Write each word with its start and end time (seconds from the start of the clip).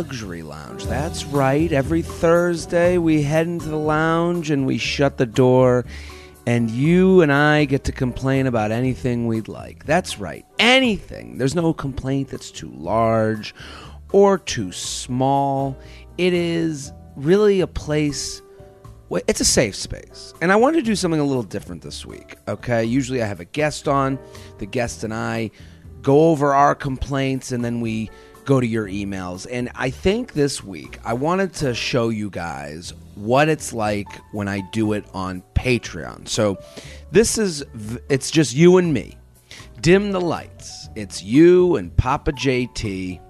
Luxury 0.00 0.42
Lounge. 0.42 0.86
That's 0.86 1.26
right. 1.26 1.70
Every 1.70 2.00
Thursday 2.00 2.96
we 2.96 3.20
head 3.20 3.46
into 3.46 3.68
the 3.68 3.76
lounge 3.76 4.50
and 4.50 4.64
we 4.64 4.78
shut 4.78 5.18
the 5.18 5.26
door, 5.26 5.84
and 6.46 6.70
you 6.70 7.20
and 7.20 7.30
I 7.30 7.66
get 7.66 7.84
to 7.84 7.92
complain 7.92 8.46
about 8.46 8.70
anything 8.70 9.26
we'd 9.26 9.46
like. 9.46 9.84
That's 9.84 10.18
right. 10.18 10.46
Anything. 10.58 11.36
There's 11.36 11.54
no 11.54 11.74
complaint 11.74 12.30
that's 12.30 12.50
too 12.50 12.70
large 12.70 13.54
or 14.10 14.38
too 14.38 14.72
small. 14.72 15.76
It 16.16 16.32
is 16.32 16.94
really 17.14 17.60
a 17.60 17.66
place. 17.66 18.40
It's 19.28 19.42
a 19.42 19.44
safe 19.44 19.76
space. 19.76 20.32
And 20.40 20.50
I 20.50 20.56
wanted 20.56 20.78
to 20.78 20.82
do 20.82 20.96
something 20.96 21.20
a 21.20 21.24
little 21.24 21.42
different 21.42 21.82
this 21.82 22.06
week, 22.06 22.36
okay? 22.48 22.86
Usually 22.86 23.22
I 23.22 23.26
have 23.26 23.40
a 23.40 23.44
guest 23.44 23.86
on. 23.86 24.18
The 24.60 24.66
guest 24.66 25.04
and 25.04 25.12
I 25.12 25.50
go 26.00 26.30
over 26.30 26.54
our 26.54 26.74
complaints 26.74 27.52
and 27.52 27.62
then 27.62 27.82
we 27.82 28.08
go 28.50 28.58
to 28.58 28.66
your 28.66 28.88
emails. 28.88 29.46
And 29.48 29.70
I 29.76 29.90
think 29.90 30.32
this 30.32 30.64
week 30.64 30.98
I 31.04 31.12
wanted 31.12 31.54
to 31.54 31.72
show 31.72 32.08
you 32.08 32.30
guys 32.30 32.92
what 33.14 33.48
it's 33.48 33.72
like 33.72 34.08
when 34.32 34.48
I 34.48 34.60
do 34.72 34.92
it 34.92 35.04
on 35.14 35.44
Patreon. 35.54 36.26
So 36.26 36.58
this 37.12 37.38
is, 37.38 37.64
it's 38.08 38.28
just 38.28 38.52
you 38.56 38.78
and 38.78 38.92
me. 38.92 39.16
Dim 39.80 40.10
the 40.10 40.20
lights. 40.20 40.88
It's 40.96 41.22
you 41.22 41.76
and 41.76 41.96
Papa 41.96 42.32
JT 42.32 43.20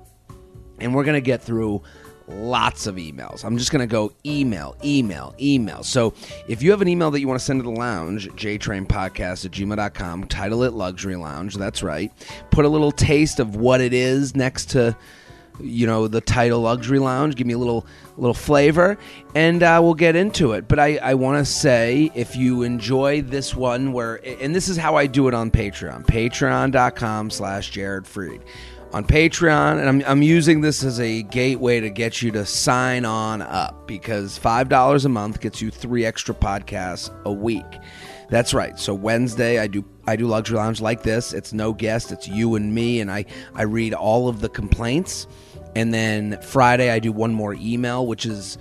and 0.78 0.94
we're 0.94 1.04
going 1.04 1.14
to 1.14 1.20
get 1.20 1.42
through 1.42 1.82
lots 2.30 2.86
of 2.86 2.96
emails. 2.96 3.44
I'm 3.44 3.58
just 3.58 3.70
going 3.70 3.80
to 3.80 3.90
go 3.90 4.12
email, 4.24 4.76
email, 4.84 5.34
email. 5.40 5.82
So 5.82 6.14
if 6.48 6.62
you 6.62 6.70
have 6.70 6.82
an 6.82 6.88
email 6.88 7.10
that 7.10 7.20
you 7.20 7.28
want 7.28 7.38
to 7.38 7.44
send 7.44 7.60
to 7.60 7.64
the 7.64 7.70
lounge, 7.70 8.28
jtrainpodcast 8.30 9.44
at 9.44 9.50
gmail.com, 9.52 10.24
title 10.24 10.62
it 10.62 10.72
Luxury 10.72 11.16
Lounge. 11.16 11.56
That's 11.56 11.82
right. 11.82 12.12
Put 12.50 12.64
a 12.64 12.68
little 12.68 12.92
taste 12.92 13.40
of 13.40 13.56
what 13.56 13.80
it 13.80 13.92
is 13.92 14.34
next 14.34 14.70
to 14.70 14.96
you 15.62 15.86
know 15.86 16.08
the 16.08 16.20
title 16.20 16.60
luxury 16.60 16.98
lounge 16.98 17.36
give 17.36 17.46
me 17.46 17.52
a 17.52 17.58
little 17.58 17.86
little 18.16 18.34
flavor 18.34 18.98
and 19.34 19.62
uh, 19.62 19.78
we'll 19.82 19.94
get 19.94 20.16
into 20.16 20.52
it 20.52 20.66
but 20.68 20.78
i, 20.78 20.96
I 20.96 21.14
want 21.14 21.44
to 21.44 21.50
say 21.50 22.10
if 22.14 22.36
you 22.36 22.62
enjoy 22.62 23.22
this 23.22 23.54
one 23.54 23.92
where 23.92 24.20
and 24.40 24.54
this 24.54 24.68
is 24.68 24.76
how 24.76 24.96
i 24.96 25.06
do 25.06 25.28
it 25.28 25.34
on 25.34 25.50
patreon 25.50 26.06
patreon.com 26.06 27.30
slash 27.30 27.70
jared 27.70 28.04
freid 28.04 28.40
on 28.92 29.04
patreon 29.04 29.78
and 29.78 29.88
I'm, 29.88 30.02
I'm 30.06 30.22
using 30.22 30.60
this 30.60 30.82
as 30.82 30.98
a 31.00 31.22
gateway 31.22 31.80
to 31.80 31.90
get 31.90 32.22
you 32.22 32.30
to 32.32 32.44
sign 32.44 33.04
on 33.04 33.40
up 33.42 33.86
because 33.86 34.38
$5 34.38 35.04
a 35.04 35.08
month 35.08 35.40
gets 35.40 35.62
you 35.62 35.70
three 35.70 36.04
extra 36.04 36.34
podcasts 36.34 37.10
a 37.24 37.32
week 37.32 37.66
that's 38.30 38.54
right. 38.54 38.78
So 38.78 38.94
Wednesday 38.94 39.58
I 39.58 39.66
do 39.66 39.84
I 40.06 40.14
do 40.16 40.26
luxury 40.26 40.56
lounge 40.56 40.80
like 40.80 41.02
this. 41.02 41.34
It's 41.34 41.52
no 41.52 41.72
guest. 41.72 42.12
It's 42.12 42.28
you 42.28 42.54
and 42.54 42.72
me, 42.72 43.00
and 43.00 43.10
I 43.10 43.26
I 43.54 43.62
read 43.62 43.92
all 43.92 44.28
of 44.28 44.40
the 44.40 44.48
complaints, 44.48 45.26
and 45.74 45.92
then 45.92 46.40
Friday 46.40 46.90
I 46.90 47.00
do 47.00 47.10
one 47.10 47.34
more 47.34 47.54
email, 47.54 48.06
which 48.06 48.24
is 48.24 48.56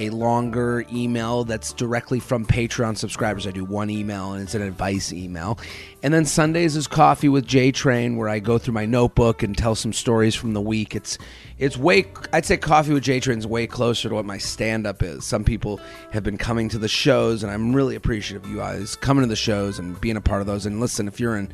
a 0.00 0.08
longer 0.08 0.82
email 0.90 1.44
that's 1.44 1.74
directly 1.74 2.20
from 2.20 2.46
Patreon 2.46 2.96
subscribers. 2.96 3.46
I 3.46 3.50
do 3.50 3.66
one 3.66 3.90
email 3.90 4.32
and 4.32 4.42
it's 4.42 4.54
an 4.54 4.62
advice 4.62 5.12
email. 5.12 5.58
And 6.02 6.12
then 6.12 6.24
Sundays 6.24 6.74
is 6.74 6.86
coffee 6.86 7.28
with 7.28 7.46
J 7.46 7.70
Train 7.70 8.16
where 8.16 8.28
I 8.28 8.38
go 8.38 8.56
through 8.56 8.72
my 8.72 8.86
notebook 8.86 9.42
and 9.42 9.56
tell 9.56 9.74
some 9.74 9.92
stories 9.92 10.34
from 10.34 10.54
the 10.54 10.60
week. 10.60 10.96
It's 10.96 11.18
it's 11.58 11.76
way 11.76 12.06
I'd 12.32 12.46
say 12.46 12.56
coffee 12.56 12.94
with 12.94 13.02
J 13.02 13.20
Train 13.20 13.38
is 13.38 13.46
way 13.46 13.66
closer 13.66 14.08
to 14.08 14.14
what 14.14 14.24
my 14.24 14.38
stand 14.38 14.86
up 14.86 15.02
is. 15.02 15.26
Some 15.26 15.44
people 15.44 15.78
have 16.12 16.24
been 16.24 16.38
coming 16.38 16.70
to 16.70 16.78
the 16.78 16.88
shows 16.88 17.42
and 17.42 17.52
I'm 17.52 17.76
really 17.76 17.94
appreciative 17.94 18.44
of 18.44 18.50
you 18.50 18.56
guys 18.56 18.96
coming 18.96 19.22
to 19.22 19.28
the 19.28 19.36
shows 19.36 19.78
and 19.78 20.00
being 20.00 20.16
a 20.16 20.22
part 20.22 20.40
of 20.40 20.46
those. 20.46 20.64
And 20.64 20.80
listen, 20.80 21.08
if 21.08 21.20
you're 21.20 21.36
in 21.36 21.52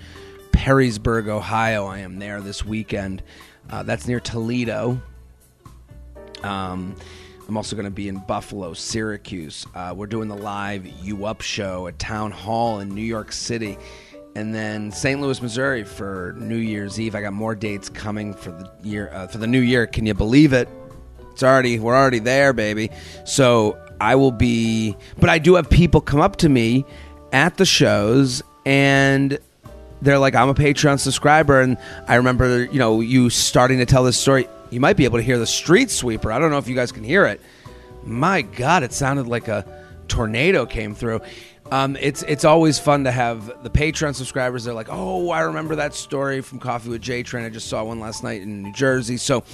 Perrysburg, 0.53 1.27
Ohio, 1.29 1.87
I 1.87 1.99
am 1.99 2.21
there 2.21 2.41
this 2.41 2.65
weekend. 2.65 3.25
Uh, 3.69 3.83
that's 3.83 4.07
near 4.07 4.21
Toledo. 4.21 5.03
Um, 6.45 6.95
I'm 7.49 7.57
also 7.57 7.77
going 7.77 7.85
to 7.85 7.93
be 7.93 8.09
in 8.09 8.17
Buffalo, 8.17 8.73
Syracuse. 8.73 9.67
Uh, 9.75 9.95
we're 9.97 10.09
doing 10.09 10.29
the 10.29 10.37
live 10.37 10.85
You 10.87 11.27
Up 11.27 11.41
show 11.43 11.87
at 11.87 11.99
Town 11.99 12.33
Hall 12.33 12.81
in 12.81 12.93
New 12.93 13.03
York 13.03 13.31
City. 13.31 13.79
And 14.35 14.53
then 14.53 14.91
St. 14.91 15.21
Louis, 15.21 15.41
Missouri 15.41 15.85
for 15.85 16.35
New 16.39 16.57
Year's 16.57 16.99
Eve. 16.99 17.15
I 17.15 17.23
got 17.23 17.33
more 17.33 17.55
dates 17.55 17.89
coming 17.89 18.35
for 18.35 18.51
the 18.51 18.71
year 18.83 19.11
uh, 19.13 19.29
for 19.29 19.39
the 19.39 19.47
new 19.47 19.61
year. 19.61 19.87
Can 19.87 20.07
you 20.07 20.15
believe 20.15 20.53
it? 20.53 20.69
It's 21.31 21.43
already 21.43 21.79
we're 21.79 21.95
already 21.95 22.19
there, 22.19 22.53
baby. 22.53 22.91
So 23.25 23.79
I 24.01 24.17
will 24.17 24.33
be, 24.33 24.97
but 25.19 25.31
I 25.31 25.39
do 25.39 25.55
have 25.55 25.71
people 25.71 26.01
come 26.01 26.21
up 26.21 26.37
to 26.37 26.49
me 26.49 26.85
at 27.33 27.57
the 27.57 27.65
shows 27.65 28.43
and 28.67 29.39
they're 30.03 30.19
like, 30.19 30.35
I'm 30.35 30.49
a 30.49 30.55
Patreon 30.55 31.01
subscriber, 31.01 31.61
and 31.61 31.79
I 32.07 32.17
remember, 32.17 32.65
you 32.65 32.79
know, 32.79 33.01
you 33.01 33.31
starting 33.31 33.79
to 33.79 33.87
tell 33.87 34.05
this 34.05 34.19
story. 34.19 34.47
You 34.77 34.81
might 34.81 34.99
be 34.99 35.07
able 35.07 35.19
to 35.19 35.23
hear 35.23 35.39
the 35.39 35.47
street 35.47 35.89
sweeper. 35.89 36.31
I 36.31 36.39
don't 36.39 36.51
know 36.51 36.59
if 36.59 36.69
you 36.69 36.75
guys 36.75 36.93
can 36.93 37.03
hear 37.03 37.25
it. 37.25 37.41
My 38.05 38.43
God, 38.43 38.83
it 38.83 38.93
sounded 38.93 39.27
like 39.27 39.49
a 39.49 39.65
tornado 40.07 40.67
came 40.67 40.95
through. 40.95 41.23
Um, 41.73 41.97
it's 41.99 42.23
it's 42.25 42.45
always 42.45 42.79
fun 42.79 43.05
to 43.05 43.11
have 43.11 43.63
the 43.63 43.71
Patreon 43.71 44.15
subscribers. 44.15 44.65
They're 44.65 44.75
like, 44.75 44.91
oh, 44.91 45.31
I 45.31 45.41
remember 45.41 45.77
that 45.77 45.95
story 45.95 46.43
from 46.43 46.59
Coffee 46.59 46.91
with 46.91 47.01
J 47.01 47.23
Train. 47.23 47.47
I 47.47 47.49
just 47.49 47.69
saw 47.69 47.85
one 47.85 48.01
last 48.01 48.23
night 48.23 48.43
in 48.43 48.65
New 48.65 48.73
Jersey. 48.75 49.17
So 49.17 49.45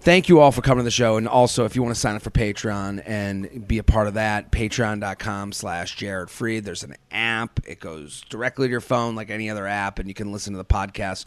thank 0.00 0.28
you 0.28 0.40
all 0.40 0.52
for 0.52 0.60
coming 0.60 0.80
to 0.80 0.84
the 0.84 0.90
show 0.90 1.16
and 1.16 1.28
also 1.28 1.64
if 1.64 1.74
you 1.74 1.82
want 1.82 1.94
to 1.94 2.00
sign 2.00 2.16
up 2.16 2.22
for 2.22 2.30
patreon 2.30 3.00
and 3.06 3.68
be 3.68 3.78
a 3.78 3.84
part 3.84 4.08
of 4.08 4.14
that 4.14 4.50
patreon.com 4.50 5.52
slash 5.52 5.94
jared 5.94 6.28
freid 6.28 6.64
there's 6.64 6.82
an 6.82 6.96
app 7.12 7.60
it 7.64 7.78
goes 7.78 8.20
directly 8.28 8.66
to 8.66 8.70
your 8.72 8.80
phone 8.80 9.14
like 9.14 9.30
any 9.30 9.48
other 9.48 9.64
app 9.64 10.00
and 10.00 10.08
you 10.08 10.14
can 10.14 10.32
listen 10.32 10.54
to 10.54 10.56
the 10.56 10.64
podcast 10.64 11.24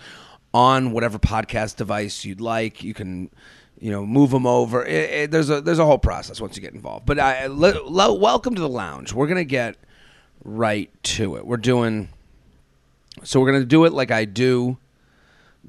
on 0.56 0.92
whatever 0.94 1.20
podcast 1.20 1.76
device 1.76 2.24
you'd 2.24 2.40
like 2.40 2.82
you 2.82 2.94
can 2.94 3.30
you 3.78 3.92
know 3.92 4.06
move 4.06 4.32
them 4.32 4.48
over 4.48 4.86
it, 4.86 5.10
it, 5.10 5.32
there's 5.32 5.50
a 5.50 5.60
there's 5.60 5.80
a 5.80 5.86
whole 5.86 5.98
process 5.98 6.40
once 6.40 6.56
you 6.56 6.62
get 6.62 6.74
involved 6.74 7.06
but 7.06 7.20
I, 7.20 7.48
le, 7.48 7.74
le, 7.86 8.14
welcome 8.14 8.56
to 8.56 8.62
the 8.62 8.70
lounge 8.70 9.12
we're 9.12 9.28
gonna 9.28 9.44
get 9.44 9.76
right 10.46 10.90
to 11.04 11.36
it 11.36 11.46
we're 11.46 11.58
doing 11.58 12.08
so 13.24 13.42
we're 13.42 13.52
gonna 13.52 13.66
do 13.66 13.84
it 13.84 13.92
like 13.92 14.12
i 14.12 14.24
do 14.24 14.78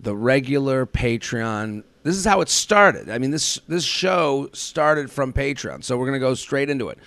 the 0.01 0.15
regular 0.15 0.87
Patreon. 0.87 1.83
This 2.03 2.17
is 2.17 2.25
how 2.25 2.41
it 2.41 2.49
started. 2.49 3.09
I 3.09 3.19
mean, 3.19 3.31
this 3.31 3.59
this 3.67 3.85
show 3.85 4.51
started 4.53 5.11
from 5.11 5.33
Patreon, 5.33 5.83
so 5.83 5.97
we're 5.97 6.07
gonna 6.07 6.19
go 6.19 6.35
straight 6.35 6.71
into 6.71 6.89
it. 6.89 6.99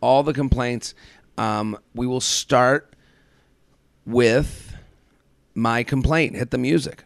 All 0.00 0.22
the 0.22 0.32
complaints. 0.32 0.94
Um, 1.38 1.76
we 1.94 2.06
will 2.06 2.20
start 2.20 2.94
with 4.06 4.74
my 5.54 5.82
complaint. 5.82 6.36
Hit 6.36 6.50
the 6.50 6.58
music. 6.58 7.04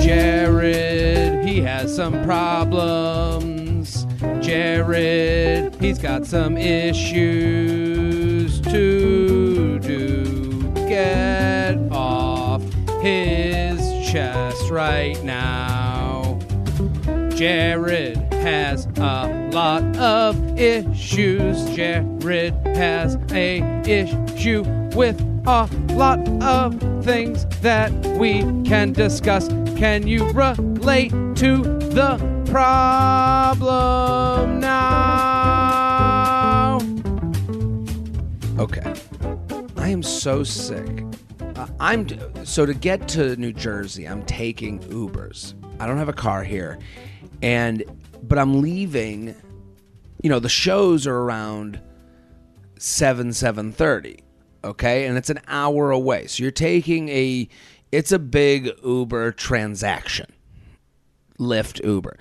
Jared, 0.00 1.46
he 1.46 1.60
has 1.60 1.94
some 1.94 2.24
problems. 2.24 4.06
Jared, 4.40 5.74
he's 5.80 5.98
got 5.98 6.26
some 6.26 6.56
issues 6.56 8.60
to 8.60 9.78
do. 9.78 10.72
Get 10.88 11.78
off 11.90 12.62
his 13.00 13.78
chest 14.08 14.70
right 14.70 15.22
now. 15.22 16.38
Jared 17.30 18.16
has 18.32 18.86
a 18.96 19.50
lot 19.52 19.82
of 19.96 20.58
issues. 20.58 21.64
Jared 21.74 22.54
has 22.76 23.16
a 23.32 23.60
issue 23.84 24.62
with 24.94 25.20
a 25.46 25.68
lot 25.90 26.20
of 26.42 26.95
things 27.06 27.46
that 27.60 27.92
we 28.18 28.40
can 28.64 28.92
discuss. 28.92 29.46
Can 29.76 30.08
you 30.08 30.28
relate 30.32 31.12
to 31.36 31.62
the 31.62 32.18
problem 32.50 34.58
now? 34.58 36.80
Okay. 38.58 38.92
I 39.76 39.88
am 39.88 40.02
so 40.02 40.42
sick. 40.42 41.04
Uh, 41.54 41.68
I'm 41.78 42.08
so 42.44 42.66
to 42.66 42.74
get 42.74 43.06
to 43.10 43.36
New 43.36 43.52
Jersey, 43.52 44.08
I'm 44.08 44.24
taking 44.24 44.80
Ubers. 44.80 45.54
I 45.78 45.86
don't 45.86 45.98
have 45.98 46.08
a 46.08 46.12
car 46.12 46.42
here. 46.42 46.76
And 47.40 47.84
but 48.24 48.36
I'm 48.36 48.60
leaving, 48.60 49.32
you 50.24 50.30
know, 50.30 50.40
the 50.40 50.48
shows 50.48 51.06
are 51.06 51.16
around 51.16 51.80
7 52.78 53.28
7:30, 53.28 54.18
okay? 54.66 55.06
And 55.06 55.16
it's 55.16 55.30
an 55.30 55.40
hour 55.48 55.90
away. 55.90 56.26
So 56.26 56.42
you're 56.42 56.50
taking 56.50 57.08
a 57.08 57.48
it's 57.92 58.12
a 58.12 58.18
big 58.18 58.70
Uber 58.84 59.32
transaction. 59.32 60.26
Lyft 61.38 61.84
Uber. 61.84 62.16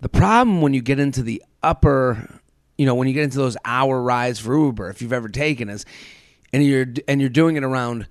The 0.00 0.08
problem 0.08 0.62
when 0.62 0.74
you 0.74 0.80
get 0.80 0.98
into 0.98 1.22
the 1.22 1.42
upper, 1.62 2.40
you 2.78 2.86
know, 2.86 2.94
when 2.94 3.08
you 3.08 3.14
get 3.14 3.24
into 3.24 3.38
those 3.38 3.56
hour 3.64 4.00
rides 4.00 4.40
for 4.40 4.56
Uber, 4.56 4.88
if 4.90 5.02
you've 5.02 5.12
ever 5.12 5.28
taken 5.28 5.68
is 5.68 5.84
and 6.52 6.64
you're 6.64 6.86
and 7.08 7.20
you're 7.20 7.30
doing 7.30 7.56
it 7.56 7.64
around 7.64 8.06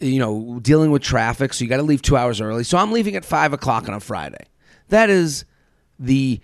you 0.00 0.18
know 0.18 0.58
dealing 0.60 0.90
with 0.90 1.02
traffic 1.02 1.52
so 1.52 1.64
you 1.64 1.68
got 1.68 1.76
to 1.76 1.82
leave 1.82 2.02
two 2.02 2.16
hours 2.16 2.40
early 2.40 2.64
so 2.64 2.76
i'm 2.78 2.92
leaving 2.92 3.16
at 3.16 3.24
five 3.24 3.52
o'clock 3.52 3.88
on 3.88 3.94
a 3.94 4.00
friday 4.00 4.44
that 4.88 5.10
is 5.10 5.44
the 5.98 6.40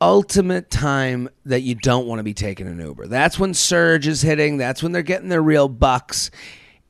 ultimate 0.00 0.70
time 0.70 1.28
that 1.44 1.62
you 1.62 1.74
don't 1.74 2.06
want 2.06 2.18
to 2.18 2.22
be 2.22 2.34
taking 2.34 2.66
an 2.66 2.78
uber. 2.78 3.06
That's 3.06 3.38
when 3.38 3.54
surge 3.54 4.06
is 4.06 4.22
hitting 4.22 4.58
that's 4.58 4.82
when 4.82 4.92
they're 4.92 5.02
getting 5.02 5.28
their 5.28 5.42
real 5.42 5.68
bucks 5.68 6.30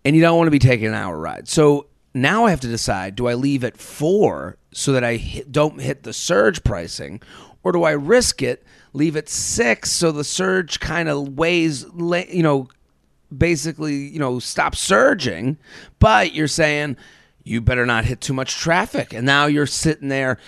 and 0.04 0.14
you 0.14 0.22
don't 0.22 0.36
want 0.36 0.46
to 0.46 0.52
be 0.52 0.58
taking 0.58 0.86
an 0.86 0.94
hour 0.94 1.18
ride. 1.18 1.48
So 1.48 1.86
now 2.14 2.46
I 2.46 2.50
have 2.50 2.60
to 2.60 2.68
decide: 2.68 3.14
do 3.14 3.26
I 3.28 3.34
leave 3.34 3.64
at 3.64 3.76
four 3.76 4.56
so 4.72 4.92
that 4.92 5.04
I 5.04 5.16
hit, 5.16 5.52
don't 5.52 5.80
hit 5.80 6.02
the 6.02 6.12
surge 6.12 6.62
pricing, 6.64 7.20
or 7.62 7.72
do 7.72 7.84
I 7.84 7.92
risk 7.92 8.42
it, 8.42 8.64
leave 8.92 9.16
at 9.16 9.28
six 9.28 9.90
so 9.90 10.12
the 10.12 10.24
surge 10.24 10.80
kind 10.80 11.08
of 11.08 11.36
weighs, 11.36 11.84
you 11.98 12.42
know, 12.42 12.68
basically, 13.36 13.94
you 13.94 14.18
know, 14.18 14.38
stop 14.38 14.76
surging, 14.76 15.58
but 15.98 16.34
you're 16.34 16.48
saying 16.48 16.96
you 17.42 17.60
better 17.60 17.86
not 17.86 18.04
hit 18.04 18.20
too 18.20 18.32
much 18.32 18.56
traffic, 18.56 19.12
and 19.12 19.26
now 19.26 19.46
you're 19.46 19.66
sitting 19.66 20.08
there 20.08 20.38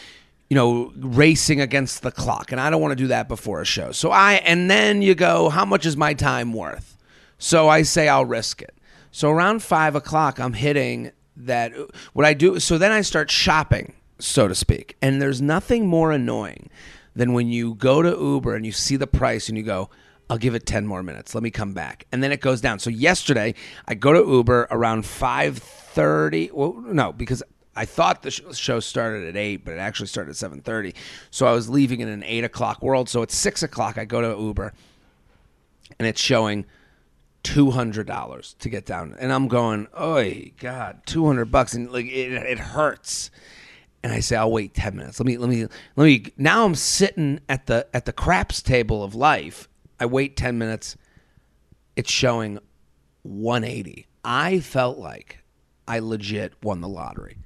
you 0.49 0.55
know, 0.55 0.93
racing 0.97 1.61
against 1.61 2.03
the 2.03 2.11
clock. 2.11 2.53
And 2.53 2.61
I 2.61 2.71
don't 2.71 2.81
want 2.81 2.93
to 2.93 2.97
do 2.97 3.09
that 3.09 3.29
before 3.29 3.61
a 3.61 3.65
show. 3.65 3.93
So 3.93 4.11
I, 4.11 4.35
and 4.35 4.71
then 4.71 5.03
you 5.03 5.15
go, 5.15 5.51
how 5.51 5.65
much 5.65 5.85
is 5.85 5.97
my 5.97 6.15
time 6.15 6.53
worth? 6.53 6.97
So 7.39 7.69
I 7.69 7.83
say, 7.83 8.09
I'll 8.09 8.25
risk 8.25 8.63
it. 8.63 8.75
So 9.11 9.31
around 9.31 9.63
five 9.63 9.95
o'clock, 9.95 10.41
I'm 10.41 10.55
hitting 10.55 11.13
that. 11.37 11.73
What 12.13 12.27
I 12.27 12.35
do, 12.35 12.59
so 12.61 12.79
then 12.79 12.93
I 12.93 13.03
start 13.03 13.31
shopping, 13.31 13.95
so 14.19 14.49
to 14.49 14.55
speak. 14.55 14.97
And 15.03 15.21
there's 15.21 15.43
nothing 15.43 15.87
more 15.87 16.13
annoying 16.13 16.71
than 17.15 17.33
when 17.33 17.49
you 17.49 17.75
go 17.75 18.01
to 18.03 18.09
Uber 18.09 18.55
and 18.55 18.65
you 18.65 18.73
see 18.73 18.97
the 18.97 19.07
price 19.07 19.49
and 19.49 19.59
you 19.59 19.65
go, 19.65 19.91
I'll 20.31 20.39
give 20.39 20.55
it 20.55 20.67
10 20.67 20.87
more 20.87 21.03
minutes. 21.03 21.35
Let 21.35 21.43
me 21.43 21.51
come 21.51 21.73
back. 21.73 22.07
And 22.13 22.23
then 22.23 22.33
it 22.33 22.41
goes 22.41 22.61
down. 22.61 22.79
So 22.79 22.91
yesterday, 22.91 23.55
I 23.87 23.95
go 23.95 24.13
to 24.13 24.31
Uber 24.31 24.69
around 24.71 25.05
5:30. 25.05 26.53
Well, 26.53 26.75
no, 26.87 27.13
because 27.13 27.43
I 27.79 27.85
thought 27.85 28.23
the 28.23 28.31
show 28.31 28.81
started 28.81 29.29
at 29.29 29.37
eight, 29.37 29.65
but 29.65 29.75
it 29.75 29.79
actually 29.79 30.09
started 30.09 30.31
at 30.31 30.37
seven 30.37 30.61
thirty. 30.61 30.95
So 31.31 31.47
I 31.47 31.53
was 31.53 31.71
leaving 31.71 32.01
in 32.01 32.09
an 32.09 32.25
eight 32.25 32.43
o'clock 32.43 32.83
world. 32.83 33.09
So 33.09 33.23
at 33.23 33.31
six 33.31 33.63
o'clock, 33.63 33.97
I 33.97 34.05
go 34.05 34.21
to 34.21 34.43
Uber, 34.43 34.73
and 35.99 36.09
it's 36.09 36.21
showing 36.21 36.67
two 37.45 37.71
hundred 37.71 38.09
dollars 38.09 38.57
to 38.59 38.69
get 38.69 38.85
down, 38.85 39.15
and 39.21 39.33
I'm 39.33 39.47
going, 39.47 39.87
oh 39.95 40.25
God, 40.59 41.03
two 41.07 41.25
hundred 41.27 41.53
bucks, 41.53 41.73
and 41.75 41.91
like 41.93 42.07
it, 42.07 42.33
it 42.33 42.59
hurts. 42.59 43.31
And 44.03 44.13
I 44.13 44.21
say, 44.21 44.37
I'll 44.37 44.51
wait 44.51 44.75
ten 44.75 44.97
minutes. 44.97 45.21
Let 45.21 45.27
me, 45.27 45.39
let 45.39 45.49
me, 45.49 45.67
let 45.97 46.05
me. 46.05 46.27
Now 46.37 46.65
I'm 46.65 46.75
sitting 46.75 47.41
at 47.49 47.67
the 47.67 47.87
at 47.95 48.07
the 48.07 48.13
craps 48.13 48.61
table 48.61 49.05
of 49.05 49.15
life. 49.15 49.69
I 50.01 50.07
wait 50.07 50.37
ten 50.37 50.59
minutes. 50.59 50.97
It's 51.95 52.11
showing 52.11 52.59
one 53.23 53.63
eighty. 53.63 54.09
I 54.25 54.61
felt 54.61 54.99
like 54.99 55.39
I 55.89 55.99
legit 55.99 56.53
won 56.63 56.81
the 56.81 56.89
lottery 56.89 57.39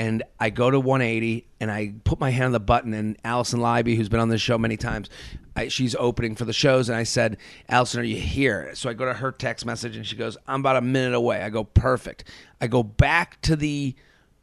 and 0.00 0.22
I 0.38 0.48
go 0.48 0.70
to 0.70 0.80
180 0.80 1.46
and 1.60 1.70
I 1.70 1.92
put 2.04 2.18
my 2.18 2.30
hand 2.30 2.46
on 2.46 2.52
the 2.52 2.60
button 2.60 2.94
and 2.94 3.18
Allison 3.22 3.60
Leiby, 3.60 3.96
who's 3.96 4.08
been 4.08 4.18
on 4.18 4.30
this 4.30 4.40
show 4.40 4.56
many 4.56 4.78
times, 4.78 5.10
I, 5.54 5.68
she's 5.68 5.94
opening 5.94 6.36
for 6.36 6.46
the 6.46 6.54
shows 6.54 6.88
and 6.88 6.96
I 6.96 7.02
said, 7.02 7.36
Allison, 7.68 8.00
are 8.00 8.04
you 8.04 8.16
here? 8.16 8.70
So 8.74 8.88
I 8.88 8.94
go 8.94 9.04
to 9.04 9.12
her 9.12 9.30
text 9.30 9.66
message 9.66 9.96
and 9.96 10.06
she 10.06 10.16
goes, 10.16 10.38
I'm 10.48 10.60
about 10.60 10.76
a 10.76 10.80
minute 10.80 11.12
away. 11.12 11.42
I 11.42 11.50
go, 11.50 11.64
perfect. 11.64 12.24
I 12.62 12.66
go 12.66 12.82
back 12.82 13.42
to 13.42 13.56
the 13.56 13.94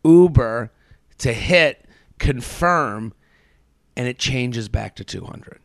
Uber 0.05 0.71
to 1.17 1.33
hit 1.33 1.85
confirm 2.19 3.15
and 3.95 4.07
it 4.07 4.19
changes 4.19 4.69
back 4.69 4.95
to 4.97 5.03
200. 5.03 5.59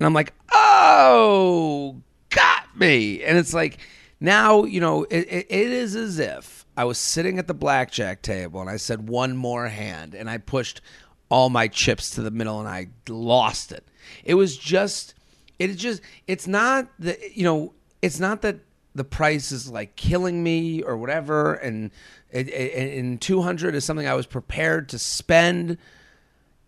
And 0.00 0.06
I'm 0.06 0.14
like, 0.14 0.32
oh, 0.50 2.00
got 2.30 2.76
me. 2.76 3.22
And 3.22 3.38
it's 3.38 3.54
like, 3.54 3.78
now, 4.18 4.64
you 4.64 4.80
know, 4.80 5.04
it, 5.04 5.28
it, 5.28 5.46
it 5.48 5.70
is 5.70 5.94
as 5.94 6.18
if 6.18 6.57
I 6.78 6.84
was 6.84 6.96
sitting 6.96 7.40
at 7.40 7.48
the 7.48 7.54
blackjack 7.54 8.22
table 8.22 8.60
and 8.60 8.70
I 8.70 8.76
said 8.76 9.08
one 9.08 9.36
more 9.36 9.66
hand 9.66 10.14
and 10.14 10.30
I 10.30 10.38
pushed 10.38 10.80
all 11.28 11.50
my 11.50 11.66
chips 11.66 12.10
to 12.10 12.22
the 12.22 12.30
middle 12.30 12.60
and 12.60 12.68
I 12.68 12.86
lost 13.08 13.72
it. 13.72 13.84
It 14.22 14.34
was 14.34 14.56
just 14.56 15.14
it 15.58 15.74
just 15.74 16.02
it's 16.28 16.46
not 16.46 16.88
the 17.00 17.18
you 17.34 17.42
know 17.42 17.74
it's 18.00 18.20
not 18.20 18.42
that 18.42 18.60
the 18.94 19.02
price 19.02 19.50
is 19.50 19.68
like 19.68 19.96
killing 19.96 20.40
me 20.40 20.80
or 20.84 20.96
whatever 20.96 21.54
and 21.54 21.90
and 22.32 23.20
200 23.20 23.74
is 23.74 23.84
something 23.84 24.06
I 24.06 24.14
was 24.14 24.26
prepared 24.26 24.88
to 24.90 25.00
spend. 25.00 25.78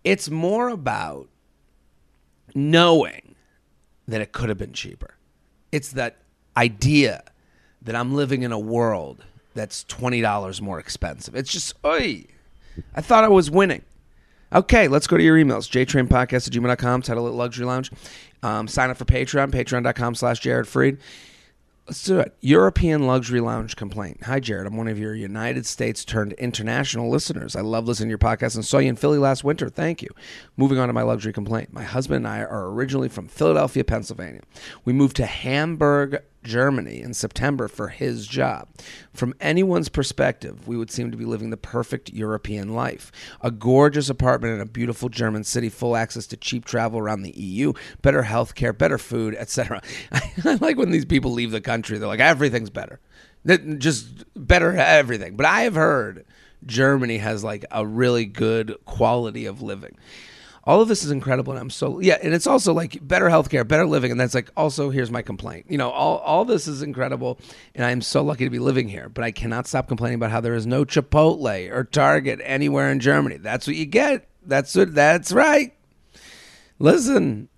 It's 0.03 0.29
more 0.29 0.71
about 0.71 1.29
knowing 2.53 3.37
that 4.09 4.21
it 4.21 4.33
could 4.33 4.49
have 4.49 4.59
been 4.59 4.73
cheaper. 4.73 5.15
It's 5.71 5.93
that 5.93 6.17
idea 6.57 7.23
that 7.81 7.95
I'm 7.95 8.12
living 8.17 8.43
in 8.43 8.51
a 8.51 8.59
world 8.59 9.25
that's 9.61 9.85
$20 9.85 10.61
more 10.62 10.81
expensive. 10.81 11.35
It's 11.35 11.53
just, 11.53 11.75
oi. 11.85 12.25
I 12.95 13.01
thought 13.03 13.25
I 13.25 13.29
was 13.29 13.51
winning. 13.51 13.83
Okay, 14.53 14.89
let's 14.89 15.07
go 15.07 15.19
to 15.19 15.23
your 15.23 15.37
emails. 15.37 15.69
JTrainPodcast 15.71 16.49
at 16.49 16.53
gmail.com, 16.53 17.03
title 17.03 17.29
it 17.29 17.33
Luxury 17.33 17.67
Lounge. 17.67 17.91
Um, 18.43 18.67
sign 18.67 18.89
up 18.91 18.97
for 18.97 19.05
Patreon, 19.05 19.53
patreon.com 19.53 20.15
slash 20.15 20.41
Jared 20.41 20.67
Freid. 20.67 20.99
Let's 21.87 22.03
do 22.05 22.21
it. 22.21 22.35
European 22.41 23.07
Luxury 23.07 23.41
Lounge 23.41 23.77
complaint. 23.77 24.23
Hi, 24.23 24.41
Jared. 24.41 24.67
I'm 24.67 24.77
one 24.77 24.89
of 24.89 24.99
your 24.99 25.15
United 25.15 25.67
States 25.67 26.05
turned 26.05 26.33
international 26.35 27.11
listeners. 27.11 27.55
I 27.55 27.61
love 27.61 27.87
listening 27.87 28.09
to 28.09 28.12
your 28.12 28.19
podcast 28.19 28.55
and 28.55 28.65
saw 28.65 28.79
you 28.79 28.89
in 28.89 28.97
Philly 28.97 29.19
last 29.19 29.45
winter. 29.45 29.69
Thank 29.69 30.01
you. 30.01 30.09
Moving 30.57 30.79
on 30.79 30.87
to 30.87 30.93
my 30.95 31.03
luxury 31.03 31.33
complaint. 31.33 31.73
My 31.73 31.83
husband 31.83 32.25
and 32.25 32.29
I 32.29 32.41
are 32.41 32.69
originally 32.71 33.09
from 33.09 33.29
Philadelphia, 33.29 33.85
Pennsylvania. 33.85 34.43
We 34.85 34.93
moved 34.93 35.17
to 35.17 35.27
Hamburg, 35.27 36.23
Germany 36.42 37.00
in 37.00 37.14
September 37.14 37.69
for 37.69 37.88
his 37.88 38.26
job. 38.26 38.69
From 39.12 39.34
anyone's 39.40 39.88
perspective, 39.88 40.66
we 40.66 40.76
would 40.76 40.90
seem 40.90 41.10
to 41.10 41.16
be 41.16 41.25
living 41.25 41.50
the 41.50 41.56
perfect 41.56 42.10
European 42.10 42.75
life. 42.75 43.12
A 43.40 43.50
gorgeous 43.50 44.08
apartment 44.08 44.54
in 44.54 44.60
a 44.60 44.66
beautiful 44.66 45.08
German 45.08 45.44
city, 45.44 45.69
full 45.69 45.96
access 45.96 46.26
to 46.28 46.37
cheap 46.37 46.64
travel 46.64 46.98
around 46.98 47.22
the 47.22 47.38
EU, 47.38 47.72
better 48.02 48.22
health 48.22 48.54
care, 48.54 48.72
better 48.72 48.98
food, 48.98 49.34
etc. 49.34 49.82
I 50.12 50.58
like 50.60 50.76
when 50.76 50.90
these 50.90 51.04
people 51.04 51.32
leave 51.32 51.50
the 51.50 51.60
country, 51.60 51.98
they're 51.98 52.08
like, 52.08 52.20
everything's 52.20 52.70
better. 52.70 53.00
Just 53.78 54.25
better 54.34 54.76
everything. 54.76 55.37
But 55.37 55.46
I 55.46 55.62
have 55.62 55.75
heard 55.75 56.25
Germany 56.66 57.19
has 57.19 57.42
like 57.42 57.64
a 57.70 57.87
really 57.87 58.26
good 58.26 58.76
quality 58.84 59.46
of 59.46 59.62
living 59.62 59.97
all 60.71 60.81
of 60.81 60.87
this 60.87 61.03
is 61.03 61.11
incredible 61.11 61.53
and 61.53 61.59
i'm 61.61 61.69
so 61.69 61.99
yeah 61.99 62.17
and 62.23 62.33
it's 62.33 62.47
also 62.47 62.73
like 62.73 62.97
better 63.03 63.27
healthcare 63.27 63.67
better 63.67 63.85
living 63.85 64.12
and 64.12 64.21
that's 64.21 64.37
like 64.37 64.49
also 64.57 64.89
here's 64.89 65.11
my 65.11 65.21
complaint. 65.21 65.67
You 65.69 65.79
know 65.79 65.91
all, 65.91 66.19
all 66.19 66.45
this 66.45 66.69
is 66.69 66.81
incredible 66.81 67.41
and 67.75 67.85
i'm 67.85 68.00
so 68.00 68.23
lucky 68.23 68.45
to 68.45 68.50
be 68.50 68.61
living 68.61 68.89
here 68.89 69.09
but 69.09 69.25
i 69.25 69.33
cannot 69.33 69.67
stop 69.67 69.89
complaining 69.89 70.15
about 70.15 70.31
how 70.31 70.41
there 70.41 70.55
is 70.55 70.69
no 70.69 70.85
chipotle 70.85 71.73
or 71.73 71.83
target 71.83 72.41
anywhere 72.45 72.89
in 72.93 73.00
germany. 73.00 73.39
That's 73.39 73.67
what 73.67 73.75
you 73.75 73.85
get. 73.85 74.29
That's 74.47 74.77
what 74.77 74.95
that's 74.95 75.33
right. 75.33 75.75
Listen 76.79 77.49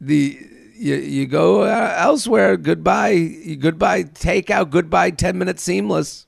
the 0.00 0.38
you, 0.76 0.94
you 0.94 1.26
go 1.26 1.64
uh, 1.64 1.94
elsewhere 1.98 2.56
goodbye 2.56 3.56
goodbye 3.60 4.02
takeout 4.04 4.70
goodbye 4.70 5.10
10 5.10 5.36
minute 5.36 5.60
seamless 5.60 6.26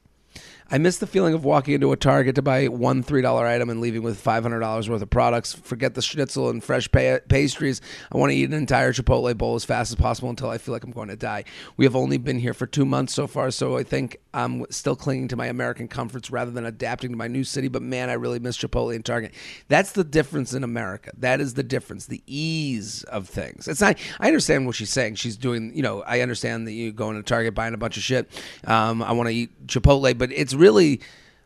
I 0.68 0.78
miss 0.78 0.98
the 0.98 1.06
feeling 1.06 1.32
of 1.32 1.44
walking 1.44 1.74
into 1.74 1.92
a 1.92 1.96
Target 1.96 2.34
to 2.34 2.42
buy 2.42 2.66
one 2.66 3.04
$3 3.04 3.24
item 3.46 3.70
and 3.70 3.80
leaving 3.80 4.02
with 4.02 4.22
$500 4.22 4.88
worth 4.88 5.00
of 5.00 5.10
products. 5.10 5.52
Forget 5.54 5.94
the 5.94 6.02
schnitzel 6.02 6.50
and 6.50 6.62
fresh 6.62 6.90
pa- 6.90 7.20
pastries. 7.28 7.80
I 8.10 8.18
want 8.18 8.32
to 8.32 8.36
eat 8.36 8.48
an 8.48 8.52
entire 8.52 8.92
Chipotle 8.92 9.36
bowl 9.38 9.54
as 9.54 9.64
fast 9.64 9.92
as 9.92 9.94
possible 9.94 10.28
until 10.28 10.50
I 10.50 10.58
feel 10.58 10.72
like 10.72 10.82
I'm 10.82 10.90
going 10.90 11.06
to 11.08 11.16
die. 11.16 11.44
We 11.76 11.84
have 11.84 11.94
only 11.94 12.18
been 12.18 12.40
here 12.40 12.52
for 12.52 12.66
two 12.66 12.84
months 12.84 13.14
so 13.14 13.28
far, 13.28 13.52
so 13.52 13.76
I 13.76 13.84
think 13.84 14.16
I'm 14.34 14.66
still 14.70 14.96
clinging 14.96 15.28
to 15.28 15.36
my 15.36 15.46
American 15.46 15.86
comforts 15.86 16.32
rather 16.32 16.50
than 16.50 16.66
adapting 16.66 17.12
to 17.12 17.16
my 17.16 17.28
new 17.28 17.44
city. 17.44 17.68
But 17.68 17.82
man, 17.82 18.10
I 18.10 18.14
really 18.14 18.40
miss 18.40 18.58
Chipotle 18.58 18.92
and 18.92 19.04
Target. 19.04 19.34
That's 19.68 19.92
the 19.92 20.02
difference 20.02 20.52
in 20.52 20.64
America. 20.64 21.12
That 21.16 21.40
is 21.40 21.54
the 21.54 21.62
difference. 21.62 22.06
The 22.06 22.24
ease 22.26 23.04
of 23.04 23.28
things. 23.28 23.68
It's 23.68 23.80
not. 23.80 23.98
I 24.18 24.26
understand 24.26 24.66
what 24.66 24.74
she's 24.74 24.90
saying. 24.90 25.14
She's 25.14 25.36
doing. 25.36 25.76
You 25.76 25.82
know, 25.82 26.02
I 26.02 26.22
understand 26.22 26.66
that 26.66 26.72
you 26.72 26.90
going 26.90 27.16
to 27.16 27.22
Target 27.22 27.54
buying 27.54 27.74
a 27.74 27.78
bunch 27.78 27.96
of 27.96 28.02
shit. 28.02 28.28
Um, 28.64 29.00
I 29.00 29.12
want 29.12 29.28
to 29.28 29.34
eat 29.34 29.68
Chipotle, 29.68 30.18
but 30.18 30.32
it's 30.32 30.55
really 30.56 31.00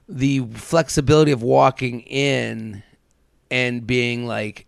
the 0.09 0.41
flexibility 0.55 1.33
of 1.33 1.43
walking 1.43 2.01
in 2.01 2.83
and 3.51 3.87
being 3.87 4.27
like 4.27 4.67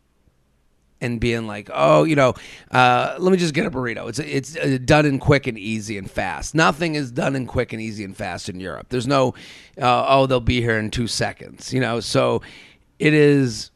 and 1.00 1.18
being 1.18 1.49
like, 1.49 1.68
oh, 1.75 2.04
you 2.04 2.14
know, 2.14 2.34
uh, 2.70 3.16
let 3.18 3.32
me 3.32 3.37
just 3.37 3.54
get 3.54 3.66
a 3.66 3.70
burrito. 3.70 4.08
It's 4.08 4.20
it's 4.20 4.56
uh, 4.56 4.78
done 4.84 5.04
in 5.04 5.18
quick 5.18 5.46
and 5.46 5.58
easy 5.58 5.99
and 5.99 6.08
fast. 6.08 6.54
Nothing 6.54 6.94
is 6.94 7.11
done 7.11 7.34
in 7.34 7.46
quick 7.46 7.72
and 7.72 7.82
easy 7.82 8.04
and 8.04 8.16
fast 8.16 8.49
in 8.49 8.61
Europe. 8.61 8.87
There's 8.88 9.06
no, 9.06 9.34
uh, 9.80 10.06
oh, 10.08 10.26
they'll 10.26 10.40
be 10.40 10.61
here 10.61 10.78
in 10.78 10.90
two 10.90 11.08
seconds. 11.08 11.72
You 11.72 11.80
know, 11.80 12.00
so 12.00 12.40
it 12.99 13.12
is. 13.12 13.72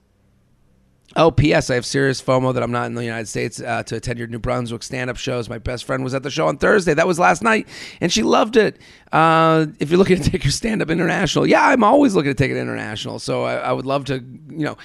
Oh, 1.17 1.31
P.S. 1.31 1.71
I 1.71 1.75
have 1.77 1.87
serious 1.87 2.21
FOMO 2.21 2.53
that 2.53 2.63
I'm 2.63 2.71
not 2.71 2.87
in 2.87 2.95
the 2.95 3.03
United 3.03 3.27
States 3.27 3.59
uh, 3.59 3.83
to 3.85 3.97
attend 3.97 4.19
your 4.19 4.29
New 4.29 4.39
Brunswick 4.39 4.83
stand-up 4.83 5.17
shows. 5.17 5.49
My 5.49 5.57
best 5.57 5.85
friend 5.85 6.05
was 6.05 6.13
at 6.13 6.23
the 6.23 6.31
show 6.31 6.47
on 6.47 6.59
Thursday. 6.59 6.93
That 6.93 7.07
was 7.07 7.19
last 7.19 7.43
night, 7.43 7.67
and 8.03 8.13
she 8.13 8.23
loved 8.23 8.57
it. 8.57 8.79
Uh, 9.13 9.67
if 9.81 9.91
you're 9.91 9.99
looking 9.99 10.21
to 10.21 10.31
take 10.31 10.45
your 10.45 10.51
stand-up 10.51 10.91
international, 10.91 11.47
yeah, 11.47 11.69
I'm 11.69 11.83
always 11.83 12.15
looking 12.15 12.33
to 12.33 12.35
take 12.35 12.51
it 12.51 12.59
international. 12.59 13.19
So 13.19 13.45
I, 13.45 13.55
I 13.55 13.73
would 13.73 13.87
love 13.87 14.05
to, 14.07 14.17
you 14.17 14.65
know, 14.67 14.77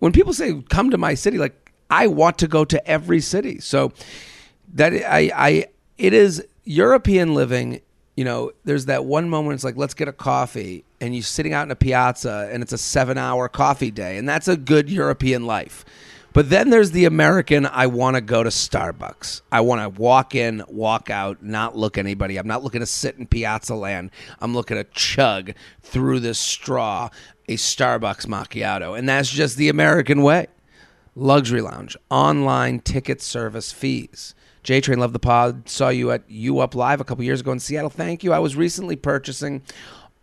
when 0.00 0.10
people 0.10 0.32
say 0.32 0.60
come 0.68 0.90
to 0.90 0.98
my 0.98 1.14
city, 1.14 1.38
like 1.38 1.72
I 1.88 2.08
want 2.08 2.38
to 2.38 2.48
go 2.48 2.64
to 2.64 2.84
every 2.84 3.20
city. 3.20 3.60
So 3.60 3.92
that 4.74 4.92
I, 4.92 5.30
I 5.34 5.66
it 5.98 6.12
is 6.12 6.44
European 6.64 7.34
living. 7.34 7.80
You 8.16 8.24
know, 8.24 8.50
there's 8.64 8.86
that 8.86 9.04
one 9.04 9.28
moment. 9.30 9.54
It's 9.54 9.64
like 9.64 9.76
let's 9.76 9.94
get 9.94 10.08
a 10.08 10.12
coffee, 10.12 10.84
and 11.00 11.14
you're 11.14 11.22
sitting 11.22 11.52
out 11.52 11.64
in 11.64 11.70
a 11.70 11.76
piazza, 11.76 12.48
and 12.52 12.62
it's 12.62 12.72
a 12.72 12.78
seven-hour 12.78 13.48
coffee 13.48 13.90
day, 13.90 14.16
and 14.18 14.28
that's 14.28 14.48
a 14.48 14.56
good 14.56 14.90
European 14.90 15.46
life. 15.46 15.84
But 16.32 16.50
then 16.50 16.68
there's 16.68 16.90
the 16.90 17.06
American. 17.06 17.64
I 17.64 17.86
want 17.86 18.16
to 18.16 18.20
go 18.20 18.42
to 18.42 18.50
Starbucks. 18.50 19.40
I 19.50 19.62
want 19.62 19.80
to 19.80 20.00
walk 20.00 20.34
in, 20.34 20.62
walk 20.68 21.08
out, 21.08 21.42
not 21.42 21.76
look 21.76 21.96
anybody. 21.96 22.36
I'm 22.36 22.46
not 22.46 22.62
looking 22.62 22.80
to 22.80 22.86
sit 22.86 23.16
in 23.16 23.26
Piazza 23.26 23.74
Land. 23.74 24.10
I'm 24.40 24.52
looking 24.52 24.76
to 24.76 24.84
chug 24.84 25.52
through 25.80 26.20
this 26.20 26.38
straw 26.38 27.08
a 27.48 27.56
Starbucks 27.56 28.26
macchiato, 28.26 28.98
and 28.98 29.08
that's 29.08 29.30
just 29.30 29.56
the 29.56 29.70
American 29.70 30.22
way. 30.22 30.48
Luxury 31.14 31.62
Lounge, 31.62 31.96
online 32.10 32.80
ticket 32.80 33.22
service 33.22 33.72
fees. 33.72 34.34
J 34.62 34.82
Train, 34.82 34.98
love 34.98 35.14
the 35.14 35.18
pod. 35.18 35.68
Saw 35.68 35.88
you 35.88 36.10
at 36.10 36.28
U 36.28 36.58
Up 36.58 36.74
Live 36.74 37.00
a 37.00 37.04
couple 37.04 37.24
years 37.24 37.40
ago 37.40 37.52
in 37.52 37.60
Seattle. 37.60 37.88
Thank 37.88 38.24
you. 38.24 38.34
I 38.34 38.40
was 38.40 38.56
recently 38.56 38.96
purchasing 38.96 39.62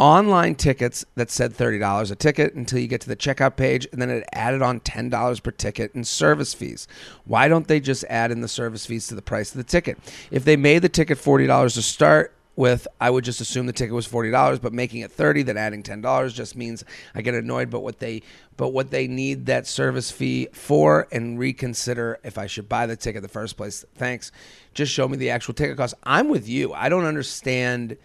online 0.04 0.54
tickets 0.54 1.06
that 1.16 1.32
said 1.32 1.54
$30 1.54 2.12
a 2.12 2.16
ticket 2.16 2.54
until 2.56 2.78
you 2.78 2.90
get 2.90 3.00
to 3.00 3.08
the 3.08 3.16
checkout 3.16 3.56
page 3.56 3.88
and 3.94 4.02
then 4.02 4.10
it 4.10 4.28
added 4.34 4.62
on 4.62 4.82
$10 4.82 5.44
per 5.44 5.52
ticket 5.52 5.96
in 5.96 6.04
service 6.04 6.54
fees. 6.54 6.90
Why 7.24 7.48
don't 7.48 7.70
they 7.70 7.80
just 7.80 8.04
add 8.10 8.30
in 8.30 8.42
the 8.42 8.50
service 8.50 8.86
fees 8.86 9.08
to 9.08 9.16
the 9.16 9.22
price 9.22 9.52
of 9.52 9.58
the 9.58 9.64
ticket? 9.64 9.98
If 10.30 10.44
they 10.44 10.58
made 10.58 10.80
the 10.80 10.90
ticket 10.90 11.18
$40 11.18 11.74
to 11.76 11.82
start 11.82 12.36
with, 12.58 12.86
I 13.00 13.12
would 13.12 13.24
just 13.24 13.40
assume 13.40 13.66
the 13.66 13.72
ticket 13.72 13.96
was 13.96 14.06
$40, 14.06 14.62
but 14.62 14.74
making 14.74 15.04
it 15.04 15.12
30 15.14 15.44
then 15.44 15.56
adding 15.56 15.84
$10 15.84 16.34
just 16.34 16.58
means 16.58 16.84
I 17.16 17.22
get 17.22 17.34
annoyed 17.34 17.70
but 17.70 17.80
what 17.80 18.00
they 18.00 18.24
but 18.58 18.74
what 18.74 18.92
they 18.92 19.08
need 19.08 19.46
that 19.46 19.68
service 19.68 20.12
fee 20.12 20.50
for 20.52 21.08
and 21.14 21.40
reconsider 21.40 22.20
if 22.26 22.38
I 22.38 22.48
should 22.48 22.68
buy 22.68 22.88
the 22.88 22.98
ticket 22.98 23.20
in 23.20 23.24
the 23.24 23.30
first 23.30 23.56
place. 23.56 23.86
Thanks. 23.96 24.34
Just 24.74 24.92
show 24.92 25.08
me 25.08 25.16
the 25.16 25.30
actual 25.30 25.54
ticket 25.54 25.78
cost. 25.78 25.94
I'm 26.04 26.28
with 26.28 26.50
you. 26.50 26.74
I 26.74 26.90
don't 26.90 27.06
understand 27.06 27.96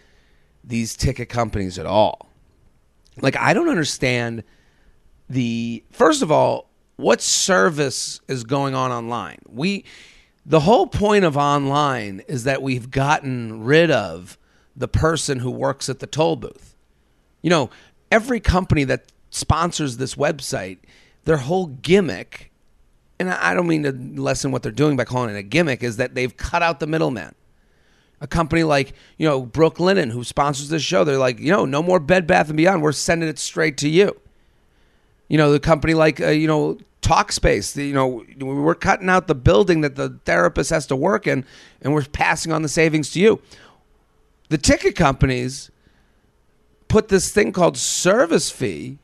these 0.69 0.95
ticket 0.95 1.27
companies 1.29 1.77
at 1.77 1.85
all. 1.85 2.29
Like 3.21 3.35
I 3.35 3.53
don't 3.53 3.67
understand 3.67 4.43
the 5.27 5.83
first 5.91 6.21
of 6.21 6.31
all, 6.31 6.69
what 6.95 7.21
service 7.21 8.21
is 8.27 8.43
going 8.43 8.75
on 8.75 8.91
online? 8.91 9.39
We 9.47 9.83
the 10.45 10.61
whole 10.61 10.87
point 10.87 11.25
of 11.25 11.35
online 11.35 12.21
is 12.27 12.45
that 12.45 12.61
we've 12.61 12.89
gotten 12.89 13.63
rid 13.63 13.91
of 13.91 14.37
the 14.75 14.87
person 14.87 15.39
who 15.39 15.51
works 15.51 15.89
at 15.89 15.99
the 15.99 16.07
toll 16.07 16.37
booth. 16.37 16.75
You 17.41 17.49
know, 17.49 17.69
every 18.11 18.39
company 18.39 18.83
that 18.85 19.11
sponsors 19.29 19.97
this 19.97 20.15
website, 20.15 20.77
their 21.25 21.37
whole 21.37 21.67
gimmick, 21.67 22.51
and 23.19 23.29
I 23.29 23.53
don't 23.53 23.67
mean 23.67 23.83
to 23.83 23.91
lessen 23.91 24.51
what 24.51 24.63
they're 24.63 24.71
doing 24.71 24.95
by 24.95 25.03
calling 25.03 25.35
it 25.35 25.37
a 25.37 25.43
gimmick, 25.43 25.83
is 25.83 25.97
that 25.97 26.15
they've 26.15 26.35
cut 26.35 26.63
out 26.63 26.79
the 26.79 26.87
middleman 26.87 27.35
a 28.21 28.27
company 28.27 28.63
like 28.63 28.93
you 29.17 29.27
know 29.27 29.45
Brooklinen 29.45 30.11
who 30.11 30.23
sponsors 30.23 30.69
this 30.69 30.83
show, 30.83 31.03
they're 31.03 31.17
like, 31.17 31.39
you 31.39 31.51
know, 31.51 31.65
no 31.65 31.81
more 31.81 31.99
Bed 31.99 32.27
Bath 32.27 32.47
and 32.47 32.57
Beyond. 32.57 32.81
We're 32.81 32.91
sending 32.91 33.29
it 33.29 33.39
straight 33.39 33.77
to 33.77 33.89
you. 33.89 34.19
You 35.27 35.37
know, 35.37 35.51
the 35.51 35.59
company 35.59 35.93
like 35.93 36.19
uh, 36.19 36.29
you 36.29 36.47
know 36.47 36.77
Talkspace. 37.01 37.75
You 37.75 37.93
know, 37.93 38.25
we're 38.39 38.75
cutting 38.75 39.09
out 39.09 39.27
the 39.27 39.35
building 39.35 39.81
that 39.81 39.95
the 39.95 40.19
therapist 40.25 40.69
has 40.69 40.87
to 40.87 40.95
work 40.95 41.27
in, 41.27 41.45
and 41.81 41.93
we're 41.93 42.03
passing 42.03 42.51
on 42.51 42.61
the 42.61 42.69
savings 42.69 43.11
to 43.11 43.19
you. 43.19 43.41
The 44.49 44.57
ticket 44.57 44.95
companies 44.95 45.69
put 46.87 47.07
this 47.07 47.31
thing 47.31 47.51
called 47.51 47.77
service 47.77 48.49
fee, 48.49 48.97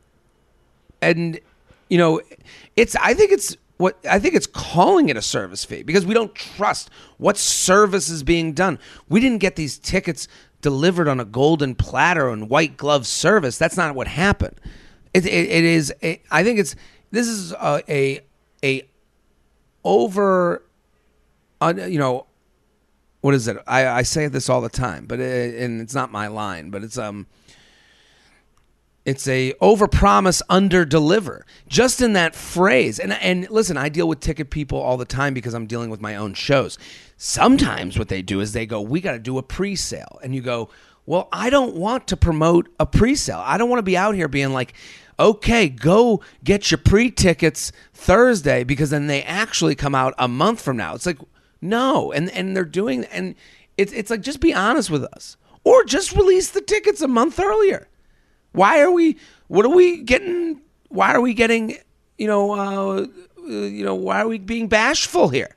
and 1.02 1.40
you 1.90 1.98
know, 1.98 2.22
it's. 2.76 2.96
I 2.98 3.14
think 3.14 3.32
it's 3.32 3.56
what 3.78 3.98
I 4.10 4.20
think 4.20 4.36
it's 4.36 4.48
calling 4.48 5.10
it 5.10 5.18
a 5.18 5.22
service 5.22 5.66
fee 5.66 5.84
because 5.84 6.06
we 6.06 6.14
don't 6.14 6.34
trust 6.34 6.90
what 7.18 7.38
service 7.38 8.10
is 8.10 8.24
being 8.24 8.54
done. 8.54 8.80
We 9.10 9.20
didn't 9.20 9.40
get 9.40 9.56
these 9.56 9.78
tickets 9.78 10.28
delivered 10.62 11.08
on 11.08 11.20
a 11.20 11.26
golden 11.26 11.76
platter 11.76 12.30
and 12.30 12.50
white 12.50 12.78
glove 12.78 13.06
service. 13.06 13.58
That's 13.58 13.78
not 13.78 13.94
what 13.96 14.08
happened. 14.08 14.60
It, 15.14 15.26
it, 15.26 15.50
it 15.50 15.64
is. 15.64 15.94
A, 16.04 16.22
I 16.32 16.44
think 16.44 16.60
it's 16.60 16.76
this 17.12 17.28
is 17.28 17.52
a 17.54 17.82
a, 17.90 18.22
a 18.64 18.84
over, 19.84 20.64
uh, 21.62 21.74
you 21.76 22.00
know, 22.00 22.26
what 23.22 23.34
is 23.34 23.48
it? 23.48 23.58
I, 23.68 23.88
I 23.88 24.02
say 24.04 24.28
this 24.28 24.50
all 24.50 24.62
the 24.62 24.70
time, 24.70 25.06
but 25.06 25.20
it, 25.20 25.56
and 25.62 25.82
it's 25.82 25.96
not 25.96 26.12
my 26.12 26.28
line, 26.28 26.70
but 26.70 26.84
it's 26.84 26.98
um 26.98 27.28
it's 29.06 29.28
a 29.28 29.54
overpromise, 29.62 30.42
under 30.50 30.84
deliver. 30.84 31.46
Just 31.68 32.02
in 32.02 32.14
that 32.14 32.36
phrase. 32.36 33.00
And 33.00 33.14
and 33.14 33.50
listen, 33.52 33.78
I 33.78 33.90
deal 33.90 34.08
with 34.08 34.20
ticket 34.20 34.50
people 34.50 34.80
all 34.80 34.98
the 34.98 35.06
time 35.06 35.34
because 35.34 35.54
I'm 35.54 35.68
dealing 35.68 35.92
with 35.92 36.02
my 36.02 36.16
own 36.16 36.34
shows. 36.34 36.78
Sometimes 37.16 37.98
what 37.98 38.10
they 38.10 38.24
do 38.24 38.42
is 38.42 38.52
they 38.54 38.66
go, 38.66 38.82
"We 38.82 39.02
got 39.02 39.14
to 39.14 39.20
do 39.20 39.38
a 39.38 39.44
pre-sale." 39.44 40.20
And 40.24 40.34
you 40.34 40.42
go, 40.42 40.70
"Well, 41.06 41.30
I 41.32 41.52
don't 41.52 41.76
want 41.76 42.08
to 42.08 42.18
promote 42.18 42.68
a 42.80 42.86
pre-sale. 42.88 43.42
I 43.46 43.58
don't 43.58 43.70
want 43.70 43.78
to 43.80 43.84
be 43.84 43.96
out 43.96 44.16
here 44.16 44.28
being 44.28 44.54
like, 44.54 44.74
"Okay, 45.20 45.70
go 45.70 46.22
get 46.44 46.72
your 46.72 46.80
pre-tickets 46.80 47.72
Thursday 47.94 48.64
because 48.64 48.90
then 48.90 49.06
they 49.06 49.22
actually 49.24 49.76
come 49.76 49.94
out 49.94 50.16
a 50.18 50.28
month 50.28 50.62
from 50.62 50.78
now." 50.78 50.96
It's 50.96 51.06
like, 51.06 51.20
"No." 51.62 52.12
And 52.12 52.32
and 52.32 52.56
they're 52.56 52.66
doing 52.66 53.06
and 53.06 53.36
it's 53.78 53.94
it's 53.94 54.10
like 54.10 54.22
just 54.22 54.40
be 54.40 54.54
honest 54.54 54.90
with 54.90 55.04
us 55.04 55.38
or 55.64 55.84
just 55.84 56.14
release 56.14 56.50
the 56.50 56.62
tickets 56.62 57.02
a 57.02 57.08
month 57.08 57.40
earlier. 57.40 57.88
Why 58.56 58.82
are 58.82 58.92
we? 58.92 59.18
What 59.48 59.66
are 59.66 59.76
we 59.76 60.02
getting? 60.02 60.62
Why 60.90 61.14
are 61.14 61.22
we 61.22 61.34
getting? 61.34 61.78
You 62.18 62.28
know, 62.28 62.52
uh, 62.52 63.08
uh, 63.38 63.48
you 63.48 63.84
know, 63.84 63.96
why 63.96 64.22
are 64.22 64.28
we 64.28 64.40
being 64.40 64.68
bashful 64.68 65.30
here? 65.30 65.56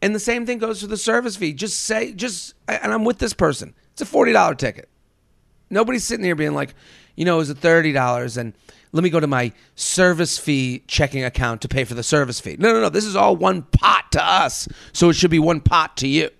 And 0.00 0.14
the 0.14 0.20
same 0.20 0.46
thing 0.46 0.58
goes 0.58 0.80
for 0.80 0.86
the 0.86 0.96
service 0.96 1.36
fee. 1.36 1.52
Just 1.52 1.82
say, 1.82 2.12
just, 2.12 2.54
and 2.68 2.92
I'm 2.92 3.04
with 3.04 3.18
this 3.18 3.32
person. 3.34 3.74
It's 3.92 4.02
a 4.02 4.06
forty 4.06 4.32
dollar 4.32 4.54
ticket. 4.54 4.88
Nobody's 5.70 6.04
sitting 6.04 6.24
here 6.24 6.36
being 6.36 6.54
like, 6.54 6.74
you 7.16 7.24
know, 7.24 7.40
it's 7.40 7.50
a 7.50 7.54
thirty 7.54 7.92
dollars, 7.92 8.36
and 8.36 8.54
let 8.92 9.02
me 9.02 9.10
go 9.10 9.18
to 9.20 9.26
my 9.26 9.52
service 9.74 10.38
fee 10.38 10.84
checking 10.86 11.24
account 11.24 11.62
to 11.62 11.68
pay 11.68 11.84
for 11.84 11.94
the 11.94 12.02
service 12.04 12.38
fee. 12.40 12.56
No, 12.58 12.72
no, 12.72 12.80
no. 12.80 12.88
This 12.88 13.04
is 13.04 13.16
all 13.16 13.34
one 13.36 13.62
pot 13.62 14.12
to 14.12 14.24
us, 14.24 14.68
so 14.92 15.10
it 15.10 15.14
should 15.14 15.32
be 15.32 15.40
one 15.40 15.60
pot 15.60 15.96
to 15.98 16.08
you. 16.08 16.30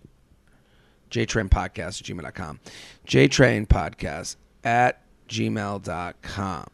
JTrain 1.11 1.49
Podcast 1.49 2.01
at 2.01 2.07
gmail.com. 2.07 2.61
JTrain 3.07 3.67
Podcast 3.67 4.37
at 4.63 5.03
gmail.com. 5.29 6.67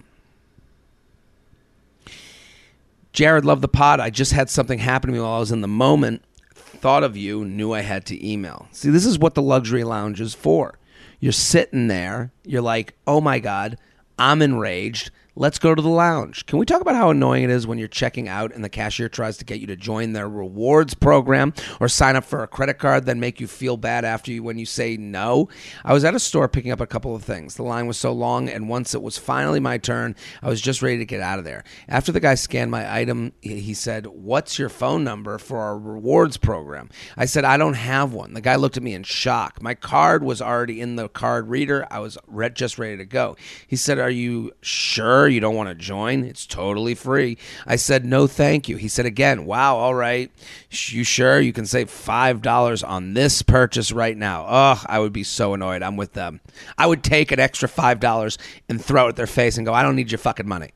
Jared, 3.13 3.45
love 3.45 3.61
the 3.61 3.69
pod. 3.69 4.01
I 4.01 4.11
just 4.11 4.33
had 4.33 4.51
something 4.51 4.81
happen 4.81 5.09
to 5.09 5.15
me 5.15 5.21
while 5.21 5.35
I 5.35 5.39
was 5.39 5.53
in 5.53 5.61
the 5.61 5.69
moment. 5.69 6.25
Thought 6.55 7.05
of 7.05 7.17
you, 7.17 7.45
knew 7.45 7.73
I 7.73 7.83
had 7.83 8.05
to 8.07 8.29
email. 8.29 8.69
See, 8.73 8.91
this 8.91 9.07
is 9.07 9.19
what 9.19 9.35
the 9.35 9.43
luxury 9.43 9.85
lounge 9.85 10.21
is 10.21 10.35
for. 10.35 10.79
You're 11.21 11.33
sitting 11.33 11.87
there, 11.87 12.33
you're 12.45 12.61
like, 12.61 12.95
oh 13.07 13.21
my 13.21 13.39
God, 13.39 13.79
I'm 14.19 14.43
enraged. 14.43 15.11
Let's 15.37 15.59
go 15.59 15.75
to 15.75 15.83
the 15.83 15.89
lounge. 15.89 16.47
Can 16.47 16.61
we 16.61 16.65
talk 16.65 16.81
about 16.81 16.95
how 16.95 17.11
annoying 17.11 17.43
it 17.43 17.51
is 17.51 17.67
when 17.67 17.77
you're 17.77 17.89
checking 17.89 18.29
out 18.29 18.55
and 18.55 18.63
the 18.63 18.69
cashier 18.69 19.09
tries 19.09 19.37
to 19.39 19.45
get 19.45 19.59
you 19.59 19.67
to 19.67 19.75
join 19.75 20.13
their 20.13 20.29
rewards 20.29 20.95
program 20.95 21.53
or 21.81 21.89
sign 21.89 22.15
up 22.15 22.23
for 22.23 22.45
a 22.45 22.47
credit 22.47 22.79
card, 22.79 23.05
then 23.05 23.19
make 23.19 23.41
you 23.41 23.49
feel 23.49 23.77
bad 23.77 24.05
after 24.05 24.31
you 24.31 24.45
when 24.45 24.59
you 24.59 24.65
say 24.65 24.97
no? 24.97 25.49
I 25.85 25.93
was 25.93 26.05
at 26.05 26.15
a 26.15 26.21
store 26.21 26.47
picking 26.47 26.71
up 26.71 26.81
a 26.81 26.87
couple 26.87 27.17
of 27.17 27.25
things. 27.25 27.57
The 27.57 27.65
line 27.65 27.89
was 27.89 27.97
so 27.97 28.13
long, 28.13 28.49
and 28.49 28.69
once 28.69 28.95
it 28.95 29.03
was 29.03 29.19
finally 29.19 29.59
my 29.59 29.77
turn, 29.77 30.15
I 30.41 30.49
was 30.49 30.61
just 30.61 30.83
ready 30.83 30.99
to 30.99 31.05
get 31.05 31.21
out 31.21 31.41
of 31.41 31.45
there. 31.45 31.65
After 31.89 32.13
the 32.13 32.21
guy 32.21 32.37
scanned 32.37 32.71
my 32.71 32.97
item, 32.97 33.33
he 33.41 33.75
said, 33.75 34.07
What's 34.07 34.57
your 34.57 34.69
phone 34.69 35.03
number 35.03 35.39
for 35.39 35.59
our 35.59 35.77
rewards 35.77 36.37
program? 36.37 36.91
I 37.17 37.25
said, 37.25 37.45
I 37.45 37.57
don't 37.57 37.75
have 37.75 38.13
one. 38.13 38.35
The 38.35 38.41
guy 38.41 38.55
looked 38.55 38.77
at 38.77 38.85
me 38.85 38.95
in 38.95 39.03
shock. 39.03 39.61
My 39.61 39.75
card 39.75 40.23
was 40.23 40.41
already 40.41 40.81
in 40.81 40.95
the 40.95 41.09
card 41.09 41.49
reader. 41.49 41.89
I 41.91 41.99
was 41.99 42.17
just 42.53 42.79
ready 42.79 42.99
to 42.99 43.05
go. 43.05 43.37
He 43.67 43.75
said, 43.75 43.99
Are 43.99 44.09
you 44.09 44.53
sure? 44.61 45.24
You 45.29 45.41
don't 45.41 45.55
want 45.55 45.69
to 45.69 45.75
join? 45.75 46.25
It's 46.25 46.47
totally 46.47 46.95
free. 46.95 47.39
I 47.67 47.77
said, 47.77 48.05
no, 48.05 48.27
thank 48.27 48.69
you. 48.69 48.77
He 48.77 48.89
said 48.89 49.07
again, 49.07 49.45
wow, 49.45 49.77
all 49.77 49.95
right. 49.95 50.31
You 50.71 51.05
sure 51.05 51.41
you 51.41 51.53
can 51.53 51.67
save 51.67 51.89
$5 51.89 52.89
on 52.89 53.15
this 53.15 53.43
purchase 53.43 53.93
right 53.93 54.17
now? 54.17 54.45
Ugh, 54.47 54.87
I 54.89 54.99
would 54.99 55.13
be 55.13 55.25
so 55.25 55.55
annoyed. 55.55 55.83
I'm 55.83 55.97
with 55.97 56.13
them. 56.13 56.41
I 56.79 56.87
would 56.87 57.03
take 57.03 57.33
an 57.33 57.41
extra 57.41 57.69
$5 57.69 58.39
and 58.69 58.85
throw 58.85 59.07
it 59.07 59.11
at 59.11 59.17
their 59.17 59.27
face 59.27 59.57
and 59.57 59.67
go, 59.67 59.75
I 59.75 59.83
don't 59.83 59.97
need 59.97 60.11
your 60.11 60.19
fucking 60.19 60.49
money. 60.49 60.71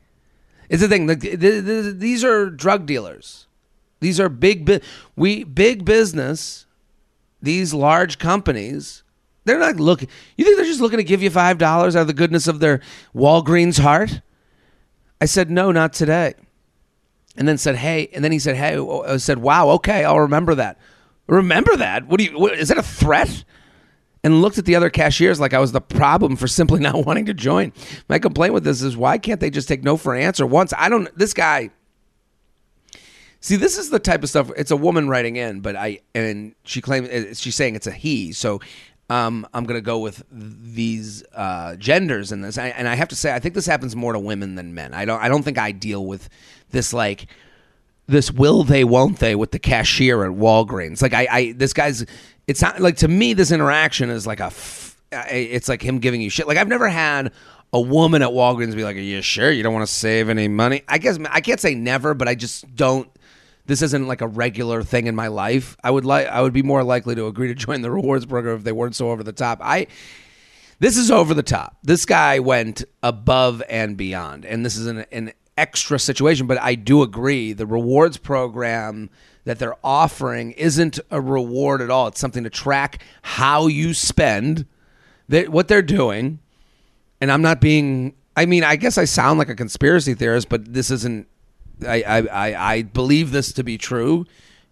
It's 0.69 0.81
the 0.81 0.87
thing. 0.87 1.07
These 1.07 2.23
are 2.23 2.49
drug 2.49 2.85
dealers. 2.85 3.47
These 4.01 4.19
are 4.19 4.29
big, 4.29 4.81
we 5.15 5.43
big 5.43 5.83
business. 5.83 6.65
These 7.41 7.73
large 7.73 8.19
companies 8.19 9.03
they're 9.49 9.57
not 9.57 9.79
looking. 9.79 10.09
You 10.37 10.45
think 10.45 10.57
they're 10.57 10.65
just 10.65 10.79
looking 10.79 10.97
to 10.97 11.03
give 11.03 11.23
you 11.23 11.31
five 11.31 11.57
dollars 11.57 11.95
out 11.95 12.01
of 12.01 12.07
the 12.07 12.13
goodness 12.13 12.47
of 12.47 12.59
their 12.59 12.81
Walgreens 13.15 13.79
heart? 13.79 14.21
I 15.21 15.25
said, 15.25 15.49
no, 15.49 15.71
not 15.71 15.93
today. 15.93 16.33
And 17.35 17.47
then 17.47 17.57
said, 17.57 17.75
hey, 17.75 18.09
and 18.13 18.23
then 18.23 18.31
he 18.31 18.39
said, 18.39 18.55
hey, 18.55 18.77
oh, 18.77 19.01
I 19.01 19.17
said, 19.17 19.39
wow, 19.39 19.69
okay, 19.71 20.03
I'll 20.03 20.19
remember 20.19 20.55
that. 20.55 20.77
Remember 21.27 21.75
that? 21.75 22.07
What 22.07 22.17
do 22.17 22.25
you, 22.25 22.39
what, 22.39 22.53
is 22.53 22.69
that 22.69 22.77
a 22.77 22.83
threat? 22.83 23.43
And 24.23 24.41
looked 24.41 24.57
at 24.57 24.65
the 24.65 24.75
other 24.75 24.89
cashiers 24.89 25.39
like 25.39 25.53
I 25.53 25.59
was 25.59 25.71
the 25.71 25.79
problem 25.81 26.35
for 26.35 26.47
simply 26.47 26.79
not 26.81 27.05
wanting 27.05 27.25
to 27.27 27.33
join. 27.33 27.71
My 28.09 28.19
complaint 28.19 28.53
with 28.53 28.63
this 28.63 28.81
is 28.81 28.97
why 28.97 29.17
can't 29.17 29.39
they 29.39 29.49
just 29.49 29.67
take 29.67 29.83
no 29.83 29.95
for 29.95 30.13
an 30.15 30.21
answer 30.21 30.45
once? 30.45 30.73
I 30.77 30.89
don't, 30.89 31.07
this 31.17 31.33
guy, 31.33 31.71
See, 33.41 33.55
this 33.55 33.77
is 33.77 33.89
the 33.89 33.99
type 33.99 34.21
of 34.23 34.29
stuff. 34.29 34.51
It's 34.57 34.71
a 34.71 34.75
woman 34.75 35.07
writing 35.07 35.37
in, 35.37 35.61
but 35.61 35.75
I 35.75 35.99
and 36.13 36.53
she 36.65 36.81
claims 36.81 37.07
eh, 37.09 37.33
she's 37.33 37.55
saying 37.55 37.75
it's 37.75 37.87
a 37.87 37.91
he. 37.91 38.33
So 38.33 38.59
um, 39.09 39.47
I'm 39.53 39.65
going 39.65 39.77
to 39.77 39.85
go 39.85 39.99
with 39.99 40.23
these 40.31 41.23
uh, 41.33 41.75
genders 41.77 42.31
in 42.31 42.41
this, 42.41 42.57
I, 42.57 42.67
and 42.67 42.87
I 42.87 42.95
have 42.95 43.09
to 43.09 43.15
say, 43.15 43.33
I 43.33 43.39
think 43.39 43.55
this 43.55 43.65
happens 43.65 43.95
more 43.95 44.13
to 44.13 44.19
women 44.19 44.55
than 44.55 44.73
men. 44.73 44.93
I 44.93 45.05
don't, 45.05 45.21
I 45.21 45.27
don't 45.27 45.43
think 45.43 45.57
I 45.57 45.71
deal 45.71 46.05
with 46.05 46.29
this 46.71 46.93
like 46.93 47.27
this 48.09 48.31
will 48.31 48.63
they 48.63 48.83
won't 48.83 49.19
they 49.19 49.35
with 49.35 49.51
the 49.51 49.59
cashier 49.59 50.25
at 50.25 50.31
Walgreens. 50.31 51.01
Like 51.01 51.13
I, 51.13 51.27
I 51.29 51.51
this 51.55 51.73
guy's 51.73 52.05
it's 52.47 52.61
not 52.61 52.79
like 52.79 52.97
to 52.97 53.07
me 53.07 53.33
this 53.33 53.51
interaction 53.51 54.09
is 54.09 54.25
like 54.25 54.39
a 54.39 54.45
f- 54.45 54.99
it's 55.11 55.69
like 55.69 55.81
him 55.81 55.99
giving 55.99 56.19
you 56.19 56.29
shit. 56.29 56.47
Like 56.47 56.57
I've 56.57 56.67
never 56.67 56.87
had 56.87 57.31
a 57.71 57.79
woman 57.79 58.23
at 58.23 58.29
Walgreens 58.29 58.75
be 58.75 58.83
like, 58.83 58.95
"Are 58.95 58.99
you 58.99 59.21
sure 59.21 59.51
you 59.51 59.61
don't 59.61 59.73
want 59.73 59.87
to 59.87 59.93
save 59.93 60.29
any 60.29 60.47
money?" 60.47 60.81
I 60.87 60.97
guess 60.97 61.19
I 61.29 61.41
can't 61.41 61.59
say 61.59 61.75
never, 61.75 62.15
but 62.15 62.27
I 62.27 62.33
just 62.33 62.75
don't 62.75 63.09
this 63.69 63.83
isn't 63.83 64.07
like 64.07 64.21
a 64.21 64.27
regular 64.27 64.81
thing 64.81 65.05
in 65.05 65.15
my 65.15 65.27
life. 65.27 65.77
I 65.83 65.91
would 65.91 66.03
like 66.03 66.25
I 66.25 66.41
would 66.41 66.53
be 66.53 66.63
more 66.63 66.83
likely 66.83 67.13
to 67.13 67.27
agree 67.27 67.49
to 67.49 67.55
join 67.67 67.83
the 67.83 67.91
rewards 67.91 68.25
program 68.25 68.57
if 68.57 68.63
they 68.63 68.71
weren't 68.71 68.95
so 68.95 69.11
over 69.11 69.23
the 69.23 69.31
top. 69.31 69.59
I 69.61 69.87
this 70.79 70.97
is 70.97 71.11
over 71.11 71.35
the 71.35 71.43
top. 71.43 71.77
This 71.83 72.05
guy 72.05 72.39
went 72.39 72.83
above 73.03 73.61
and 73.69 73.95
beyond, 73.95 74.43
and 74.43 74.65
this 74.65 74.75
is 74.75 74.87
an, 74.87 75.05
an 75.11 75.33
extra 75.55 75.99
situation. 75.99 76.47
But 76.47 76.59
I 76.59 76.73
do 76.73 77.03
agree 77.03 77.53
the 77.53 77.67
rewards 77.67 78.17
program 78.17 79.11
that 79.43 79.59
they're 79.59 79.77
offering 79.83 80.51
isn't 80.53 80.99
a 81.11 81.21
reward 81.21 81.81
at 81.81 81.91
all. 81.91 82.07
It's 82.07 82.19
something 82.19 82.45
to 82.45 82.49
track 82.49 83.03
how 83.21 83.67
you 83.67 83.93
spend. 83.93 84.65
That 85.27 85.49
what 85.49 85.67
they're 85.67 85.83
doing, 85.83 86.39
and 87.21 87.31
I'm 87.31 87.43
not 87.43 87.61
being. 87.61 88.15
I 88.35 88.47
mean, 88.47 88.63
I 88.63 88.77
guess 88.77 88.97
I 88.97 89.05
sound 89.05 89.37
like 89.37 89.49
a 89.49 89.55
conspiracy 89.55 90.15
theorist, 90.15 90.49
but 90.49 90.73
this 90.73 90.89
isn't 90.89 91.27
I, 91.85 92.03
I, 92.03 92.73
I 92.73 92.81
believe 92.83 93.31
this 93.31 93.53
to 93.53 93.63
be 93.63 93.77
true, 93.77 94.25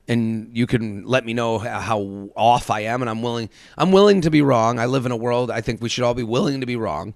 and 0.08 0.50
you 0.54 0.68
can 0.68 1.06
let 1.06 1.26
me 1.26 1.34
know 1.34 1.58
how 1.60 2.30
off 2.36 2.70
I 2.70 2.82
am, 2.82 3.02
and 3.02 3.10
I'm 3.10 3.22
willing. 3.22 3.50
I'm 3.78 3.92
willing 3.92 4.22
to 4.22 4.30
be 4.30 4.42
wrong. 4.42 4.80
I 4.80 4.86
live 4.86 5.06
in 5.06 5.12
a 5.12 5.18
world. 5.18 5.52
I 5.52 5.62
think 5.62 5.82
we 5.82 5.90
should 5.90 6.04
all 6.04 6.14
be 6.14 6.24
willing 6.24 6.62
to 6.62 6.66
be 6.66 6.76
wrong. 6.76 7.14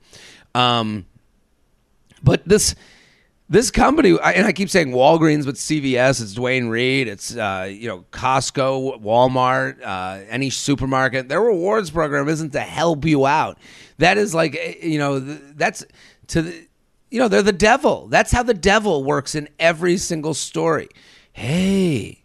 Um, 0.53 1.05
but 2.24 2.48
this 2.48 2.75
this 3.51 3.69
company, 3.69 4.12
and 4.12 4.48
I 4.48 4.53
keep 4.53 4.69
saying 4.69 4.91
Walgreens, 4.91 5.45
but 5.45 5.55
CVS, 5.55 6.21
it's 6.21 6.33
Duane 6.33 6.69
Reade, 6.69 7.10
it's 7.10 7.36
uh, 7.36 7.69
you 7.69 7.88
know 7.88 8.05
Costco, 8.12 9.01
Walmart, 9.01 9.81
uh, 9.83 10.24
any 10.29 10.50
supermarket. 10.50 11.27
Their 11.27 11.41
rewards 11.41 11.91
program 11.91 12.29
isn't 12.29 12.51
to 12.51 12.62
help 12.62 13.03
you 13.03 13.25
out. 13.25 13.57
That 13.98 14.17
is 14.17 14.33
like 14.33 14.55
eh, 14.55 14.75
you 14.81 15.00
know 15.00 15.19
that's 15.19 15.83
to 16.27 16.43
the 16.43 16.67
you 17.12 17.20
know, 17.20 17.27
they're 17.27 17.44
the 17.44 17.51
devil. 17.51 18.08
That's 18.08 18.32
how 18.32 18.41
the 18.41 18.53
devil 18.53 19.03
works 19.03 19.36
in 19.36 19.50
every 19.60 19.98
single 19.98 20.34
story. 20.34 20.88
Hey, 21.34 22.24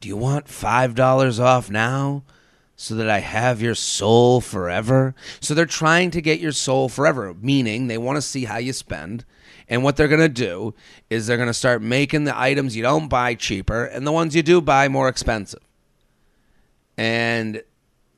do 0.00 0.08
you 0.08 0.16
want 0.16 0.46
$5 0.46 1.40
off 1.40 1.70
now 1.70 2.22
so 2.76 2.94
that 2.94 3.08
I 3.08 3.20
have 3.20 3.62
your 3.62 3.74
soul 3.74 4.42
forever? 4.42 5.14
So 5.40 5.54
they're 5.54 5.64
trying 5.64 6.10
to 6.10 6.20
get 6.20 6.40
your 6.40 6.52
soul 6.52 6.90
forever, 6.90 7.34
meaning 7.40 7.86
they 7.86 7.98
want 7.98 8.16
to 8.16 8.22
see 8.22 8.44
how 8.44 8.58
you 8.58 8.74
spend. 8.74 9.24
And 9.66 9.82
what 9.82 9.96
they're 9.96 10.08
going 10.08 10.20
to 10.20 10.28
do 10.28 10.74
is 11.08 11.26
they're 11.26 11.38
going 11.38 11.46
to 11.46 11.54
start 11.54 11.80
making 11.80 12.24
the 12.24 12.38
items 12.38 12.76
you 12.76 12.82
don't 12.82 13.08
buy 13.08 13.34
cheaper 13.34 13.86
and 13.86 14.06
the 14.06 14.12
ones 14.12 14.36
you 14.36 14.42
do 14.42 14.60
buy 14.60 14.88
more 14.88 15.08
expensive. 15.08 15.62
And 16.98 17.62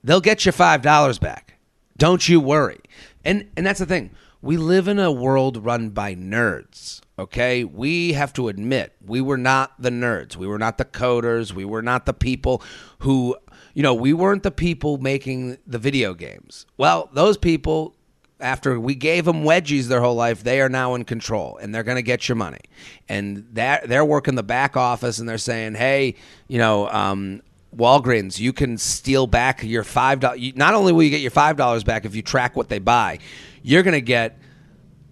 they'll 0.02 0.20
get 0.20 0.44
you 0.44 0.50
$5 0.50 1.20
back. 1.20 1.54
Don't 1.96 2.28
you 2.28 2.40
worry. 2.40 2.80
And 3.24 3.48
and 3.56 3.64
that's 3.64 3.78
the 3.78 3.86
thing 3.86 4.10
we 4.44 4.58
live 4.58 4.88
in 4.88 4.98
a 4.98 5.10
world 5.10 5.64
run 5.64 5.88
by 5.88 6.14
nerds. 6.14 7.00
Okay, 7.18 7.64
we 7.64 8.12
have 8.12 8.32
to 8.34 8.48
admit 8.48 8.92
we 9.04 9.22
were 9.22 9.38
not 9.38 9.72
the 9.80 9.88
nerds. 9.88 10.36
We 10.36 10.46
were 10.46 10.58
not 10.58 10.76
the 10.76 10.84
coders. 10.84 11.52
We 11.52 11.64
were 11.64 11.80
not 11.80 12.04
the 12.04 12.12
people 12.12 12.62
who, 12.98 13.36
you 13.72 13.82
know, 13.82 13.94
we 13.94 14.12
weren't 14.12 14.42
the 14.42 14.50
people 14.50 14.98
making 14.98 15.56
the 15.66 15.78
video 15.78 16.12
games. 16.12 16.66
Well, 16.76 17.08
those 17.14 17.38
people, 17.38 17.96
after 18.38 18.78
we 18.78 18.94
gave 18.94 19.24
them 19.24 19.44
wedgies 19.44 19.84
their 19.84 20.02
whole 20.02 20.16
life, 20.16 20.44
they 20.44 20.60
are 20.60 20.68
now 20.68 20.94
in 20.94 21.04
control 21.04 21.56
and 21.56 21.74
they're 21.74 21.82
going 21.82 21.96
to 21.96 22.02
get 22.02 22.28
your 22.28 22.36
money. 22.36 22.60
And 23.08 23.46
that 23.52 23.88
they're 23.88 24.04
working 24.04 24.34
the 24.34 24.42
back 24.42 24.76
office 24.76 25.20
and 25.20 25.26
they're 25.26 25.38
saying, 25.38 25.76
hey, 25.76 26.16
you 26.48 26.58
know, 26.58 26.88
um, 26.90 27.40
Walgreens, 27.74 28.38
you 28.38 28.52
can 28.52 28.76
steal 28.78 29.26
back 29.26 29.62
your 29.62 29.84
five 29.84 30.20
dollars. 30.20 30.52
Not 30.54 30.74
only 30.74 30.92
will 30.92 31.02
you 31.02 31.10
get 31.10 31.22
your 31.22 31.30
five 31.30 31.56
dollars 31.56 31.82
back 31.82 32.04
if 32.04 32.14
you 32.14 32.22
track 32.22 32.56
what 32.56 32.68
they 32.68 32.78
buy, 32.78 33.18
you're 33.62 33.82
going 33.82 33.92
to 33.92 34.00
get 34.00 34.38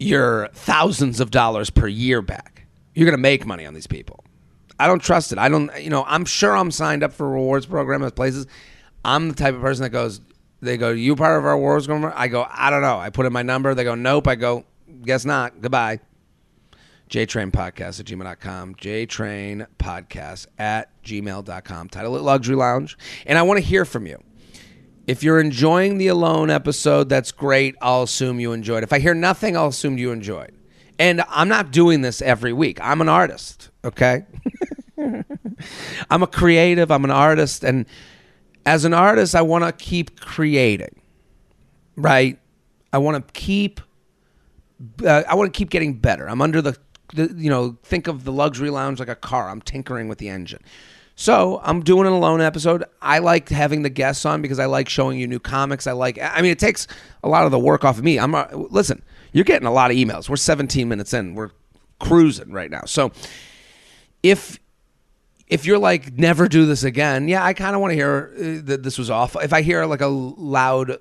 your 0.03 0.49
thousands 0.53 1.21
of 1.21 1.31
dollars 1.31 1.71
per 1.71 1.87
year 1.87 2.23
back. 2.23 2.67
You're 2.95 3.07
going 3.07 3.17
to 3.17 3.23
make 3.23 3.47
money 3.47 3.67
on 3.67 3.75
these 3.75 3.87
people. 3.87 4.25
I 4.79 4.87
don't 4.87 5.03
trust 5.03 5.33
it. 5.33 5.39
I 5.39 5.49
don't, 5.49 5.71
you 5.81 5.91
know, 5.91 6.05
I'm 6.07 6.25
sure 6.25 6.57
I'm 6.57 6.71
signed 6.71 7.03
up 7.03 7.13
for 7.13 7.27
a 7.27 7.31
rewards 7.31 7.67
program 7.67 8.03
at 8.03 8.15
places. 8.15 8.47
I'm 9.05 9.29
the 9.29 9.35
type 9.35 9.55
of 9.55 9.61
person 9.61 9.83
that 9.85 9.91
goes, 9.91 10.21
they 10.61 10.77
go, 10.77 10.91
you 10.91 11.17
part 11.17 11.39
of 11.39 11.45
our 11.45 11.53
rewards 11.53 11.87
program? 11.87 12.13
I 12.15 12.29
go, 12.29 12.47
I 12.49 12.71
don't 12.71 12.83
know. 12.83 12.99
I 12.99 13.11
put 13.11 13.27
in 13.27 13.33
my 13.33 13.43
number. 13.43 13.75
They 13.75 13.85
go, 13.85 13.95
nope. 13.95 14.27
I 14.29 14.35
go, 14.35 14.65
guess 15.03 15.25
not. 15.25 15.61
Goodbye. 15.61 16.01
JTrain 17.09 17.51
Podcast 17.51 18.01
at 18.01 18.07
gmail.com. 18.07 18.75
JTrain 18.77 19.67
Podcast 19.79 20.47
at 20.59 21.03
gmail.com. 21.03 21.89
Title 21.91 22.17
it 22.17 22.23
Luxury 22.23 22.57
Lounge. 22.57 22.97
And 23.27 23.39
I 23.39 23.43
want 23.43 23.59
to 23.59 23.65
hear 23.65 23.85
from 23.85 24.07
you. 24.07 24.23
If 25.07 25.23
you're 25.23 25.41
enjoying 25.41 25.99
the 25.99 26.07
Alone 26.09 26.49
episode, 26.49 27.09
that's 27.09 27.33
great. 27.33 27.75
I'll 27.83 28.05
assume 28.05 28.39
you 28.39 28.53
enjoyed. 28.53 28.85
If 28.85 28.93
I 28.93 29.01
hear 29.01 29.15
nothing, 29.15 29.57
I'll 29.57 29.69
assume 29.69 29.99
you 29.99 30.13
enjoyed. 30.13 30.53
And 30.99 31.23
I'm 31.29 31.49
not 31.49 31.73
doing 31.73 32.03
this 32.03 32.23
every 32.23 32.53
week. 32.53 32.79
I'm 32.81 33.01
an 33.01 33.09
artist, 33.09 33.71
okay? 33.85 34.25
I'm 36.11 36.23
a 36.23 36.27
creative, 36.27 36.91
I'm 36.93 37.05
an 37.05 37.11
artist. 37.11 37.65
And 37.65 37.87
as 38.65 38.85
an 38.85 38.95
artist, 38.95 39.35
I 39.35 39.43
want 39.43 39.65
to 39.65 39.73
keep 39.73 40.21
creating, 40.21 41.01
right? 41.97 42.39
I 42.93 42.99
want 42.99 43.27
to 43.27 43.33
keep. 43.33 43.81
Uh, 45.05 45.23
I 45.29 45.35
want 45.35 45.53
to 45.53 45.57
keep 45.57 45.71
getting 45.71 45.95
better. 45.95 46.29
I'm 46.29 46.43
under 46.43 46.61
the, 46.61 46.77
the, 47.15 47.33
you 47.37 47.49
know, 47.49 47.79
think 47.85 48.09
of 48.09 48.25
the 48.25 48.33
luxury 48.33 48.69
lounge 48.69 48.99
like 48.99 49.09
a 49.09 49.15
car. 49.15 49.49
I'm 49.49 49.63
tinkering 49.63 50.09
with 50.09 50.19
the 50.19 50.29
engine. 50.29 50.61
So 51.15 51.61
I'm 51.63 51.83
doing 51.83 52.07
an 52.07 52.13
alone 52.13 52.41
episode. 52.41 52.85
I 53.01 53.19
like 53.19 53.49
having 53.49 53.83
the 53.83 53.91
guests 53.91 54.25
on 54.25 54.43
because 54.43 54.59
I 54.59 54.67
like 54.67 54.89
showing 54.89 55.19
you 55.19 55.27
new 55.27 55.39
comics. 55.39 55.87
I 55.87 55.93
like. 55.93 56.19
I 56.21 56.41
mean, 56.41 56.51
it 56.51 56.59
takes 56.59 56.87
a 57.23 57.29
lot 57.29 57.45
of 57.45 57.51
the 57.51 57.59
work 57.59 57.85
off 57.85 57.99
of 57.99 58.05
me. 58.05 58.19
I'm 58.19 58.35
uh, 58.35 58.47
listen. 58.53 59.03
You're 59.33 59.45
getting 59.45 59.67
a 59.67 59.73
lot 59.73 59.91
of 59.91 59.97
emails. 59.97 60.29
We're 60.29 60.37
17 60.37 60.89
minutes 60.89 61.15
in. 61.15 61.35
We're 61.35 61.51
cruising 61.99 62.53
right 62.53 62.71
now. 62.71 62.83
So 62.87 63.13
if 64.23 64.59
if 65.47 65.67
you're 65.67 65.79
like 65.79 66.15
never 66.15 66.49
do 66.49 66.67
this 66.67 66.83
again, 66.83 67.29
yeah, 67.29 67.45
I 67.45 67.53
kind 67.53 67.75
of 67.75 67.81
want 67.81 67.93
to 67.93 67.95
hear 67.95 68.33
uh, 68.35 68.67
that 68.67 68.83
this 68.83 68.99
was 68.99 69.11
awful. 69.11 69.41
If 69.41 69.53
I 69.53 69.63
hear 69.63 69.85
like 69.87 70.01
a 70.01 70.07
loud 70.07 70.99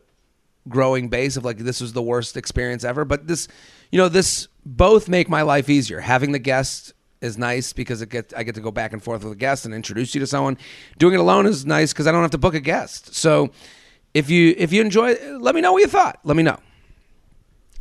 growing 0.67 1.10
bass 1.10 1.38
of 1.38 1.45
like 1.45 1.58
this 1.58 1.82
was 1.82 1.93
the 1.93 2.02
worst 2.02 2.38
experience 2.38 2.84
ever, 2.84 3.06
but 3.06 3.28
this, 3.28 3.47
you 3.91 3.97
know, 3.97 4.10
this 4.10 4.47
both 4.65 5.10
make 5.10 5.30
my 5.30 5.41
life 5.41 5.69
easier. 5.69 6.00
Having 6.00 6.34
the 6.34 6.39
guest 6.39 6.93
is 7.21 7.38
nice 7.38 7.71
because 7.71 8.01
it 8.01 8.10
get 8.10 8.34
I 8.36 8.43
get 8.43 8.55
to 8.55 8.62
go 8.62 8.71
back 8.71 8.93
and 8.93 9.01
forth 9.01 9.23
with 9.23 9.34
a 9.34 9.38
guest 9.38 9.65
and 9.65 9.73
introduce 9.73 10.13
you 10.13 10.19
to 10.19 10.27
someone. 10.27 10.57
Doing 10.97 11.13
it 11.13 11.19
alone 11.19 11.45
is 11.45 11.65
nice 11.65 11.93
because 11.93 12.07
I 12.07 12.12
don't 12.12 12.21
have 12.21 12.31
to 12.31 12.38
book 12.38 12.55
a 12.55 12.60
guest. 12.60 13.15
So 13.15 13.51
if 14.13 14.29
you 14.29 14.53
if 14.57 14.73
you 14.73 14.81
enjoy, 14.81 15.15
let 15.39 15.55
me 15.55 15.62
know 15.62 15.73
what 15.73 15.81
you 15.81 15.88
thought. 15.88 16.19
Let 16.23 16.36
me 16.36 16.43
know. 16.43 16.57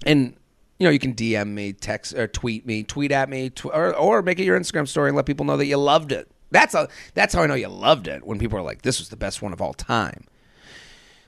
And 0.06 0.36
you 0.78 0.84
know 0.84 0.90
you 0.90 0.98
can 0.98 1.14
DM 1.14 1.48
me, 1.48 1.72
text 1.72 2.14
or 2.14 2.26
tweet 2.26 2.66
me, 2.66 2.82
tweet 2.82 3.12
at 3.12 3.28
me, 3.28 3.50
tw- 3.50 3.66
or 3.66 3.94
or 3.96 4.22
make 4.22 4.38
it 4.38 4.44
your 4.44 4.58
Instagram 4.58 4.86
story 4.86 5.08
and 5.08 5.16
let 5.16 5.26
people 5.26 5.46
know 5.46 5.56
that 5.56 5.66
you 5.66 5.76
loved 5.76 6.12
it. 6.12 6.30
That's 6.50 6.74
a 6.74 6.88
that's 7.14 7.34
how 7.34 7.42
I 7.42 7.46
know 7.46 7.54
you 7.54 7.68
loved 7.68 8.08
it 8.08 8.26
when 8.26 8.38
people 8.38 8.58
are 8.58 8.62
like, 8.62 8.82
"This 8.82 8.98
was 8.98 9.08
the 9.08 9.16
best 9.16 9.42
one 9.42 9.52
of 9.52 9.60
all 9.60 9.74
time." 9.74 10.24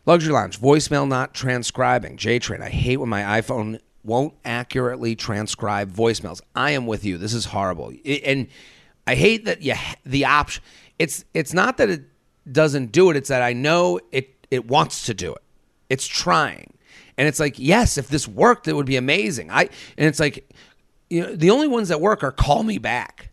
Luxury 0.04 0.32
Lounge 0.32 0.60
voicemail 0.60 1.06
not 1.06 1.32
transcribing. 1.32 2.16
JTrain. 2.16 2.60
I 2.60 2.70
hate 2.70 2.96
when 2.96 3.08
my 3.08 3.40
iPhone 3.40 3.78
won't 4.04 4.34
accurately 4.44 5.14
transcribe 5.14 5.92
voicemails. 5.92 6.40
I 6.54 6.72
am 6.72 6.86
with 6.86 7.04
you. 7.04 7.18
This 7.18 7.34
is 7.34 7.46
horrible. 7.46 7.92
and 8.24 8.48
I 9.06 9.14
hate 9.14 9.44
that 9.44 9.62
you 9.62 9.74
the 10.04 10.24
option. 10.24 10.62
It's 10.98 11.24
it's 11.34 11.52
not 11.52 11.76
that 11.78 11.90
it 11.90 12.02
doesn't 12.50 12.92
do 12.92 13.10
it. 13.10 13.16
It's 13.16 13.28
that 13.28 13.42
I 13.42 13.52
know 13.52 14.00
it 14.10 14.46
it 14.50 14.66
wants 14.66 15.06
to 15.06 15.14
do 15.14 15.32
it. 15.32 15.42
It's 15.88 16.06
trying, 16.06 16.72
and 17.18 17.28
it's 17.28 17.40
like 17.40 17.58
yes, 17.58 17.98
if 17.98 18.08
this 18.08 18.26
worked, 18.28 18.68
it 18.68 18.74
would 18.74 18.86
be 18.86 18.96
amazing. 18.96 19.50
I 19.50 19.62
and 19.96 20.06
it's 20.08 20.20
like 20.20 20.48
you 21.10 21.22
know 21.22 21.34
the 21.34 21.50
only 21.50 21.68
ones 21.68 21.88
that 21.88 22.00
work 22.00 22.22
are 22.22 22.32
call 22.32 22.62
me 22.62 22.78
back, 22.78 23.30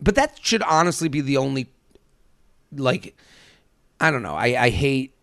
but 0.00 0.14
that 0.14 0.38
should 0.42 0.62
honestly 0.62 1.08
be 1.08 1.20
the 1.20 1.36
only 1.36 1.70
like 2.72 3.16
I 4.00 4.10
don't 4.10 4.22
know. 4.22 4.34
I 4.34 4.64
I 4.64 4.70
hate 4.70 5.14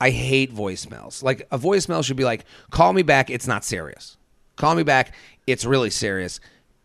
I 0.00 0.10
hate 0.10 0.54
voicemails. 0.54 1.22
Like 1.22 1.46
a 1.50 1.58
voicemail 1.58 2.04
should 2.04 2.16
be 2.16 2.24
like, 2.24 2.44
call 2.70 2.92
me 2.92 3.02
back. 3.02 3.30
It's 3.30 3.46
not 3.46 3.64
serious. 3.64 4.16
Call 4.56 4.74
me 4.74 4.82
back. 4.82 5.14
It's 5.46 5.64
really 5.64 5.90
serious 5.90 6.40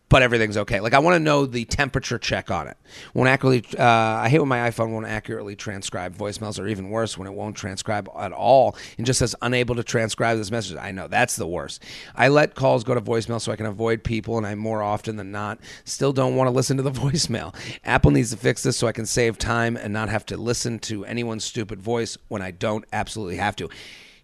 but 0.08 0.22
everything's 0.22 0.56
okay. 0.56 0.80
Like 0.80 0.92
I 0.94 0.98
want 0.98 1.14
to 1.14 1.20
know 1.20 1.46
the 1.46 1.64
temperature 1.64 2.18
check 2.18 2.50
on 2.50 2.68
it. 2.68 2.76
Won't 3.14 3.28
accurately. 3.28 3.64
Uh, 3.78 3.84
I 3.84 4.28
hate 4.28 4.38
when 4.38 4.48
my 4.48 4.70
iPhone 4.70 4.90
won't 4.90 5.06
accurately 5.06 5.56
transcribe 5.56 6.16
voicemails, 6.16 6.60
or 6.60 6.68
even 6.68 6.90
worse, 6.90 7.16
when 7.16 7.26
it 7.26 7.32
won't 7.34 7.56
transcribe 7.56 8.08
at 8.16 8.32
all 8.32 8.76
and 8.96 9.06
just 9.06 9.18
says 9.18 9.34
unable 9.42 9.74
to 9.76 9.82
transcribe 9.82 10.36
this 10.36 10.50
message. 10.50 10.76
I 10.76 10.92
know 10.92 11.08
that's 11.08 11.36
the 11.36 11.46
worst. 11.46 11.82
I 12.14 12.28
let 12.28 12.54
calls 12.54 12.84
go 12.84 12.94
to 12.94 13.00
voicemail 13.00 13.40
so 13.40 13.50
I 13.50 13.56
can 13.56 13.66
avoid 13.66 14.04
people, 14.04 14.38
and 14.38 14.46
I 14.46 14.54
more 14.54 14.82
often 14.82 15.16
than 15.16 15.32
not 15.32 15.58
still 15.84 16.12
don't 16.12 16.36
want 16.36 16.48
to 16.48 16.52
listen 16.52 16.76
to 16.76 16.82
the 16.82 16.90
voicemail. 16.92 17.54
Apple 17.84 18.10
needs 18.10 18.30
to 18.30 18.36
fix 18.36 18.62
this 18.62 18.76
so 18.76 18.86
I 18.86 18.92
can 18.92 19.06
save 19.06 19.38
time 19.38 19.76
and 19.76 19.92
not 19.92 20.10
have 20.10 20.26
to 20.26 20.36
listen 20.36 20.78
to 20.80 21.04
anyone's 21.04 21.44
stupid 21.44 21.80
voice 21.80 22.18
when 22.28 22.42
I 22.42 22.50
don't 22.50 22.84
absolutely 22.92 23.36
have 23.36 23.56
to 23.56 23.68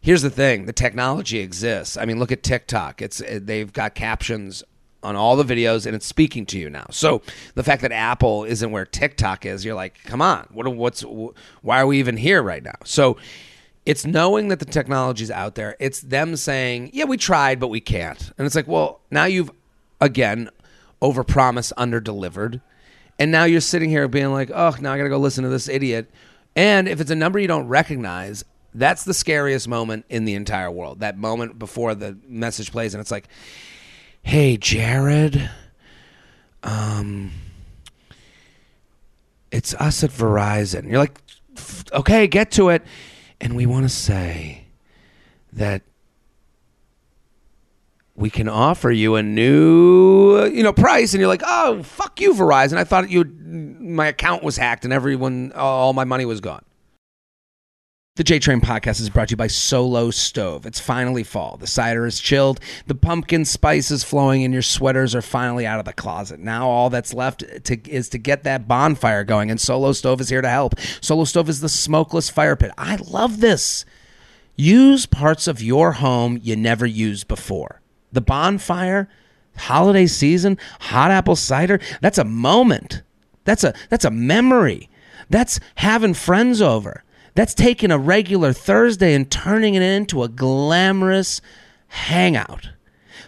here's 0.03 0.23
the 0.23 0.31
thing 0.31 0.65
the 0.65 0.73
technology 0.73 1.41
exists 1.41 1.99
i 1.99 2.07
mean 2.07 2.19
look 2.19 2.33
at 2.33 2.43
tiktok 2.43 3.03
it's 3.03 3.23
they've 3.31 3.73
got 3.73 3.95
captions 3.95 4.65
on 5.03 5.17
all 5.17 5.37
the 5.37 5.45
videos 5.45 5.87
and 5.87 5.95
it's 5.95 6.07
speaking 6.07 6.47
to 6.47 6.59
you 6.59 6.69
now. 6.71 6.87
So 6.91 7.23
the 7.55 7.63
fact 7.63 7.83
that 7.83 7.93
Apple 7.93 8.45
isn't 8.45 8.71
where 8.71 8.85
TikTok 8.85 9.47
is, 9.47 9.65
you're 9.65 9.75
like, 9.75 10.03
come 10.05 10.21
on, 10.21 10.47
what 10.53 10.69
what's 10.75 11.03
why 11.03 11.81
are 11.81 11.87
we 11.87 11.99
even 11.99 12.17
here 12.17 12.43
right 12.43 12.63
now? 12.63 12.77
So 12.85 13.17
it's 13.87 14.05
knowing 14.05 14.49
that 14.49 14.59
the 14.59 14.67
technology's 14.67 15.31
out 15.31 15.55
there. 15.55 15.77
It's 15.81 16.01
them 16.01 16.37
saying, 16.37 16.91
yeah, 16.93 17.05
we 17.05 17.17
tried, 17.17 17.59
but 17.59 17.69
we 17.69 17.81
can't. 17.81 18.31
And 18.37 18.47
it's 18.47 18.55
like, 18.55 18.69
well, 18.69 19.01
now 19.11 19.25
you've 19.25 19.51
again 20.01 20.51
overpromised, 21.01 21.73
underdelivered. 21.75 22.61
And 23.19 23.31
now 23.31 23.45
you're 23.45 23.61
sitting 23.61 23.91
here 23.91 24.07
being 24.09 24.33
like, 24.33 24.51
oh, 24.55 24.75
now 24.81 24.93
I 24.93 24.97
got 24.97 25.05
to 25.05 25.11
go 25.11 25.19
listen 25.19 25.45
to 25.45 25.51
this 25.51 25.69
idiot. 25.69 26.11
And 26.57 26.89
if 26.89 27.01
it's 27.01 27.11
a 27.11 27.15
number 27.15 27.39
you 27.39 27.49
don't 27.49 27.69
recognize, 27.69 28.45
that's 28.75 29.05
the 29.05 29.15
scariest 29.15 29.69
moment 29.69 30.05
in 30.09 30.25
the 30.25 30.35
entire 30.35 30.71
world. 30.71 31.01
That 31.01 31.19
moment 31.19 31.59
before 31.59 31.95
the 31.95 32.17
message 32.27 32.73
plays, 32.73 32.95
and 32.95 33.01
it's 33.01 33.11
like, 33.11 33.29
hey, 34.23 34.57
Jared, 34.57 35.51
um, 36.63 37.33
it's 39.51 39.75
us 39.75 40.05
at 40.05 40.11
Verizon. 40.11 40.89
You're 40.89 40.99
like, 40.99 41.21
okay, 41.93 42.27
get 42.27 42.51
to 42.53 42.69
it. 42.69 42.83
And 43.41 43.57
we 43.57 43.67
want 43.67 43.85
to 43.85 43.89
say 43.89 44.65
that 45.53 45.83
we 48.15 48.29
can 48.29 48.49
offer 48.49 48.91
you 48.91 49.17
a 49.17 49.23
new 49.23 50.45
you 50.47 50.63
know 50.63 50.75
price 50.75 51.15
and 51.15 51.21
you're 51.21 51.29
like 51.29 51.43
oh 51.45 51.83
fuck 51.83 52.21
you 52.21 52.35
verizon 52.35 52.77
i 52.77 52.85
thought 52.85 53.09
you 53.09 53.25
my 53.25 54.09
account 54.09 54.43
was 54.43 54.59
hacked 54.59 54.85
and 54.85 54.93
everyone 54.93 55.51
all 55.53 55.95
my 55.95 56.05
money 56.05 56.27
was 56.27 56.41
gone 56.41 56.63
the 58.17 58.25
J 58.25 58.41
Train 58.41 58.61
podcast 58.61 59.01
is 59.01 59.09
brought 59.09 59.29
to 59.29 59.33
you 59.33 59.37
by 59.37 59.47
Solo 59.47 60.11
Stove. 60.11 60.67
It's 60.67 60.81
finally 60.81 61.23
fall. 61.23 61.57
The 61.57 61.69
cider 61.69 62.05
is 62.07 62.19
chilled. 62.19 62.59
The 62.87 62.95
pumpkin 62.95 63.45
spice 63.45 63.91
is 63.91 64.03
flowing, 64.03 64.45
and 64.45 64.53
your 64.53 64.63
sweaters 64.63 65.15
are 65.15 65.23
finally 65.23 65.65
out 65.65 65.79
of 65.79 65.85
the 65.85 65.93
closet. 65.93 66.41
Now 66.41 66.69
all 66.69 66.91
that's 66.91 67.15
left 67.15 67.45
to, 67.65 67.91
is 67.91 68.09
to 68.11 68.19
get 68.19 68.43
that 68.43 68.67
bonfire 68.67 69.23
going, 69.23 69.51
and 69.51 69.61
Solo 69.61 69.93
Stove 69.93 70.21
is 70.21 70.29
here 70.29 70.43
to 70.43 70.49
help. 70.51 70.79
Solo 71.01 71.25
Stove 71.25 71.49
is 71.49 71.61
the 71.61 71.69
smokeless 71.69 72.29
fire 72.29 72.57
pit. 72.57 72.73
I 72.77 72.97
love 72.97 73.41
this. 73.41 73.85
Use 74.57 75.07
parts 75.07 75.47
of 75.47 75.63
your 75.63 75.93
home 75.93 76.39
you 76.43 76.57
never 76.57 76.85
used 76.85 77.29
before. 77.29 77.81
The 78.13 78.21
bonfire, 78.21 79.09
holiday 79.57 80.07
season, 80.07 80.59
hot 80.81 81.13
apple 81.13 81.37
cider, 81.37 81.79
that's 82.01 82.19
a 82.19 82.25
moment. 82.25 83.03
That's 83.45 83.63
a 83.63 83.73
that's 83.89 84.05
a 84.05 84.11
memory. 84.11 84.91
That's 85.31 85.61
having 85.77 86.15
friends 86.15 86.61
over. 86.61 87.05
That's 87.35 87.55
taking 87.55 87.91
a 87.91 87.99
regular 87.99 88.53
Thursday 88.53 89.15
and 89.15 89.31
turning 89.31 89.75
it 89.75 89.83
into 89.83 90.23
a 90.23 90.29
glamorous 90.29 91.41
hangout. 91.89 92.71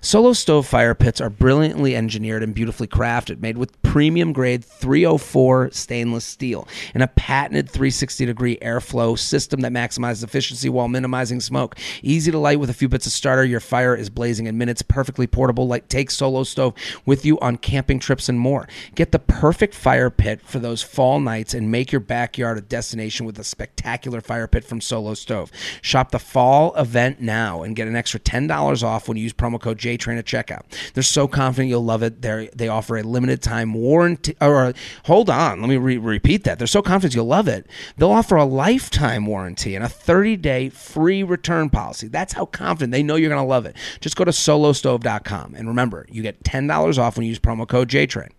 Solo 0.04 0.32
stove 0.32 0.66
fire 0.66 0.96
pits 0.96 1.20
are 1.20 1.30
brilliantly 1.30 1.94
engineered 1.94 2.42
and 2.42 2.52
beautifully 2.52 2.88
crafted, 2.88 3.38
made 3.38 3.56
with 3.56 3.80
premium 3.82 4.32
grade 4.32 4.64
304 4.64 5.70
stainless 5.70 6.24
steel 6.24 6.66
and 6.92 7.04
a 7.04 7.06
patented 7.06 7.70
360 7.70 8.26
degree 8.26 8.56
airflow 8.56 9.16
system 9.16 9.60
that 9.60 9.70
maximizes 9.70 10.24
efficiency 10.24 10.68
while 10.68 10.88
minimizing 10.88 11.38
smoke. 11.38 11.78
Easy 12.02 12.32
to 12.32 12.38
light 12.38 12.58
with 12.58 12.68
a 12.68 12.74
few 12.74 12.88
bits 12.88 13.06
of 13.06 13.12
starter, 13.12 13.44
your 13.44 13.60
fire 13.60 13.94
is 13.94 14.10
blazing 14.10 14.46
in 14.46 14.58
minutes, 14.58 14.82
perfectly 14.82 15.28
portable. 15.28 15.68
Like 15.68 15.86
take 15.86 16.10
Solo 16.10 16.42
Stove 16.42 16.74
with 17.06 17.24
you 17.24 17.38
on 17.38 17.56
camping 17.56 18.00
trips 18.00 18.28
and 18.28 18.40
more. 18.40 18.66
Get 18.96 19.12
the 19.12 19.20
perfect 19.20 19.72
fire 19.72 20.10
pit 20.10 20.40
for 20.42 20.58
those 20.58 20.82
fall 20.82 21.20
nights 21.20 21.54
and 21.54 21.70
make 21.70 21.92
your 21.92 22.00
backyard 22.00 22.58
a 22.58 22.62
destination 22.62 23.24
with 23.24 23.38
a 23.38 23.44
spectacular 23.44 24.20
fire 24.20 24.48
pit 24.48 24.64
from 24.64 24.80
Solo 24.80 25.14
Stove. 25.14 25.52
Shop 25.80 26.10
the 26.10 26.18
fall 26.18 26.74
event 26.74 27.20
now 27.20 27.62
and 27.62 27.76
get 27.76 27.86
an 27.86 27.94
extra 27.94 28.18
$10 28.18 28.82
off 28.82 29.06
when 29.06 29.16
you 29.16 29.22
use 29.22 29.32
promo 29.32 29.60
code 29.60 29.78
J 29.78 29.91
Train 29.96 30.18
at 30.18 30.24
checkout. 30.24 30.62
They're 30.94 31.02
so 31.02 31.28
confident 31.28 31.68
you'll 31.68 31.84
love 31.84 32.02
it. 32.02 32.22
They 32.22 32.50
they 32.54 32.68
offer 32.68 32.96
a 32.96 33.02
limited 33.02 33.42
time 33.42 33.74
warranty. 33.74 34.36
Or 34.40 34.72
hold 35.04 35.30
on, 35.30 35.60
let 35.60 35.68
me 35.68 35.76
re- 35.76 35.98
repeat 35.98 36.44
that. 36.44 36.58
They're 36.58 36.66
so 36.66 36.82
confident 36.82 37.14
you'll 37.14 37.26
love 37.26 37.48
it. 37.48 37.66
They'll 37.96 38.10
offer 38.10 38.36
a 38.36 38.44
lifetime 38.44 39.26
warranty 39.26 39.74
and 39.74 39.84
a 39.84 39.88
30 39.88 40.36
day 40.36 40.68
free 40.68 41.22
return 41.22 41.70
policy. 41.70 42.08
That's 42.08 42.32
how 42.32 42.46
confident 42.46 42.92
they 42.92 43.02
know 43.02 43.16
you're 43.16 43.30
going 43.30 43.42
to 43.42 43.48
love 43.48 43.66
it. 43.66 43.76
Just 44.00 44.16
go 44.16 44.24
to 44.24 44.30
solostove.com 44.30 45.54
and 45.54 45.68
remember, 45.68 46.06
you 46.10 46.22
get 46.22 46.42
$10 46.44 46.98
off 46.98 47.16
when 47.16 47.24
you 47.24 47.30
use 47.30 47.38
promo 47.38 47.66
code 47.68 47.88
JTrain. 47.88 48.30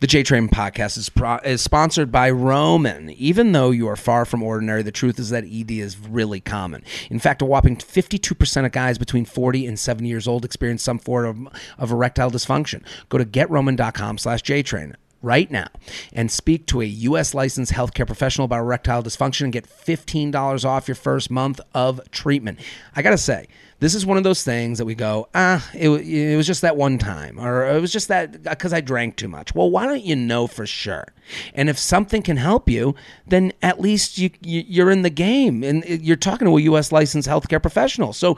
The 0.00 0.06
J 0.06 0.22
Train 0.22 0.48
podcast 0.48 0.96
is, 0.96 1.08
pro- 1.08 1.38
is 1.38 1.60
sponsored 1.60 2.12
by 2.12 2.30
Roman. 2.30 3.10
Even 3.10 3.50
though 3.50 3.72
you 3.72 3.88
are 3.88 3.96
far 3.96 4.24
from 4.24 4.44
ordinary, 4.44 4.84
the 4.84 4.92
truth 4.92 5.18
is 5.18 5.30
that 5.30 5.42
ED 5.42 5.72
is 5.72 5.98
really 5.98 6.38
common. 6.38 6.84
In 7.10 7.18
fact, 7.18 7.42
a 7.42 7.44
whopping 7.44 7.76
52% 7.76 8.64
of 8.64 8.70
guys 8.70 8.96
between 8.96 9.24
40 9.24 9.66
and 9.66 9.76
70 9.76 10.08
years 10.08 10.28
old 10.28 10.44
experience 10.44 10.84
some 10.84 11.00
form 11.00 11.48
of, 11.48 11.62
of 11.78 11.90
erectile 11.90 12.30
dysfunction. 12.30 12.84
Go 13.08 13.18
to 13.18 13.24
getroman.com 13.24 14.18
slash 14.18 14.40
JTrain 14.44 14.94
right 15.20 15.50
now 15.50 15.66
and 16.12 16.30
speak 16.30 16.66
to 16.66 16.80
a 16.80 16.84
U.S. 16.84 17.34
licensed 17.34 17.72
healthcare 17.72 18.06
professional 18.06 18.44
about 18.44 18.60
erectile 18.60 19.02
dysfunction 19.02 19.42
and 19.42 19.52
get 19.52 19.68
$15 19.68 20.64
off 20.64 20.86
your 20.86 20.94
first 20.94 21.28
month 21.28 21.60
of 21.74 22.00
treatment. 22.12 22.60
I 22.94 23.02
got 23.02 23.10
to 23.10 23.18
say, 23.18 23.48
this 23.80 23.94
is 23.94 24.04
one 24.04 24.16
of 24.16 24.24
those 24.24 24.42
things 24.42 24.78
that 24.78 24.84
we 24.84 24.94
go, 24.94 25.28
ah, 25.34 25.68
it, 25.72 25.88
it 25.88 26.36
was 26.36 26.46
just 26.46 26.62
that 26.62 26.76
one 26.76 26.98
time, 26.98 27.38
or 27.38 27.64
it 27.66 27.80
was 27.80 27.92
just 27.92 28.08
that 28.08 28.42
because 28.42 28.72
I 28.72 28.80
drank 28.80 29.16
too 29.16 29.28
much. 29.28 29.54
Well, 29.54 29.70
why 29.70 29.86
don't 29.86 30.02
you 30.02 30.16
know 30.16 30.46
for 30.46 30.66
sure? 30.66 31.06
And 31.54 31.68
if 31.68 31.78
something 31.78 32.22
can 32.22 32.38
help 32.38 32.68
you, 32.68 32.96
then 33.26 33.52
at 33.62 33.80
least 33.80 34.18
you, 34.18 34.30
you 34.42 34.84
are 34.84 34.90
in 34.90 35.02
the 35.02 35.10
game, 35.10 35.62
and 35.62 35.84
you're 35.84 36.16
talking 36.16 36.46
to 36.46 36.56
a 36.56 36.60
U.S. 36.62 36.90
licensed 36.90 37.28
healthcare 37.28 37.62
professional. 37.62 38.12
So 38.12 38.36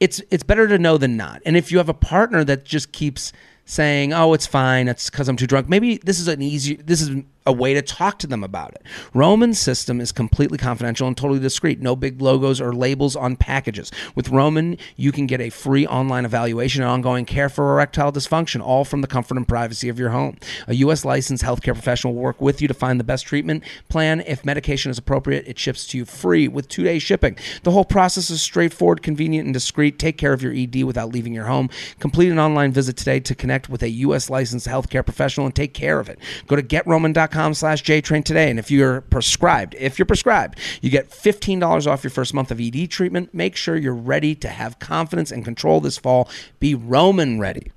it's 0.00 0.22
it's 0.30 0.42
better 0.42 0.66
to 0.68 0.78
know 0.78 0.96
than 0.96 1.16
not. 1.16 1.42
And 1.44 1.56
if 1.56 1.70
you 1.70 1.78
have 1.78 1.88
a 1.88 1.94
partner 1.94 2.42
that 2.44 2.64
just 2.64 2.92
keeps 2.92 3.32
saying, 3.66 4.12
"Oh, 4.12 4.32
it's 4.32 4.46
fine. 4.46 4.88
It's 4.88 5.10
because 5.10 5.28
I'm 5.28 5.36
too 5.36 5.46
drunk." 5.46 5.68
Maybe 5.68 5.98
this 5.98 6.18
is 6.18 6.28
an 6.28 6.40
easy. 6.40 6.76
This 6.76 7.02
is 7.02 7.22
a 7.46 7.52
way 7.52 7.74
to 7.74 7.82
talk 7.82 8.18
to 8.20 8.26
them 8.26 8.44
about 8.44 8.72
it. 8.74 8.82
Roman's 9.14 9.58
system 9.58 10.00
is 10.00 10.12
completely 10.12 10.58
confidential 10.58 11.08
and 11.08 11.16
totally 11.16 11.40
discreet. 11.40 11.80
No 11.80 11.96
big 11.96 12.20
logos 12.20 12.60
or 12.60 12.72
labels 12.72 13.16
on 13.16 13.36
packages. 13.36 13.90
With 14.14 14.28
Roman, 14.28 14.78
you 14.96 15.10
can 15.12 15.26
get 15.26 15.40
a 15.40 15.50
free 15.50 15.86
online 15.86 16.24
evaluation 16.24 16.82
and 16.82 16.90
ongoing 16.90 17.24
care 17.24 17.48
for 17.48 17.72
erectile 17.72 18.12
dysfunction, 18.12 18.60
all 18.60 18.84
from 18.84 19.00
the 19.00 19.06
comfort 19.06 19.36
and 19.36 19.46
privacy 19.46 19.88
of 19.88 19.98
your 19.98 20.10
home. 20.10 20.36
A 20.68 20.74
U.S. 20.76 21.04
licensed 21.04 21.42
healthcare 21.42 21.74
professional 21.74 22.14
will 22.14 22.22
work 22.22 22.40
with 22.40 22.62
you 22.62 22.68
to 22.68 22.74
find 22.74 23.00
the 23.00 23.04
best 23.04 23.26
treatment 23.26 23.64
plan. 23.88 24.20
If 24.20 24.44
medication 24.44 24.90
is 24.90 24.98
appropriate, 24.98 25.46
it 25.48 25.58
ships 25.58 25.86
to 25.88 25.98
you 25.98 26.04
free 26.04 26.46
with 26.46 26.68
two 26.68 26.84
day 26.84 26.98
shipping. 26.98 27.36
The 27.64 27.72
whole 27.72 27.84
process 27.84 28.30
is 28.30 28.40
straightforward, 28.40 29.02
convenient, 29.02 29.46
and 29.46 29.54
discreet. 29.54 29.98
Take 29.98 30.16
care 30.16 30.32
of 30.32 30.42
your 30.42 30.52
ED 30.52 30.84
without 30.84 31.12
leaving 31.12 31.34
your 31.34 31.46
home. 31.46 31.70
Complete 31.98 32.30
an 32.30 32.38
online 32.38 32.72
visit 32.72 32.96
today 32.96 33.18
to 33.20 33.34
connect 33.34 33.68
with 33.68 33.82
a 33.82 33.88
U.S. 33.88 34.30
licensed 34.30 34.68
healthcare 34.68 35.04
professional 35.04 35.46
and 35.46 35.54
take 35.54 35.74
care 35.74 35.98
of 35.98 36.08
it. 36.08 36.18
Go 36.46 36.54
to 36.54 36.62
getroman.com 36.62 37.31
com 37.32 37.54
slash 37.54 37.82
JTrain 37.82 38.24
today. 38.24 38.48
And 38.50 38.58
if 38.58 38.70
you're 38.70 39.00
prescribed, 39.00 39.74
if 39.78 39.98
you're 39.98 40.06
prescribed, 40.06 40.58
you 40.80 40.90
get 40.90 41.10
$15 41.10 41.86
off 41.86 42.04
your 42.04 42.10
first 42.10 42.34
month 42.34 42.50
of 42.50 42.60
ED 42.60 42.90
treatment. 42.90 43.34
Make 43.34 43.56
sure 43.56 43.76
you're 43.76 43.94
ready 43.94 44.34
to 44.36 44.48
have 44.48 44.78
confidence 44.78 45.32
and 45.32 45.44
control 45.44 45.80
this 45.80 45.98
fall. 45.98 46.28
Be 46.60 46.74
Roman 46.74 47.40
ready. 47.40 47.72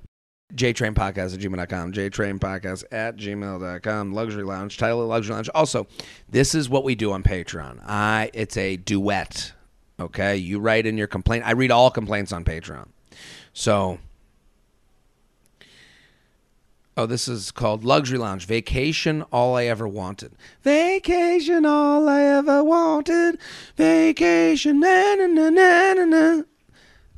JTrain 0.54 0.94
Podcast 0.94 1.34
at 1.34 1.40
gmail.com. 1.40 1.92
JTrain 1.92 2.38
Podcast 2.38 2.84
at 2.92 3.16
gmail.com. 3.16 4.12
Luxury 4.12 4.44
Lounge. 4.44 4.78
Title 4.78 5.02
of 5.02 5.08
Luxury 5.08 5.34
Lounge. 5.34 5.50
Also, 5.54 5.86
this 6.28 6.54
is 6.54 6.68
what 6.68 6.84
we 6.84 6.94
do 6.94 7.12
on 7.12 7.22
Patreon. 7.22 7.80
I 7.84 8.30
It's 8.32 8.56
a 8.56 8.76
duet. 8.76 9.52
Okay. 9.98 10.36
You 10.36 10.60
write 10.60 10.86
in 10.86 10.96
your 10.96 11.08
complaint. 11.08 11.44
I 11.46 11.52
read 11.52 11.70
all 11.70 11.90
complaints 11.90 12.32
on 12.32 12.44
Patreon. 12.44 12.88
So 13.52 13.98
Oh, 16.98 17.04
this 17.04 17.28
is 17.28 17.50
called 17.50 17.84
Luxury 17.84 18.16
Lounge. 18.16 18.46
Vacation, 18.46 19.20
all 19.30 19.54
I 19.54 19.64
ever 19.64 19.86
wanted. 19.86 20.32
Vacation, 20.62 21.66
all 21.66 22.08
I 22.08 22.22
ever 22.22 22.64
wanted. 22.64 23.38
Vacation, 23.76 24.80
na 24.80 25.14
na 25.16 25.26
na 25.26 25.50
na 25.50 25.92
na 25.92 26.04
na. 26.04 26.42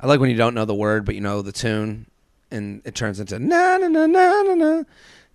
I 0.01 0.07
like 0.07 0.19
when 0.19 0.29
you 0.29 0.35
don't 0.35 0.53
know 0.53 0.65
the 0.65 0.75
word, 0.75 1.05
but 1.05 1.15
you 1.15 1.21
know 1.21 1.41
the 1.41 1.53
tune, 1.53 2.07
and 2.51 2.81
it 2.83 2.93
turns 2.93 3.21
into 3.21 3.39
na 3.39 3.77
na 3.77 3.87
na 3.87 4.05
na 4.05 4.41
na 4.41 4.55
na. 4.55 4.83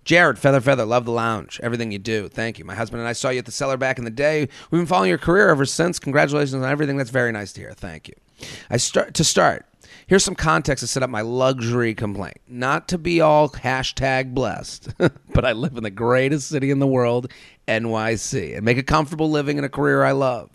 Jared, 0.04 0.38
Feather 0.38 0.60
Feather, 0.60 0.84
love 0.84 1.06
the 1.06 1.10
lounge. 1.10 1.58
Everything 1.62 1.90
you 1.90 1.98
do. 1.98 2.28
Thank 2.28 2.58
you. 2.58 2.66
My 2.66 2.74
husband 2.74 3.00
and 3.00 3.08
I 3.08 3.14
saw 3.14 3.30
you 3.30 3.38
at 3.38 3.46
the 3.46 3.52
cellar 3.52 3.78
back 3.78 3.96
in 3.96 4.04
the 4.04 4.10
day. 4.10 4.50
We've 4.70 4.78
been 4.78 4.86
following 4.86 5.08
your 5.08 5.16
career 5.16 5.48
ever 5.48 5.64
since. 5.64 5.98
Congratulations 5.98 6.52
on 6.52 6.70
everything. 6.70 6.98
That's 6.98 7.08
very 7.08 7.32
nice 7.32 7.54
to 7.54 7.62
hear. 7.62 7.72
Thank 7.72 8.08
you. 8.08 8.14
I 8.68 8.76
start 8.76 9.14
to 9.14 9.24
start. 9.24 9.64
Here's 10.06 10.24
some 10.24 10.34
context 10.34 10.82
to 10.82 10.86
set 10.86 11.02
up 11.02 11.08
my 11.08 11.22
luxury 11.22 11.94
complaint. 11.94 12.36
Not 12.46 12.88
to 12.88 12.98
be 12.98 13.22
all 13.22 13.48
hashtag 13.48 14.34
blessed, 14.34 14.92
but 14.98 15.44
I 15.46 15.52
live 15.52 15.76
in 15.78 15.82
the 15.82 15.90
greatest 15.90 16.48
city 16.48 16.70
in 16.70 16.78
the 16.78 16.86
world, 16.86 17.30
NYC, 17.66 18.54
and 18.54 18.64
make 18.64 18.76
a 18.76 18.82
comfortable 18.82 19.30
living 19.30 19.56
in 19.56 19.64
a 19.64 19.68
career 19.70 20.04
I 20.04 20.12
love. 20.12 20.50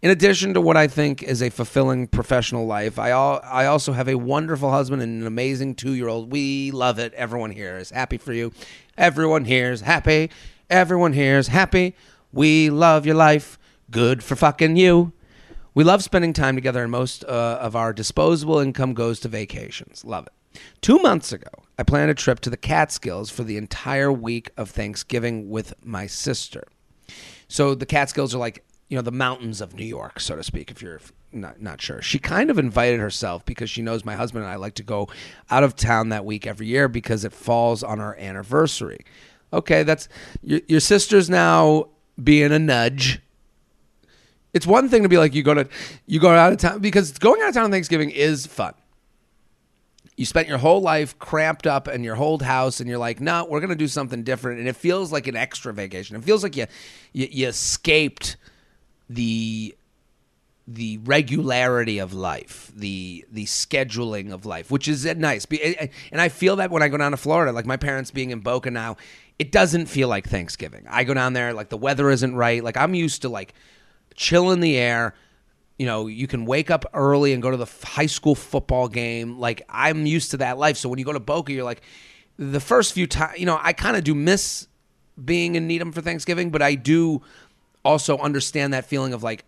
In 0.00 0.10
addition 0.10 0.54
to 0.54 0.60
what 0.60 0.76
I 0.76 0.86
think 0.86 1.22
is 1.22 1.42
a 1.42 1.50
fulfilling 1.50 2.06
professional 2.06 2.66
life, 2.66 2.98
I, 2.98 3.10
all, 3.10 3.40
I 3.42 3.66
also 3.66 3.92
have 3.92 4.06
a 4.06 4.16
wonderful 4.16 4.70
husband 4.70 5.02
and 5.02 5.22
an 5.22 5.26
amazing 5.26 5.74
two 5.74 5.94
year 5.94 6.08
old. 6.08 6.30
We 6.30 6.70
love 6.70 6.98
it. 7.00 7.14
Everyone 7.14 7.50
here 7.50 7.78
is 7.78 7.90
happy 7.90 8.18
for 8.18 8.32
you. 8.32 8.52
Everyone 8.96 9.44
here 9.44 9.72
is 9.72 9.80
happy. 9.80 10.30
Everyone 10.70 11.14
here 11.14 11.38
is 11.38 11.48
happy. 11.48 11.96
We 12.32 12.70
love 12.70 13.06
your 13.06 13.16
life. 13.16 13.58
Good 13.90 14.22
for 14.22 14.36
fucking 14.36 14.76
you. 14.76 15.13
We 15.74 15.82
love 15.84 16.02
spending 16.02 16.32
time 16.32 16.54
together, 16.54 16.82
and 16.82 16.90
most 16.92 17.24
uh, 17.24 17.58
of 17.60 17.74
our 17.74 17.92
disposable 17.92 18.60
income 18.60 18.94
goes 18.94 19.20
to 19.20 19.28
vacations. 19.28 20.04
Love 20.04 20.26
it. 20.26 20.60
Two 20.80 20.98
months 21.00 21.32
ago, 21.32 21.50
I 21.78 21.82
planned 21.82 22.10
a 22.10 22.14
trip 22.14 22.40
to 22.40 22.50
the 22.50 22.56
Catskills 22.56 23.30
for 23.30 23.42
the 23.42 23.56
entire 23.56 24.12
week 24.12 24.50
of 24.56 24.70
Thanksgiving 24.70 25.50
with 25.50 25.74
my 25.84 26.06
sister. 26.06 26.64
So 27.48 27.74
the 27.74 27.86
Catskills 27.86 28.34
are 28.34 28.38
like, 28.38 28.64
you 28.88 28.96
know, 28.96 29.02
the 29.02 29.10
mountains 29.10 29.60
of 29.60 29.74
New 29.74 29.84
York, 29.84 30.20
so 30.20 30.36
to 30.36 30.44
speak, 30.44 30.70
if 30.70 30.80
you're 30.80 31.00
not 31.32 31.60
not 31.60 31.80
sure. 31.80 32.00
She 32.00 32.18
kind 32.18 32.50
of 32.50 32.58
invited 32.58 33.00
herself 33.00 33.44
because 33.44 33.68
she 33.68 33.82
knows 33.82 34.04
my 34.04 34.14
husband 34.14 34.44
and 34.44 34.52
I 34.52 34.56
like 34.56 34.74
to 34.74 34.84
go 34.84 35.08
out 35.50 35.64
of 35.64 35.74
town 35.74 36.10
that 36.10 36.24
week 36.24 36.46
every 36.46 36.68
year 36.68 36.88
because 36.88 37.24
it 37.24 37.32
falls 37.32 37.82
on 37.82 37.98
our 38.00 38.16
anniversary. 38.16 39.04
Okay, 39.52 39.82
that's 39.82 40.08
your, 40.42 40.60
your 40.68 40.80
sister's 40.80 41.28
now 41.28 41.88
being 42.22 42.52
a 42.52 42.58
nudge. 42.58 43.20
It's 44.54 44.66
one 44.66 44.88
thing 44.88 45.02
to 45.02 45.08
be 45.08 45.18
like 45.18 45.34
you 45.34 45.42
go 45.42 45.52
to 45.52 45.68
you 46.06 46.20
go 46.20 46.30
out 46.30 46.52
of 46.52 46.58
town 46.58 46.78
because 46.78 47.12
going 47.18 47.42
out 47.42 47.48
of 47.48 47.54
town 47.54 47.64
on 47.64 47.70
Thanksgiving 47.70 48.10
is 48.10 48.46
fun. 48.46 48.72
You 50.16 50.24
spent 50.24 50.46
your 50.46 50.58
whole 50.58 50.80
life 50.80 51.18
cramped 51.18 51.66
up 51.66 51.88
in 51.88 52.04
your 52.04 52.16
old 52.16 52.40
house, 52.40 52.78
and 52.78 52.88
you're 52.88 52.98
like, 52.98 53.20
"No, 53.20 53.46
we're 53.50 53.60
gonna 53.60 53.74
do 53.74 53.88
something 53.88 54.22
different," 54.22 54.60
and 54.60 54.68
it 54.68 54.76
feels 54.76 55.10
like 55.10 55.26
an 55.26 55.34
extra 55.34 55.74
vacation. 55.74 56.14
It 56.14 56.22
feels 56.22 56.44
like 56.44 56.56
you 56.56 56.66
you, 57.12 57.28
you 57.30 57.48
escaped 57.48 58.36
the 59.10 59.74
the 60.66 60.98
regularity 60.98 61.98
of 61.98 62.14
life, 62.14 62.70
the 62.76 63.24
the 63.32 63.44
scheduling 63.46 64.32
of 64.32 64.46
life, 64.46 64.70
which 64.70 64.86
is 64.86 65.04
nice. 65.04 65.46
And 66.12 66.20
I 66.20 66.28
feel 66.28 66.56
that 66.56 66.70
when 66.70 66.82
I 66.82 66.88
go 66.88 66.96
down 66.96 67.10
to 67.10 67.16
Florida, 67.16 67.50
like 67.50 67.66
my 67.66 67.76
parents 67.76 68.12
being 68.12 68.30
in 68.30 68.38
Boca 68.38 68.70
now, 68.70 68.96
it 69.38 69.50
doesn't 69.50 69.86
feel 69.86 70.08
like 70.08 70.28
Thanksgiving. 70.28 70.86
I 70.88 71.02
go 71.02 71.12
down 71.12 71.32
there, 71.32 71.52
like 71.52 71.68
the 71.70 71.76
weather 71.76 72.08
isn't 72.08 72.36
right. 72.36 72.62
Like 72.62 72.76
I'm 72.76 72.94
used 72.94 73.22
to 73.22 73.28
like 73.28 73.52
chill 74.14 74.50
in 74.50 74.60
the 74.60 74.76
air. 74.76 75.14
You 75.78 75.86
know, 75.86 76.06
you 76.06 76.26
can 76.26 76.46
wake 76.46 76.70
up 76.70 76.84
early 76.94 77.32
and 77.32 77.42
go 77.42 77.50
to 77.50 77.56
the 77.56 77.70
high 77.84 78.06
school 78.06 78.34
football 78.34 78.88
game. 78.88 79.38
Like 79.38 79.62
I'm 79.68 80.06
used 80.06 80.30
to 80.32 80.36
that 80.38 80.58
life. 80.58 80.76
So 80.76 80.88
when 80.88 80.98
you 80.98 81.04
go 81.04 81.12
to 81.12 81.20
Boca, 81.20 81.52
you're 81.52 81.64
like, 81.64 81.82
the 82.36 82.60
first 82.60 82.92
few 82.92 83.06
times, 83.06 83.38
you 83.38 83.46
know, 83.46 83.58
I 83.62 83.72
kind 83.72 83.96
of 83.96 84.04
do 84.04 84.14
miss 84.14 84.66
being 85.22 85.54
in 85.54 85.66
Needham 85.66 85.92
for 85.92 86.00
Thanksgiving, 86.00 86.50
but 86.50 86.62
I 86.62 86.74
do 86.74 87.22
also 87.84 88.18
understand 88.18 88.72
that 88.72 88.86
feeling 88.86 89.12
of 89.12 89.22
like, 89.22 89.44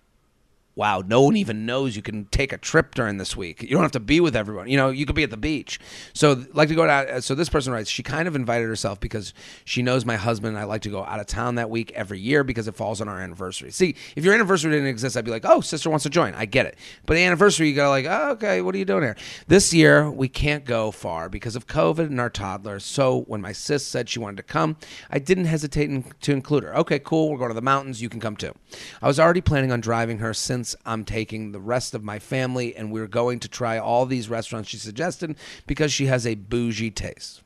wow, 0.76 1.02
no 1.04 1.22
one 1.22 1.36
even 1.36 1.64
knows 1.64 1.96
you 1.96 2.02
can 2.02 2.26
take 2.26 2.52
a 2.52 2.58
trip 2.58 2.94
during 2.94 3.16
this 3.16 3.34
week. 3.34 3.62
You 3.62 3.70
don't 3.70 3.82
have 3.82 3.92
to 3.92 4.00
be 4.00 4.20
with 4.20 4.36
everyone. 4.36 4.68
You 4.68 4.76
know, 4.76 4.90
you 4.90 5.06
could 5.06 5.16
be 5.16 5.22
at 5.22 5.30
the 5.30 5.36
beach. 5.38 5.80
So, 6.12 6.44
like 6.52 6.68
to 6.68 6.74
go 6.74 6.88
out. 6.88 7.08
Uh, 7.08 7.20
so, 7.22 7.34
this 7.34 7.48
person 7.48 7.72
writes, 7.72 7.88
she 7.88 8.02
kind 8.02 8.28
of 8.28 8.36
invited 8.36 8.68
herself 8.68 9.00
because 9.00 9.32
she 9.64 9.82
knows 9.82 10.04
my 10.04 10.16
husband 10.16 10.54
and 10.54 10.58
I 10.58 10.64
like 10.64 10.82
to 10.82 10.90
go 10.90 11.02
out 11.02 11.18
of 11.18 11.26
town 11.26 11.54
that 11.54 11.70
week 11.70 11.92
every 11.92 12.20
year 12.20 12.44
because 12.44 12.68
it 12.68 12.74
falls 12.76 13.00
on 13.00 13.08
our 13.08 13.18
anniversary. 13.18 13.70
See, 13.70 13.96
if 14.14 14.24
your 14.24 14.34
anniversary 14.34 14.70
didn't 14.70 14.88
exist, 14.88 15.16
I'd 15.16 15.24
be 15.24 15.30
like, 15.30 15.46
oh, 15.46 15.62
sister 15.62 15.88
wants 15.88 16.02
to 16.02 16.10
join. 16.10 16.34
I 16.34 16.44
get 16.44 16.66
it. 16.66 16.76
But 17.06 17.14
the 17.14 17.24
anniversary, 17.24 17.70
you 17.70 17.74
go 17.74 17.88
like, 17.88 18.04
oh, 18.06 18.32
okay, 18.32 18.60
what 18.60 18.74
are 18.74 18.78
you 18.78 18.84
doing 18.84 19.02
here? 19.02 19.16
This 19.48 19.72
year, 19.72 20.10
we 20.10 20.28
can't 20.28 20.66
go 20.66 20.90
far 20.90 21.30
because 21.30 21.56
of 21.56 21.66
COVID 21.66 22.06
and 22.06 22.20
our 22.20 22.30
toddler. 22.30 22.80
So, 22.80 23.22
when 23.22 23.40
my 23.40 23.52
sis 23.52 23.86
said 23.86 24.10
she 24.10 24.18
wanted 24.18 24.36
to 24.36 24.42
come, 24.42 24.76
I 25.10 25.20
didn't 25.20 25.46
hesitate 25.46 25.86
to 26.20 26.32
include 26.32 26.64
her. 26.64 26.76
Okay, 26.76 26.98
cool. 26.98 27.30
We're 27.30 27.38
going 27.38 27.50
to 27.50 27.54
the 27.54 27.62
mountains. 27.62 28.02
You 28.02 28.10
can 28.10 28.20
come 28.20 28.36
too. 28.36 28.52
I 29.00 29.06
was 29.06 29.18
already 29.18 29.40
planning 29.40 29.72
on 29.72 29.80
driving 29.80 30.18
her 30.18 30.34
since 30.34 30.65
I'm 30.84 31.04
taking 31.04 31.52
the 31.52 31.60
rest 31.60 31.94
of 31.94 32.02
my 32.02 32.18
family 32.18 32.74
and 32.74 32.90
we're 32.90 33.06
going 33.06 33.38
to 33.40 33.48
try 33.48 33.78
all 33.78 34.06
these 34.06 34.28
restaurants 34.28 34.70
she 34.70 34.78
suggested 34.78 35.36
because 35.66 35.92
she 35.92 36.06
has 36.06 36.26
a 36.26 36.34
bougie 36.34 36.90
taste. 36.90 37.42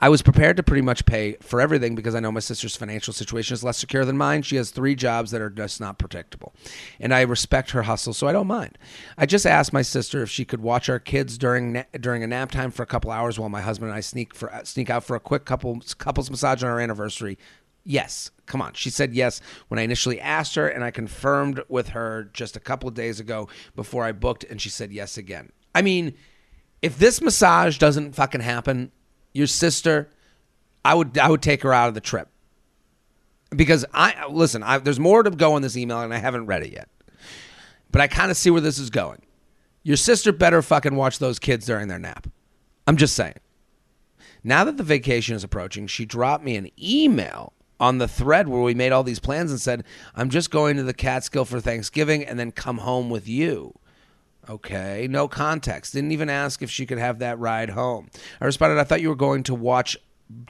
I 0.00 0.08
was 0.08 0.22
prepared 0.22 0.56
to 0.58 0.62
pretty 0.62 0.82
much 0.82 1.06
pay 1.06 1.36
for 1.40 1.60
everything 1.60 1.94
because 1.94 2.14
I 2.14 2.20
know 2.20 2.30
my 2.30 2.40
sister's 2.40 2.76
financial 2.76 3.12
situation 3.12 3.54
is 3.54 3.64
less 3.64 3.78
secure 3.78 4.04
than 4.04 4.16
mine. 4.16 4.42
She 4.42 4.56
has 4.56 4.70
three 4.70 4.94
jobs 4.94 5.32
that 5.32 5.40
are 5.40 5.50
just 5.50 5.80
not 5.80 5.98
predictable. 5.98 6.52
And 7.00 7.12
I 7.12 7.22
respect 7.22 7.72
her 7.72 7.82
hustle, 7.82 8.12
so 8.12 8.28
I 8.28 8.32
don't 8.32 8.46
mind. 8.46 8.78
I 9.16 9.26
just 9.26 9.46
asked 9.46 9.72
my 9.72 9.82
sister 9.82 10.22
if 10.22 10.30
she 10.30 10.44
could 10.44 10.60
watch 10.60 10.88
our 10.88 11.00
kids 11.00 11.36
during 11.36 11.72
na- 11.72 11.84
during 11.98 12.22
a 12.22 12.28
nap 12.28 12.52
time 12.52 12.70
for 12.70 12.84
a 12.84 12.86
couple 12.86 13.10
hours 13.10 13.38
while 13.38 13.48
my 13.48 13.60
husband 13.60 13.90
and 13.90 13.96
I 13.96 14.00
sneak 14.00 14.34
for 14.34 14.52
sneak 14.62 14.88
out 14.88 15.02
for 15.02 15.16
a 15.16 15.20
quick 15.20 15.44
couple 15.44 15.80
couples 15.98 16.30
massage 16.30 16.62
on 16.62 16.70
our 16.70 16.80
anniversary 16.80 17.36
Yes. 17.88 18.30
Come 18.44 18.60
on. 18.60 18.74
She 18.74 18.90
said 18.90 19.14
yes 19.14 19.40
when 19.68 19.78
I 19.78 19.82
initially 19.82 20.20
asked 20.20 20.56
her, 20.56 20.68
and 20.68 20.84
I 20.84 20.90
confirmed 20.90 21.62
with 21.70 21.88
her 21.88 22.28
just 22.34 22.54
a 22.54 22.60
couple 22.60 22.86
of 22.86 22.94
days 22.94 23.18
ago 23.18 23.48
before 23.74 24.04
I 24.04 24.12
booked, 24.12 24.44
and 24.44 24.60
she 24.60 24.68
said 24.68 24.92
yes 24.92 25.16
again. 25.16 25.52
I 25.74 25.80
mean, 25.80 26.12
if 26.82 26.98
this 26.98 27.22
massage 27.22 27.78
doesn't 27.78 28.14
fucking 28.14 28.42
happen, 28.42 28.92
your 29.32 29.46
sister, 29.46 30.10
I 30.84 30.94
would 30.94 31.16
I 31.16 31.30
would 31.30 31.40
take 31.40 31.62
her 31.62 31.72
out 31.72 31.88
of 31.88 31.94
the 31.94 32.02
trip 32.02 32.28
because 33.56 33.86
I 33.94 34.26
listen. 34.28 34.62
I, 34.62 34.76
there's 34.76 35.00
more 35.00 35.22
to 35.22 35.30
go 35.30 35.56
in 35.56 35.62
this 35.62 35.76
email, 35.76 36.00
and 36.00 36.12
I 36.12 36.18
haven't 36.18 36.44
read 36.44 36.62
it 36.62 36.72
yet, 36.72 36.90
but 37.90 38.02
I 38.02 38.06
kind 38.06 38.30
of 38.30 38.36
see 38.36 38.50
where 38.50 38.60
this 38.60 38.78
is 38.78 38.90
going. 38.90 39.22
Your 39.82 39.96
sister 39.96 40.30
better 40.30 40.60
fucking 40.60 40.94
watch 40.94 41.20
those 41.20 41.38
kids 41.38 41.64
during 41.64 41.88
their 41.88 41.98
nap. 41.98 42.26
I'm 42.86 42.98
just 42.98 43.16
saying. 43.16 43.36
Now 44.44 44.64
that 44.64 44.76
the 44.76 44.82
vacation 44.82 45.34
is 45.34 45.42
approaching, 45.42 45.86
she 45.86 46.04
dropped 46.04 46.44
me 46.44 46.56
an 46.56 46.70
email 46.78 47.54
on 47.80 47.98
the 47.98 48.08
thread 48.08 48.48
where 48.48 48.62
we 48.62 48.74
made 48.74 48.92
all 48.92 49.04
these 49.04 49.20
plans 49.20 49.50
and 49.50 49.60
said, 49.60 49.84
I'm 50.14 50.30
just 50.30 50.50
going 50.50 50.76
to 50.76 50.82
the 50.82 50.94
Catskill 50.94 51.44
for 51.44 51.60
Thanksgiving 51.60 52.24
and 52.24 52.38
then 52.38 52.52
come 52.52 52.78
home 52.78 53.10
with 53.10 53.28
you. 53.28 53.78
Okay, 54.48 55.06
no 55.10 55.28
context. 55.28 55.92
Didn't 55.92 56.12
even 56.12 56.30
ask 56.30 56.62
if 56.62 56.70
she 56.70 56.86
could 56.86 56.98
have 56.98 57.18
that 57.18 57.38
ride 57.38 57.70
home. 57.70 58.08
I 58.40 58.46
responded, 58.46 58.80
I 58.80 58.84
thought 58.84 59.02
you 59.02 59.10
were 59.10 59.14
going 59.14 59.42
to 59.44 59.54
watch 59.54 59.96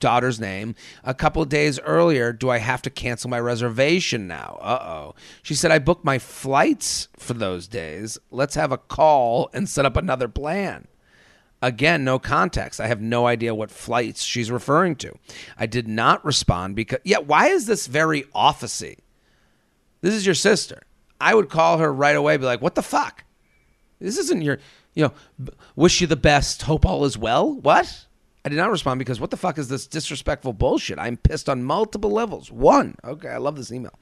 daughter's 0.01 0.41
name 0.41 0.75
a 1.05 1.14
couple 1.14 1.45
days 1.45 1.79
earlier. 1.81 2.33
Do 2.33 2.51
I 2.51 2.59
have 2.59 2.83
to 2.83 2.91
cancel 2.91 3.31
my 3.31 3.41
reservation 3.41 4.27
now? 4.27 4.59
Uh 4.61 4.79
oh. 4.83 5.14
She 5.43 5.55
said, 5.55 5.71
I 5.71 5.79
booked 5.79 6.05
my 6.05 6.19
flights 6.19 7.09
for 7.17 7.35
those 7.35 7.69
days. 7.69 8.19
Let's 8.31 8.55
have 8.55 8.73
a 8.73 8.79
call 8.79 9.51
and 9.53 9.69
set 9.69 9.85
up 9.85 9.97
another 9.97 10.29
plan. 10.29 10.87
Again, 11.61 12.05
no 12.05 12.18
context. 12.18 12.81
I 12.81 12.87
have 12.87 13.01
no 13.01 13.27
idea 13.27 13.55
what 13.55 13.71
flights 13.71 14.23
she's 14.23 14.51
referring 14.51 14.94
to. 14.97 15.18
I 15.59 15.66
did 15.66 15.88
not 15.88 16.25
respond 16.25 16.77
because, 16.77 17.01
yeah, 17.05 17.18
why 17.18 17.49
is 17.49 17.66
this 17.66 17.87
very 17.87 18.23
officey? 18.35 18.99
This 20.01 20.14
is 20.14 20.25
your 20.25 20.37
sister. 20.37 20.83
I 21.21 21.35
would 21.35 21.49
call 21.49 21.79
her 21.79 21.92
right 21.92 22.14
away, 22.14 22.37
be 22.37 22.44
like, 22.44 22.62
what 22.62 22.77
the 22.77 22.83
fuck? 22.83 23.25
This 24.01 24.18
isn't 24.18 24.42
your, 24.42 24.59
you 24.94 25.05
know, 25.05 25.51
wish 25.75 26.01
you 26.01 26.07
the 26.07 26.14
best, 26.14 26.62
hope 26.62 26.87
all 26.87 27.05
is 27.05 27.18
well. 27.18 27.53
What? 27.53 28.07
I 28.44 28.49
did 28.49 28.57
not 28.57 28.71
respond 28.71 29.01
because 29.01 29.21
what 29.21 29.31
the 29.31 29.37
fuck 29.37 29.59
is 29.59 29.68
this 29.68 29.88
disrespectful 29.88 30.53
bullshit? 30.53 30.99
I'm 31.01 31.16
pissed 31.16 31.49
on 31.49 31.64
multiple 31.64 32.11
levels. 32.11 32.53
One, 32.53 32.94
okay, 33.05 33.29
I 33.29 33.38
love 33.38 33.57
this 33.57 33.73
email. 33.73 33.99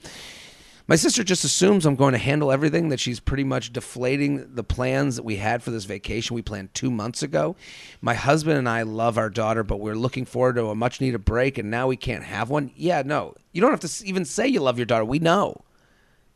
My 0.88 0.94
sister 0.94 1.24
just 1.24 1.42
assumes 1.42 1.84
I'm 1.84 1.96
going 1.96 2.12
to 2.12 2.18
handle 2.18 2.52
everything, 2.52 2.90
that 2.90 3.00
she's 3.00 3.18
pretty 3.18 3.42
much 3.42 3.72
deflating 3.72 4.54
the 4.54 4.62
plans 4.62 5.16
that 5.16 5.24
we 5.24 5.36
had 5.36 5.60
for 5.60 5.72
this 5.72 5.84
vacation 5.84 6.36
we 6.36 6.42
planned 6.42 6.74
two 6.74 6.92
months 6.92 7.24
ago. 7.24 7.56
My 8.00 8.14
husband 8.14 8.56
and 8.56 8.68
I 8.68 8.82
love 8.82 9.18
our 9.18 9.28
daughter, 9.28 9.64
but 9.64 9.80
we're 9.80 9.96
looking 9.96 10.24
forward 10.24 10.54
to 10.56 10.68
a 10.68 10.76
much 10.76 11.00
needed 11.00 11.24
break, 11.24 11.58
and 11.58 11.72
now 11.72 11.88
we 11.88 11.96
can't 11.96 12.22
have 12.22 12.50
one. 12.50 12.70
Yeah, 12.76 13.02
no. 13.04 13.34
You 13.52 13.60
don't 13.60 13.72
have 13.72 13.80
to 13.80 14.06
even 14.06 14.24
say 14.24 14.46
you 14.46 14.60
love 14.60 14.78
your 14.78 14.86
daughter. 14.86 15.04
We 15.04 15.18
know. 15.18 15.64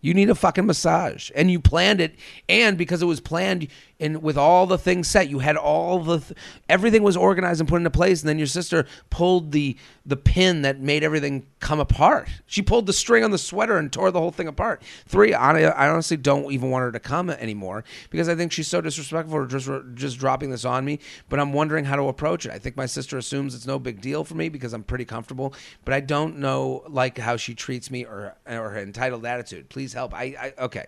You 0.01 0.15
need 0.15 0.31
a 0.31 0.35
fucking 0.35 0.67
massage. 0.67 1.31
And 1.37 1.51
you 1.51 1.61
planned 1.61 2.01
it. 2.01 2.17
And 2.49 2.77
because 2.77 3.03
it 3.03 3.07
was 3.07 3.21
planned 3.21 3.69
and 4.01 4.23
with 4.23 4.39
all 4.39 4.67
the 4.67 4.79
things 4.79 5.07
set, 5.07 5.29
you 5.29 5.41
had 5.41 5.57
all 5.57 5.99
the 5.99 6.19
th- 6.21 6.39
everything 6.69 7.03
was 7.03 7.17
organized 7.17 7.61
and 7.61 7.69
put 7.69 7.77
into 7.77 7.91
place. 7.91 8.23
And 8.23 8.29
then 8.29 8.39
your 8.39 8.47
sister 8.47 8.87
pulled 9.11 9.53
the 9.53 9.77
the 10.07 10.17
pin 10.17 10.63
that 10.63 10.81
made 10.81 11.05
everything 11.05 11.47
come 11.61 11.79
apart. 11.79 12.29
She 12.47 12.63
pulled 12.63 12.87
the 12.87 12.93
string 12.93 13.23
on 13.23 13.31
the 13.31 13.39
sweater 13.39 13.77
and 13.77 13.93
tore 13.93 14.11
the 14.11 14.19
whole 14.19 14.31
thing 14.31 14.49
apart. 14.49 14.83
Three, 15.07 15.35
I, 15.35 15.61
I 15.71 15.89
honestly 15.89 16.17
don't 16.17 16.51
even 16.51 16.71
want 16.71 16.83
her 16.83 16.93
to 16.93 16.99
come 16.99 17.29
anymore 17.31 17.85
because 18.09 18.29
I 18.29 18.35
think 18.35 18.53
she's 18.53 18.67
so 18.67 18.81
disrespectful 18.81 19.39
for 19.39 19.47
just 19.47 19.69
just 19.95 20.19
dropping 20.19 20.51
this 20.51 20.65
on 20.65 20.85
me. 20.85 20.99
But 21.29 21.39
I'm 21.39 21.53
wondering 21.53 21.85
how 21.85 21.97
to 21.97 22.05
approach 22.05 22.47
it. 22.47 22.53
I 22.53 22.59
think 22.59 22.77
my 22.77 22.87
sister 22.87 23.19
assumes 23.19 23.55
it's 23.55 23.67
no 23.67 23.79
big 23.79 24.01
deal 24.01 24.25
for 24.25 24.35
me 24.35 24.49
because 24.49 24.73
I'm 24.73 24.83
pretty 24.83 25.05
comfortable. 25.05 25.53
But 25.85 25.93
I 25.93 26.01
don't 26.01 26.39
know 26.39 26.85
like 26.89 27.19
how 27.19 27.37
she 27.37 27.55
treats 27.55 27.91
me 27.91 28.05
or 28.05 28.35
or 28.47 28.71
her 28.71 28.79
entitled 28.79 29.27
attitude. 29.27 29.69
Please 29.69 29.93
help. 29.93 30.15
I, 30.15 30.53
I 30.59 30.65
okay. 30.65 30.87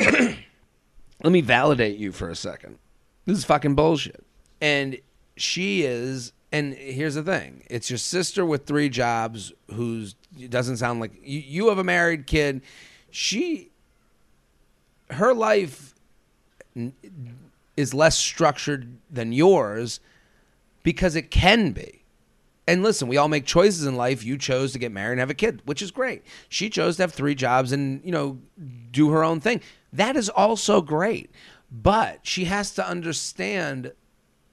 Let 1.22 1.32
me 1.32 1.40
validate 1.40 1.98
you 1.98 2.12
for 2.12 2.30
a 2.30 2.36
second. 2.36 2.78
This 3.24 3.38
is 3.38 3.44
fucking 3.44 3.74
bullshit. 3.74 4.24
And 4.60 4.98
she 5.36 5.82
is 5.82 6.32
and 6.50 6.74
here's 6.74 7.14
the 7.14 7.22
thing 7.22 7.62
it's 7.68 7.90
your 7.90 7.98
sister 7.98 8.44
with 8.44 8.66
three 8.66 8.88
jobs 8.88 9.52
who's 9.72 10.14
doesn't 10.48 10.78
sound 10.78 11.00
like 11.00 11.12
you, 11.22 11.40
you 11.40 11.68
have 11.68 11.78
a 11.78 11.84
married 11.84 12.26
kid 12.26 12.62
she 13.10 13.70
her 15.10 15.32
life 15.34 15.94
is 17.76 17.94
less 17.94 18.16
structured 18.16 18.96
than 19.10 19.32
yours 19.32 20.00
because 20.82 21.16
it 21.16 21.30
can 21.30 21.72
be 21.72 21.97
and 22.68 22.82
listen, 22.82 23.08
we 23.08 23.16
all 23.16 23.28
make 23.28 23.46
choices 23.46 23.86
in 23.86 23.96
life. 23.96 24.22
You 24.22 24.36
chose 24.36 24.72
to 24.74 24.78
get 24.78 24.92
married 24.92 25.12
and 25.12 25.20
have 25.20 25.30
a 25.30 25.34
kid, 25.34 25.62
which 25.64 25.80
is 25.80 25.90
great. 25.90 26.22
She 26.50 26.68
chose 26.68 26.96
to 26.96 27.04
have 27.04 27.14
three 27.14 27.34
jobs 27.34 27.72
and, 27.72 28.04
you 28.04 28.12
know, 28.12 28.40
do 28.90 29.08
her 29.08 29.24
own 29.24 29.40
thing. 29.40 29.62
That 29.90 30.16
is 30.16 30.28
also 30.28 30.82
great. 30.82 31.30
But 31.72 32.26
she 32.26 32.44
has 32.44 32.72
to 32.72 32.86
understand 32.86 33.92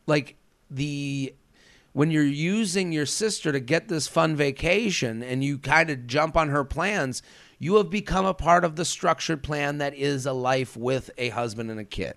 like 0.07 0.37
the 0.71 1.35
when 1.91 2.09
you're 2.09 2.23
using 2.23 2.93
your 2.93 3.05
sister 3.05 3.51
to 3.51 3.59
get 3.59 3.89
this 3.89 4.07
fun 4.07 4.37
vacation 4.37 5.21
and 5.21 5.43
you 5.43 5.57
kind 5.57 5.89
of 5.89 6.07
jump 6.07 6.37
on 6.37 6.47
her 6.49 6.63
plans, 6.63 7.21
you 7.59 7.75
have 7.75 7.89
become 7.89 8.25
a 8.25 8.33
part 8.33 8.63
of 8.63 8.77
the 8.77 8.85
structured 8.85 9.43
plan 9.43 9.79
that 9.79 9.93
is 9.93 10.25
a 10.25 10.33
life 10.33 10.77
with 10.77 11.09
a 11.17 11.29
husband 11.29 11.69
and 11.69 11.81
a 11.81 11.85
kid. 11.85 12.15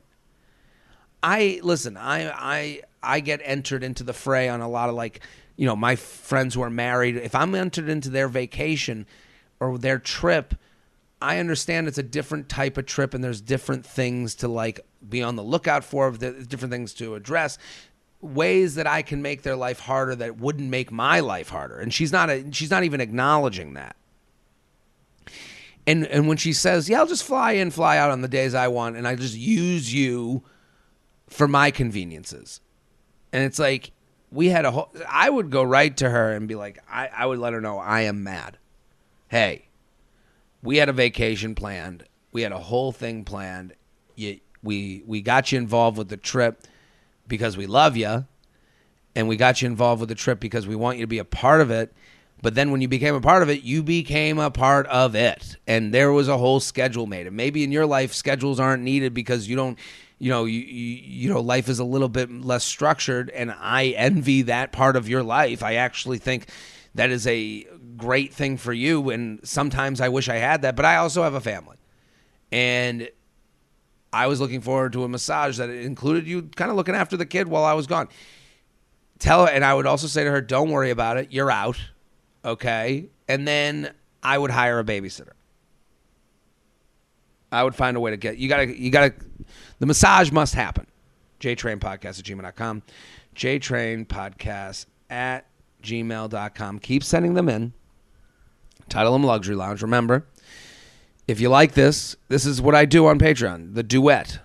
I 1.25 1.59
listen, 1.65 1.97
I 1.97 2.31
I 2.31 2.83
I 3.03 3.21
get 3.21 3.41
entered 3.45 3.83
into 3.83 4.05
the 4.05 4.13
fray 4.13 4.49
on 4.49 4.61
a 4.61 4.69
lot 4.69 4.89
of 4.89 4.95
like, 4.95 5.21
you 5.59 5.67
know, 5.67 5.77
my 5.77 5.97
friends 5.97 6.55
who 6.55 6.63
are 6.63 6.71
married. 6.71 7.17
If 7.17 7.35
I'm 7.35 7.55
entered 7.55 7.89
into 7.89 8.09
their 8.09 8.29
vacation 8.29 9.07
or 9.59 9.77
their 9.77 9.99
trip, 9.99 10.55
I 11.21 11.39
understand 11.39 11.89
it's 11.89 11.99
a 11.99 12.03
different 12.03 12.49
type 12.49 12.79
of 12.79 12.87
trip 12.87 13.13
and 13.13 13.25
there's 13.25 13.41
different 13.41 13.85
things 13.85 14.37
to 14.37 14.49
like 14.49 14.81
be 15.07 15.21
on 15.21 15.35
the 15.35 15.43
lookout 15.43 15.83
for, 15.83 16.13
different 16.13 16.71
things 16.71 16.95
to 16.95 17.17
address, 17.17 17.59
ways 18.21 18.77
that 18.77 18.87
I 18.87 19.03
can 19.03 19.21
make 19.21 19.43
their 19.43 19.57
life 19.57 19.81
harder 19.81 20.15
that 20.15 20.39
wouldn't 20.39 20.71
make 20.71 20.93
my 20.93 21.19
life 21.19 21.49
harder. 21.49 21.79
And 21.79 21.93
she's 21.93 22.13
not 22.13 22.31
a, 22.31 22.47
she's 22.53 22.71
not 22.71 22.85
even 22.85 23.01
acknowledging 23.01 23.75
that. 23.75 23.97
And 25.89 26.07
and 26.07 26.29
when 26.29 26.37
she 26.37 26.53
says, 26.53 26.89
"Yeah, 26.89 27.01
I'll 27.01 27.07
just 27.07 27.25
fly 27.25 27.53
in, 27.53 27.73
fly 27.73 27.97
out 27.99 28.13
on 28.13 28.21
the 28.21 28.29
days 28.29 28.55
I 28.55 28.69
want 28.69 28.97
and 28.97 29.09
I 29.09 29.17
just 29.17 29.35
use 29.35 29.93
you 29.93 30.45
for 31.29 31.49
my 31.49 31.73
conveniences." 31.73 32.61
And 33.33 33.43
it's 33.43 33.59
like 33.59 33.91
we 34.31 34.49
had 34.49 34.65
a 34.65 34.71
whole 34.71 34.91
I 35.09 35.31
would 35.31 35.51
go 35.51 35.63
right 35.63 35.97
to 35.99 36.09
her 36.09 36.33
and 36.33 36.49
be 36.49 36.55
like, 36.55 36.79
I, 36.91 37.09
I 37.15 37.27
would 37.27 37.39
let 37.39 37.53
her 37.53 37.61
know 37.61 37.79
I 37.79 38.03
am 38.03 38.23
mad. 38.23 38.59
Hey, 39.29 39.69
we 40.63 40.77
had 40.79 40.89
a 40.89 40.93
vacation 40.93 41.55
planned. 41.55 42.05
We 42.33 42.43
had 42.43 42.53
a 42.53 42.59
whole 42.59 42.93
thing 42.93 43.25
planned. 43.25 43.75
You, 44.15 44.41
we 44.63 45.03
we 45.07 45.23
got 45.23 45.53
you 45.53 45.59
involved 45.59 45.99
with 45.99 46.09
the 46.09 46.17
trip 46.17 46.63
because 47.27 47.57
we 47.57 47.67
love 47.67 47.97
you, 47.97 48.27
and 49.15 49.29
we 49.29 49.37
got 49.37 49.63
you 49.63 49.67
involved 49.67 50.01
with 50.01 50.09
the 50.09 50.15
trip 50.15 50.41
because 50.41 50.67
we 50.67 50.77
want 50.77 50.99
you 50.99 51.05
to 51.05 51.09
be 51.09 51.19
a 51.19 51.25
part 51.25 51.61
of 51.61 51.71
it. 51.71 51.93
But 52.41 52.55
then 52.55 52.71
when 52.71 52.81
you 52.81 52.87
became 52.87 53.17
a 53.17 53.21
part 53.21 53.43
of 53.43 53.51
it, 53.51 53.63
you 53.63 53.83
became 53.83 54.39
a 54.39 54.51
part 54.51 54.87
of 54.87 55.17
it, 55.17 55.57
and 55.67 55.93
there 55.93 56.13
was 56.13 56.29
a 56.29 56.39
whole 56.39 56.61
schedule 56.61 57.07
made. 57.07 57.27
And 57.27 57.37
maybe 57.37 57.65
in 57.65 57.73
your 57.73 57.87
life, 57.87 58.13
schedules 58.13 58.61
aren't 58.61 58.83
needed 58.83 59.13
because 59.13 59.49
you 59.49 59.57
don't 59.57 59.79
you 60.19 60.31
know 60.31 60.45
you, 60.45 60.61
you, 60.61 61.03
you 61.05 61.29
know 61.29 61.41
life 61.41 61.69
is 61.69 61.79
a 61.79 61.85
little 61.85 62.09
bit 62.09 62.31
less 62.31 62.65
structured 62.65 63.31
and 63.31 63.53
i 63.53 63.87
envy 63.97 64.43
that 64.43 64.73
part 64.73 64.97
of 64.97 65.09
your 65.09 65.23
life 65.23 65.63
i 65.63 65.75
actually 65.75 66.19
think 66.19 66.49
that 66.95 67.11
is 67.11 67.27
a 67.27 67.65
great 67.97 68.33
thing 68.33 68.57
for 68.57 68.73
you. 68.73 69.11
And 69.11 69.41
sometimes 69.47 70.01
I 70.01 70.09
wish 70.09 70.29
I 70.29 70.37
had 70.37 70.63
that, 70.63 70.77
but 70.77 70.85
I 70.85 70.97
also 70.97 71.23
have 71.23 71.35
a 71.35 71.41
family. 71.41 71.77
And 72.51 73.09
I 74.13 74.27
was 74.27 74.41
looking 74.41 74.61
forward 74.61 74.93
to 74.95 75.05
a 75.05 75.09
massage 75.09 75.59
that 75.59 75.71
included 75.71 76.27
you 76.27 76.43
kind 76.57 76.71
of 76.71 76.77
looking 76.77 76.95
after 76.95 77.17
the 77.17 77.27
kid 77.27 77.47
while 77.47 77.65
I 77.65 77.75
was 77.75 77.87
gone. 77.87 78.09
Tell 79.19 79.47
her, 79.47 79.53
and 79.53 79.65
I 79.65 79.75
would 79.75 79.87
also 79.87 80.07
say 80.07 80.25
to 80.25 80.31
her, 80.31 80.41
don't 80.41 80.71
worry 80.71 80.91
about 80.91 81.19
it. 81.19 81.33
You're 81.33 81.51
out. 81.51 81.79
Okay. 82.45 83.11
And 83.29 83.47
then 83.47 83.93
I 84.23 84.39
would 84.39 84.51
hire 84.51 84.79
a 84.79 84.85
babysitter. 84.85 85.33
I 87.51 87.65
would 87.65 87.75
find 87.75 87.97
a 87.97 88.01
way 88.01 88.11
to 88.11 88.17
get 88.17 88.37
you 88.37 88.49
gotta 88.49 88.79
you 88.79 88.91
gotta 88.91 89.15
the 89.79 89.87
massage 89.87 90.31
must 90.31 90.55
happen. 90.55 90.87
JTrain 91.41 91.79
podcast 91.79 92.19
at 92.19 92.25
gmail.com. 92.25 92.83
JTrain 93.35 94.07
podcast 94.07 94.87
at 95.09 95.47
gmail.com. 95.83 96.79
Keep 96.81 97.05
sending 97.05 97.35
them 97.35 97.49
in. 97.49 97.73
Title 98.89 99.13
them 99.13 99.25
Luxury 99.25 99.55
Lounge. 99.55 99.83
Remember, 99.83 100.27
if 101.27 101.41
you 101.41 101.49
like 101.49 101.73
this, 101.73 102.17
this 102.29 102.47
is 102.47 102.61
what 102.61 102.75
I 102.75 102.85
do 102.85 103.07
on 103.07 103.19
Patreon 103.19 103.75
the 103.75 103.83
duet. 103.83 104.41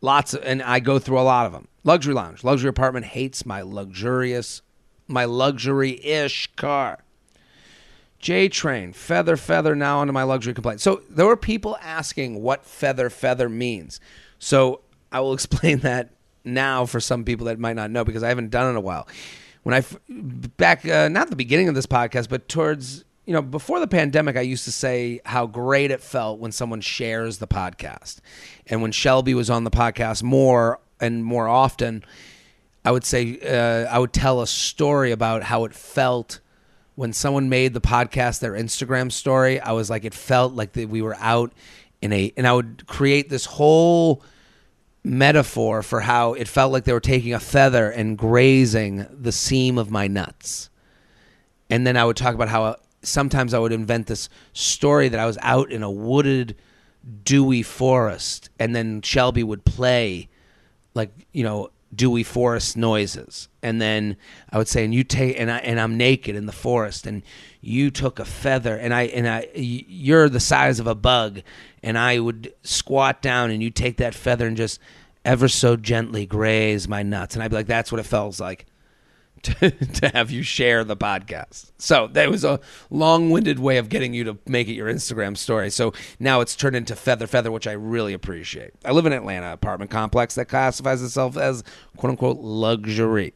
Lots 0.00 0.34
of, 0.34 0.42
and 0.42 0.62
I 0.62 0.80
go 0.80 0.98
through 0.98 1.20
a 1.20 1.22
lot 1.22 1.46
of 1.46 1.52
them. 1.52 1.68
Luxury 1.84 2.14
Lounge. 2.14 2.42
Luxury 2.42 2.70
apartment 2.70 3.06
hates 3.06 3.46
my 3.46 3.62
luxurious, 3.62 4.62
my 5.06 5.24
luxury 5.24 6.04
ish 6.04 6.48
car. 6.56 6.98
J 8.18 8.48
Train, 8.48 8.92
feather, 8.92 9.36
feather, 9.36 9.74
now 9.74 9.98
onto 9.98 10.12
my 10.12 10.22
luxury 10.22 10.54
complaint. 10.54 10.80
So 10.80 11.02
there 11.10 11.26
were 11.26 11.36
people 11.36 11.76
asking 11.82 12.40
what 12.40 12.64
feather, 12.64 13.10
feather 13.10 13.48
means. 13.48 14.00
So 14.42 14.80
I 15.10 15.20
will 15.20 15.32
explain 15.40 15.78
that 15.80 16.10
now 16.44 16.86
for 16.86 16.98
some 16.98 17.24
people 17.24 17.46
that 17.46 17.58
might 17.58 17.76
not 17.76 17.90
know 17.90 18.04
because 18.04 18.22
I 18.22 18.28
haven't 18.28 18.50
done 18.50 18.66
it 18.66 18.70
in 18.70 18.76
a 18.76 18.80
while 18.80 19.06
when 19.62 19.74
I 19.74 19.84
back 20.08 20.86
uh, 20.86 21.08
not 21.08 21.30
the 21.30 21.36
beginning 21.36 21.68
of 21.68 21.74
this 21.74 21.86
podcast, 21.86 22.28
but 22.28 22.48
towards 22.48 23.04
you 23.26 23.32
know 23.32 23.42
before 23.42 23.80
the 23.80 23.86
pandemic, 23.86 24.36
I 24.36 24.40
used 24.40 24.64
to 24.64 24.72
say 24.72 25.20
how 25.24 25.46
great 25.46 25.90
it 25.90 26.00
felt 26.00 26.40
when 26.40 26.52
someone 26.52 26.80
shares 26.80 27.38
the 27.38 27.46
podcast, 27.46 28.20
and 28.66 28.82
when 28.82 28.92
Shelby 28.92 29.34
was 29.34 29.50
on 29.50 29.64
the 29.64 29.70
podcast 29.70 30.22
more 30.22 30.80
and 31.00 31.24
more 31.24 31.48
often, 31.48 32.04
I 32.84 32.90
would 32.90 33.04
say 33.04 33.38
uh, 33.40 33.88
I 33.88 33.98
would 33.98 34.12
tell 34.12 34.42
a 34.42 34.46
story 34.46 35.12
about 35.12 35.44
how 35.44 35.64
it 35.64 35.74
felt 35.74 36.40
when 36.94 37.12
someone 37.12 37.48
made 37.48 37.72
the 37.72 37.80
podcast 37.80 38.40
their 38.40 38.52
Instagram 38.52 39.10
story. 39.10 39.60
I 39.60 39.72
was 39.72 39.88
like, 39.88 40.04
it 40.04 40.14
felt 40.14 40.54
like 40.54 40.72
that 40.72 40.88
we 40.88 41.02
were 41.02 41.16
out 41.18 41.52
in 42.02 42.12
a, 42.12 42.32
and 42.36 42.46
I 42.46 42.52
would 42.52 42.84
create 42.86 43.30
this 43.30 43.46
whole 43.46 44.22
metaphor 45.04 45.82
for 45.82 46.00
how 46.00 46.34
it 46.34 46.48
felt 46.48 46.72
like 46.72 46.84
they 46.84 46.92
were 46.92 47.00
taking 47.00 47.34
a 47.34 47.40
feather 47.40 47.90
and 47.90 48.16
grazing 48.16 49.06
the 49.10 49.32
seam 49.32 49.78
of 49.78 49.90
my 49.90 50.06
nuts. 50.06 50.70
And 51.68 51.86
then 51.86 51.96
I 51.96 52.04
would 52.04 52.16
talk 52.16 52.34
about 52.34 52.48
how 52.48 52.64
uh, 52.64 52.76
sometimes 53.02 53.54
I 53.54 53.58
would 53.58 53.72
invent 53.72 54.06
this 54.06 54.28
story 54.52 55.08
that 55.08 55.18
I 55.18 55.26
was 55.26 55.38
out 55.40 55.72
in 55.72 55.82
a 55.82 55.90
wooded, 55.90 56.56
dewy 57.24 57.62
forest, 57.62 58.50
and 58.58 58.76
then 58.76 59.02
Shelby 59.02 59.42
would 59.42 59.64
play, 59.64 60.28
like 60.94 61.10
you 61.32 61.42
know, 61.42 61.70
dewy 61.94 62.22
forest 62.22 62.76
noises, 62.76 63.48
and 63.62 63.80
then 63.80 64.16
I 64.50 64.58
would 64.58 64.68
say, 64.68 64.84
"And 64.84 64.94
you 64.94 65.04
take," 65.04 65.38
and 65.38 65.50
I 65.50 65.58
and 65.58 65.80
I'm 65.80 65.96
naked 65.96 66.36
in 66.36 66.46
the 66.46 66.52
forest, 66.52 67.06
and 67.06 67.22
you 67.60 67.90
took 67.90 68.18
a 68.18 68.24
feather, 68.24 68.76
and 68.76 68.94
I 68.94 69.02
and 69.04 69.28
I, 69.28 69.48
you're 69.54 70.28
the 70.28 70.40
size 70.40 70.80
of 70.80 70.86
a 70.86 70.94
bug, 70.94 71.42
and 71.82 71.98
I 71.98 72.18
would 72.18 72.52
squat 72.62 73.22
down 73.22 73.50
and 73.50 73.62
you 73.62 73.70
take 73.70 73.98
that 73.98 74.14
feather 74.14 74.46
and 74.46 74.56
just 74.56 74.80
ever 75.24 75.48
so 75.48 75.76
gently 75.76 76.26
graze 76.26 76.88
my 76.88 77.02
nuts. 77.02 77.34
And 77.34 77.42
I'd 77.42 77.48
be 77.48 77.56
like, 77.56 77.66
that's 77.66 77.92
what 77.92 78.00
it 78.00 78.06
feels 78.06 78.40
like 78.40 78.66
to, 79.60 79.70
to 79.70 80.08
have 80.10 80.30
you 80.30 80.42
share 80.42 80.84
the 80.84 80.96
podcast. 80.96 81.72
So 81.76 82.06
that 82.12 82.30
was 82.30 82.44
a 82.44 82.60
long 82.90 83.30
winded 83.30 83.58
way 83.58 83.78
of 83.78 83.88
getting 83.88 84.14
you 84.14 84.22
to 84.24 84.38
make 84.46 84.68
it 84.68 84.74
your 84.74 84.92
Instagram 84.92 85.36
story. 85.36 85.68
So 85.70 85.92
now 86.20 86.40
it's 86.40 86.54
turned 86.54 86.76
into 86.76 86.94
Feather 86.94 87.26
Feather, 87.26 87.50
which 87.50 87.66
I 87.66 87.72
really 87.72 88.12
appreciate. 88.12 88.72
I 88.84 88.92
live 88.92 89.04
in 89.04 89.12
Atlanta 89.12 89.52
apartment 89.52 89.90
complex 89.90 90.36
that 90.36 90.44
classifies 90.44 91.02
itself 91.02 91.36
as 91.36 91.64
quote 91.96 92.10
unquote 92.10 92.38
luxury. 92.38 93.34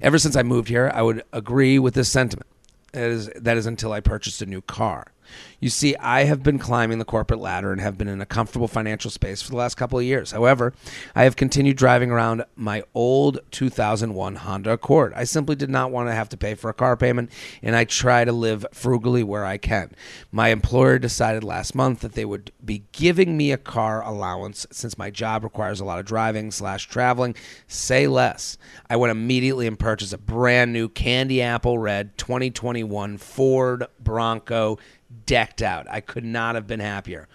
Ever 0.00 0.18
since 0.18 0.36
I 0.36 0.42
moved 0.42 0.68
here, 0.68 0.90
I 0.94 1.02
would 1.02 1.24
agree 1.32 1.78
with 1.78 1.94
this 1.94 2.08
sentiment. 2.08 2.46
That 2.92 3.10
is, 3.10 3.30
that 3.36 3.56
is 3.56 3.66
until 3.66 3.92
I 3.92 4.00
purchased 4.00 4.42
a 4.42 4.46
new 4.46 4.62
car. 4.62 5.12
You 5.60 5.68
see, 5.68 5.94
I 5.96 6.24
have 6.24 6.42
been 6.42 6.58
climbing 6.58 6.98
the 6.98 7.04
corporate 7.04 7.40
ladder 7.40 7.70
and 7.70 7.80
have 7.80 7.98
been 7.98 8.08
in 8.08 8.22
a 8.22 8.26
comfortable 8.26 8.68
financial 8.68 9.10
space 9.10 9.42
for 9.42 9.50
the 9.50 9.56
last 9.56 9.76
couple 9.76 9.98
of 9.98 10.04
years. 10.04 10.30
However, 10.32 10.72
I 11.14 11.24
have 11.24 11.36
continued 11.36 11.76
driving 11.76 12.10
around 12.10 12.44
my 12.56 12.82
old 12.94 13.40
2001 13.50 14.36
Honda 14.36 14.72
Accord. 14.72 15.12
I 15.14 15.24
simply 15.24 15.56
did 15.56 15.68
not 15.68 15.90
want 15.90 16.08
to 16.08 16.14
have 16.14 16.30
to 16.30 16.38
pay 16.38 16.54
for 16.54 16.70
a 16.70 16.74
car 16.74 16.96
payment, 16.96 17.30
and 17.62 17.76
I 17.76 17.84
try 17.84 18.24
to 18.24 18.32
live 18.32 18.64
frugally 18.72 19.22
where 19.22 19.44
I 19.44 19.58
can. 19.58 19.90
My 20.32 20.48
employer 20.48 20.98
decided 20.98 21.44
last 21.44 21.74
month 21.74 22.00
that 22.00 22.14
they 22.14 22.24
would 22.24 22.52
be 22.64 22.84
giving 22.92 23.36
me 23.36 23.52
a 23.52 23.58
car 23.58 24.02
allowance 24.02 24.66
since 24.70 24.96
my 24.96 25.10
job 25.10 25.44
requires 25.44 25.80
a 25.80 25.84
lot 25.84 25.98
of 25.98 26.06
driving 26.06 26.50
slash 26.50 26.86
traveling. 26.86 27.34
Say 27.66 28.06
less. 28.06 28.56
I 28.88 28.96
went 28.96 29.10
immediately 29.10 29.66
and 29.66 29.78
purchased 29.78 30.12
a 30.12 30.18
brand 30.18 30.72
new 30.72 30.88
candy 30.88 31.42
apple 31.42 31.78
red 31.78 32.16
2021 32.16 33.18
Ford 33.18 33.86
Bronco 33.98 34.78
decked 35.26 35.62
out. 35.62 35.86
I 35.90 36.00
could 36.00 36.24
not 36.24 36.54
have 36.54 36.66
been 36.66 36.80
happier. 36.80 37.28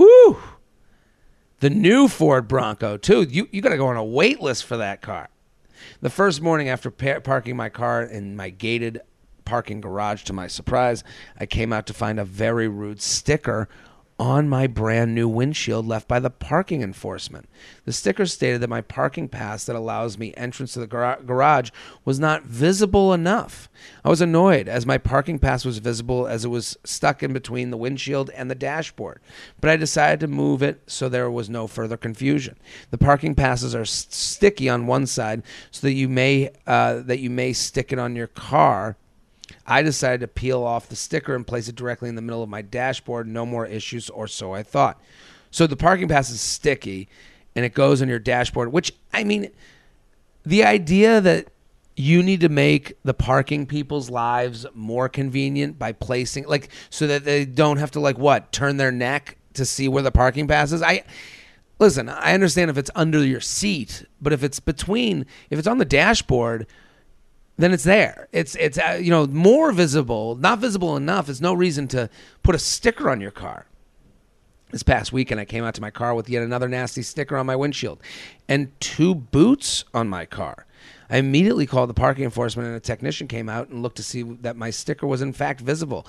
Ooh, 0.00 0.38
the 1.60 1.70
new 1.70 2.08
Ford 2.08 2.48
Bronco 2.48 2.96
too. 2.96 3.22
You 3.22 3.48
you 3.50 3.60
got 3.60 3.70
to 3.70 3.76
go 3.76 3.86
on 3.86 3.96
a 3.96 4.04
wait 4.04 4.40
list 4.40 4.64
for 4.64 4.76
that 4.76 5.02
car. 5.02 5.28
The 6.00 6.10
first 6.10 6.40
morning 6.42 6.68
after 6.68 6.90
par- 6.90 7.20
parking 7.20 7.56
my 7.56 7.68
car 7.68 8.02
in 8.02 8.36
my 8.36 8.50
gated 8.50 9.00
parking 9.44 9.80
garage, 9.80 10.22
to 10.24 10.32
my 10.32 10.46
surprise, 10.46 11.02
I 11.38 11.46
came 11.46 11.72
out 11.72 11.86
to 11.86 11.94
find 11.94 12.20
a 12.20 12.24
very 12.24 12.68
rude 12.68 13.02
sticker 13.02 13.68
on 14.20 14.46
my 14.50 14.66
brand 14.66 15.14
new 15.14 15.26
windshield 15.26 15.86
left 15.86 16.06
by 16.06 16.20
the 16.20 16.28
parking 16.28 16.82
enforcement. 16.82 17.48
The 17.86 17.92
sticker 17.92 18.26
stated 18.26 18.60
that 18.60 18.68
my 18.68 18.82
parking 18.82 19.28
pass 19.28 19.64
that 19.64 19.74
allows 19.74 20.18
me 20.18 20.34
entrance 20.36 20.74
to 20.74 20.80
the 20.80 20.86
gar- 20.86 21.22
garage 21.24 21.70
was 22.04 22.20
not 22.20 22.44
visible 22.44 23.14
enough. 23.14 23.70
I 24.04 24.10
was 24.10 24.20
annoyed 24.20 24.68
as 24.68 24.84
my 24.84 24.98
parking 24.98 25.38
pass 25.38 25.64
was 25.64 25.78
visible 25.78 26.26
as 26.26 26.44
it 26.44 26.48
was 26.48 26.76
stuck 26.84 27.22
in 27.22 27.32
between 27.32 27.70
the 27.70 27.78
windshield 27.78 28.28
and 28.36 28.50
the 28.50 28.54
dashboard, 28.54 29.22
but 29.58 29.70
I 29.70 29.76
decided 29.76 30.20
to 30.20 30.28
move 30.28 30.62
it 30.62 30.82
so 30.86 31.08
there 31.08 31.30
was 31.30 31.48
no 31.48 31.66
further 31.66 31.96
confusion. 31.96 32.58
The 32.90 32.98
parking 32.98 33.34
passes 33.34 33.74
are 33.74 33.86
st- 33.86 34.12
sticky 34.12 34.68
on 34.68 34.86
one 34.86 35.06
side 35.06 35.42
so 35.70 35.86
that 35.86 35.94
you 35.94 36.10
may 36.10 36.50
uh, 36.66 37.00
that 37.06 37.20
you 37.20 37.30
may 37.30 37.54
stick 37.54 37.90
it 37.90 37.98
on 37.98 38.16
your 38.16 38.26
car 38.26 38.98
I 39.66 39.82
decided 39.82 40.20
to 40.20 40.28
peel 40.28 40.62
off 40.62 40.88
the 40.88 40.96
sticker 40.96 41.34
and 41.34 41.46
place 41.46 41.68
it 41.68 41.76
directly 41.76 42.08
in 42.08 42.14
the 42.14 42.22
middle 42.22 42.42
of 42.42 42.48
my 42.48 42.62
dashboard. 42.62 43.26
No 43.28 43.44
more 43.46 43.66
issues, 43.66 44.10
or 44.10 44.26
so 44.26 44.52
I 44.52 44.62
thought. 44.62 45.00
So 45.50 45.66
the 45.66 45.76
parking 45.76 46.08
pass 46.08 46.30
is 46.30 46.40
sticky 46.40 47.08
and 47.56 47.64
it 47.64 47.74
goes 47.74 48.00
on 48.00 48.08
your 48.08 48.18
dashboard, 48.18 48.72
which, 48.72 48.92
I 49.12 49.24
mean, 49.24 49.50
the 50.44 50.64
idea 50.64 51.20
that 51.20 51.48
you 51.96 52.22
need 52.22 52.40
to 52.40 52.48
make 52.48 52.94
the 53.02 53.12
parking 53.12 53.66
people's 53.66 54.08
lives 54.08 54.64
more 54.74 55.08
convenient 55.08 55.78
by 55.78 55.92
placing, 55.92 56.46
like, 56.46 56.70
so 56.88 57.06
that 57.08 57.24
they 57.24 57.44
don't 57.44 57.78
have 57.78 57.90
to, 57.92 58.00
like, 58.00 58.16
what, 58.18 58.52
turn 58.52 58.76
their 58.76 58.92
neck 58.92 59.36
to 59.54 59.64
see 59.64 59.88
where 59.88 60.02
the 60.02 60.12
parking 60.12 60.46
pass 60.46 60.72
is. 60.72 60.82
I. 60.82 61.04
listen, 61.80 62.08
I 62.08 62.34
understand 62.34 62.70
if 62.70 62.78
it's 62.78 62.90
under 62.94 63.24
your 63.24 63.40
seat, 63.40 64.04
but 64.20 64.32
if 64.32 64.44
it's 64.44 64.60
between, 64.60 65.26
if 65.50 65.58
it's 65.58 65.66
on 65.68 65.78
the 65.78 65.84
dashboard, 65.84 66.66
then 67.62 67.72
it's 67.72 67.84
there. 67.84 68.28
It's 68.32 68.54
it's 68.56 68.78
uh, 68.78 68.98
you 69.00 69.10
know 69.10 69.26
more 69.26 69.72
visible, 69.72 70.36
not 70.36 70.58
visible 70.58 70.96
enough. 70.96 71.26
There's 71.26 71.40
no 71.40 71.54
reason 71.54 71.88
to 71.88 72.08
put 72.42 72.54
a 72.54 72.58
sticker 72.58 73.10
on 73.10 73.20
your 73.20 73.30
car. 73.30 73.66
This 74.70 74.82
past 74.84 75.12
weekend, 75.12 75.40
I 75.40 75.44
came 75.44 75.64
out 75.64 75.74
to 75.74 75.80
my 75.80 75.90
car 75.90 76.14
with 76.14 76.28
yet 76.28 76.42
another 76.42 76.68
nasty 76.68 77.02
sticker 77.02 77.36
on 77.36 77.46
my 77.46 77.56
windshield, 77.56 78.00
and 78.48 78.70
two 78.80 79.14
boots 79.14 79.84
on 79.92 80.08
my 80.08 80.26
car. 80.26 80.66
I 81.08 81.16
immediately 81.16 81.66
called 81.66 81.90
the 81.90 81.94
parking 81.94 82.24
enforcement, 82.24 82.68
and 82.68 82.76
a 82.76 82.80
technician 82.80 83.26
came 83.26 83.48
out 83.48 83.68
and 83.68 83.82
looked 83.82 83.96
to 83.96 84.04
see 84.04 84.22
that 84.22 84.56
my 84.56 84.70
sticker 84.70 85.08
was 85.08 85.22
in 85.22 85.32
fact 85.32 85.60
visible. 85.60 86.06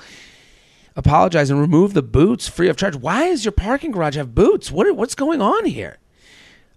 Apologize 0.95 1.49
and 1.49 1.59
remove 1.59 1.93
the 1.93 2.03
boots 2.03 2.47
free 2.47 2.69
of 2.69 2.77
charge. 2.77 2.95
Why 2.95 3.29
does 3.29 3.45
your 3.45 3.51
parking 3.51 3.91
garage 3.91 4.17
have 4.17 4.35
boots? 4.35 4.71
What 4.71 4.95
what's 4.95 5.15
going 5.15 5.41
on 5.41 5.65
here? 5.65 5.97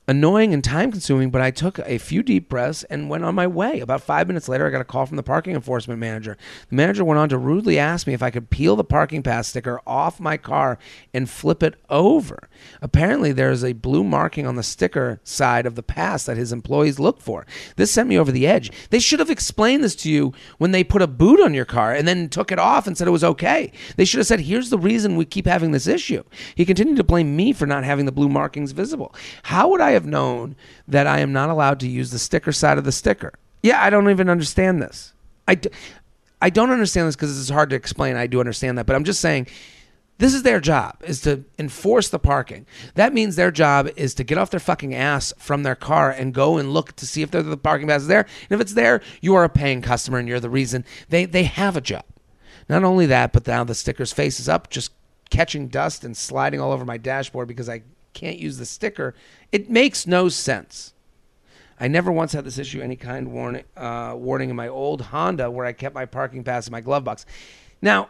Annoying 0.06 0.52
and 0.52 0.62
time 0.62 0.90
consuming, 0.90 1.30
but 1.30 1.40
I 1.40 1.50
took 1.50 1.78
a 1.80 1.98
few 1.98 2.22
deep 2.22 2.48
breaths 2.48 2.84
and 2.84 3.08
went 3.08 3.24
on 3.24 3.34
my 3.34 3.46
way. 3.46 3.80
About 3.80 4.02
five 4.02 4.26
minutes 4.26 4.48
later, 4.48 4.66
I 4.66 4.70
got 4.70 4.80
a 4.80 4.84
call 4.84 5.06
from 5.06 5.16
the 5.16 5.22
parking 5.22 5.54
enforcement 5.54 5.98
manager. 5.98 6.36
The 6.68 6.76
manager 6.76 7.04
went 7.04 7.18
on 7.18 7.28
to 7.30 7.38
rudely 7.38 7.78
ask 7.78 8.06
me 8.06 8.12
if 8.14 8.22
I 8.22 8.30
could 8.30 8.50
peel 8.50 8.76
the 8.76 8.84
parking 8.84 9.22
pass 9.22 9.48
sticker 9.48 9.80
off 9.86 10.20
my 10.20 10.36
car 10.36 10.78
and 11.12 11.28
flip 11.28 11.62
it 11.62 11.76
over. 11.88 12.48
Apparently, 12.82 13.32
there 13.32 13.50
is 13.50 13.64
a 13.64 13.72
blue 13.72 14.04
marking 14.04 14.46
on 14.46 14.56
the 14.56 14.62
sticker 14.62 15.20
side 15.24 15.66
of 15.66 15.74
the 15.74 15.82
pass 15.82 16.26
that 16.26 16.36
his 16.36 16.52
employees 16.52 16.98
look 16.98 17.20
for. 17.20 17.46
This 17.76 17.90
sent 17.90 18.08
me 18.08 18.18
over 18.18 18.32
the 18.32 18.46
edge. 18.46 18.70
They 18.90 18.98
should 18.98 19.20
have 19.20 19.30
explained 19.30 19.82
this 19.82 19.96
to 19.96 20.10
you 20.10 20.32
when 20.58 20.72
they 20.72 20.84
put 20.84 21.02
a 21.02 21.06
boot 21.06 21.40
on 21.40 21.54
your 21.54 21.64
car 21.64 21.94
and 21.94 22.06
then 22.06 22.28
took 22.28 22.52
it 22.52 22.58
off 22.58 22.86
and 22.86 22.96
said 22.96 23.08
it 23.08 23.12
was 23.12 23.24
okay. 23.24 23.72
They 23.96 24.04
should 24.04 24.18
have 24.18 24.26
said, 24.26 24.40
here's 24.40 24.70
the 24.70 24.78
reason 24.78 25.16
we 25.16 25.24
keep 25.24 25.46
having 25.46 25.70
this 25.70 25.86
issue. 25.86 26.22
He 26.54 26.64
continued 26.64 26.96
to 26.96 27.04
blame 27.04 27.34
me 27.34 27.52
for 27.52 27.66
not 27.66 27.84
having 27.84 28.04
the 28.04 28.12
blue 28.12 28.28
markings 28.28 28.72
visible. 28.72 29.14
How 29.44 29.68
would 29.68 29.80
I 29.80 29.93
have 29.94 30.06
known 30.06 30.54
that 30.86 31.06
I 31.06 31.20
am 31.20 31.32
not 31.32 31.50
allowed 31.50 31.80
to 31.80 31.88
use 31.88 32.10
the 32.10 32.18
sticker 32.18 32.52
side 32.52 32.78
of 32.78 32.84
the 32.84 32.92
sticker. 32.92 33.32
Yeah, 33.62 33.82
I 33.82 33.90
don't 33.90 34.10
even 34.10 34.28
understand 34.28 34.82
this. 34.82 35.14
I, 35.48 35.56
don't 36.50 36.70
understand 36.70 37.08
this 37.08 37.16
because 37.16 37.38
it's 37.40 37.50
hard 37.50 37.70
to 37.70 37.76
explain. 37.76 38.16
I 38.16 38.26
do 38.26 38.40
understand 38.40 38.78
that, 38.78 38.86
but 38.86 38.94
I'm 38.94 39.04
just 39.04 39.20
saying 39.20 39.46
this 40.18 40.34
is 40.34 40.42
their 40.42 40.60
job 40.60 41.02
is 41.04 41.20
to 41.22 41.44
enforce 41.58 42.08
the 42.08 42.18
parking. 42.18 42.66
That 42.94 43.12
means 43.12 43.36
their 43.36 43.50
job 43.50 43.88
is 43.96 44.14
to 44.14 44.24
get 44.24 44.38
off 44.38 44.50
their 44.50 44.60
fucking 44.60 44.94
ass 44.94 45.32
from 45.38 45.62
their 45.62 45.74
car 45.74 46.10
and 46.10 46.32
go 46.32 46.56
and 46.56 46.72
look 46.72 46.94
to 46.96 47.06
see 47.06 47.22
if 47.22 47.30
the 47.30 47.56
parking 47.56 47.88
pass 47.88 48.02
is 48.02 48.08
there. 48.08 48.26
And 48.48 48.50
if 48.50 48.60
it's 48.60 48.74
there, 48.74 49.00
you 49.20 49.34
are 49.34 49.44
a 49.44 49.48
paying 49.48 49.82
customer 49.82 50.18
and 50.18 50.28
you're 50.28 50.40
the 50.40 50.50
reason 50.50 50.84
they 51.08 51.24
they 51.24 51.44
have 51.44 51.76
a 51.76 51.80
job. 51.80 52.04
Not 52.68 52.84
only 52.84 53.06
that, 53.06 53.32
but 53.32 53.46
now 53.46 53.64
the 53.64 53.74
sticker's 53.74 54.12
face 54.12 54.38
is 54.38 54.48
up, 54.48 54.70
just 54.70 54.92
catching 55.30 55.68
dust 55.68 56.04
and 56.04 56.16
sliding 56.16 56.60
all 56.60 56.72
over 56.72 56.84
my 56.84 56.96
dashboard 56.96 57.48
because 57.48 57.68
I 57.68 57.82
can't 58.14 58.38
use 58.38 58.58
the 58.58 58.64
sticker. 58.64 59.14
It 59.52 59.68
makes 59.68 60.06
no 60.06 60.28
sense. 60.28 60.94
I 61.78 61.88
never 61.88 62.12
once 62.12 62.32
had 62.32 62.44
this 62.44 62.56
issue 62.56 62.80
any 62.80 62.96
kind 62.96 63.32
warning 63.32 63.64
uh, 63.76 64.14
warning 64.16 64.48
in 64.48 64.56
my 64.56 64.68
old 64.68 65.02
Honda 65.02 65.50
where 65.50 65.66
I 65.66 65.72
kept 65.72 65.94
my 65.94 66.06
parking 66.06 66.44
pass 66.44 66.68
in 66.68 66.72
my 66.72 66.80
glove 66.80 67.04
box. 67.04 67.26
Now, 67.82 68.08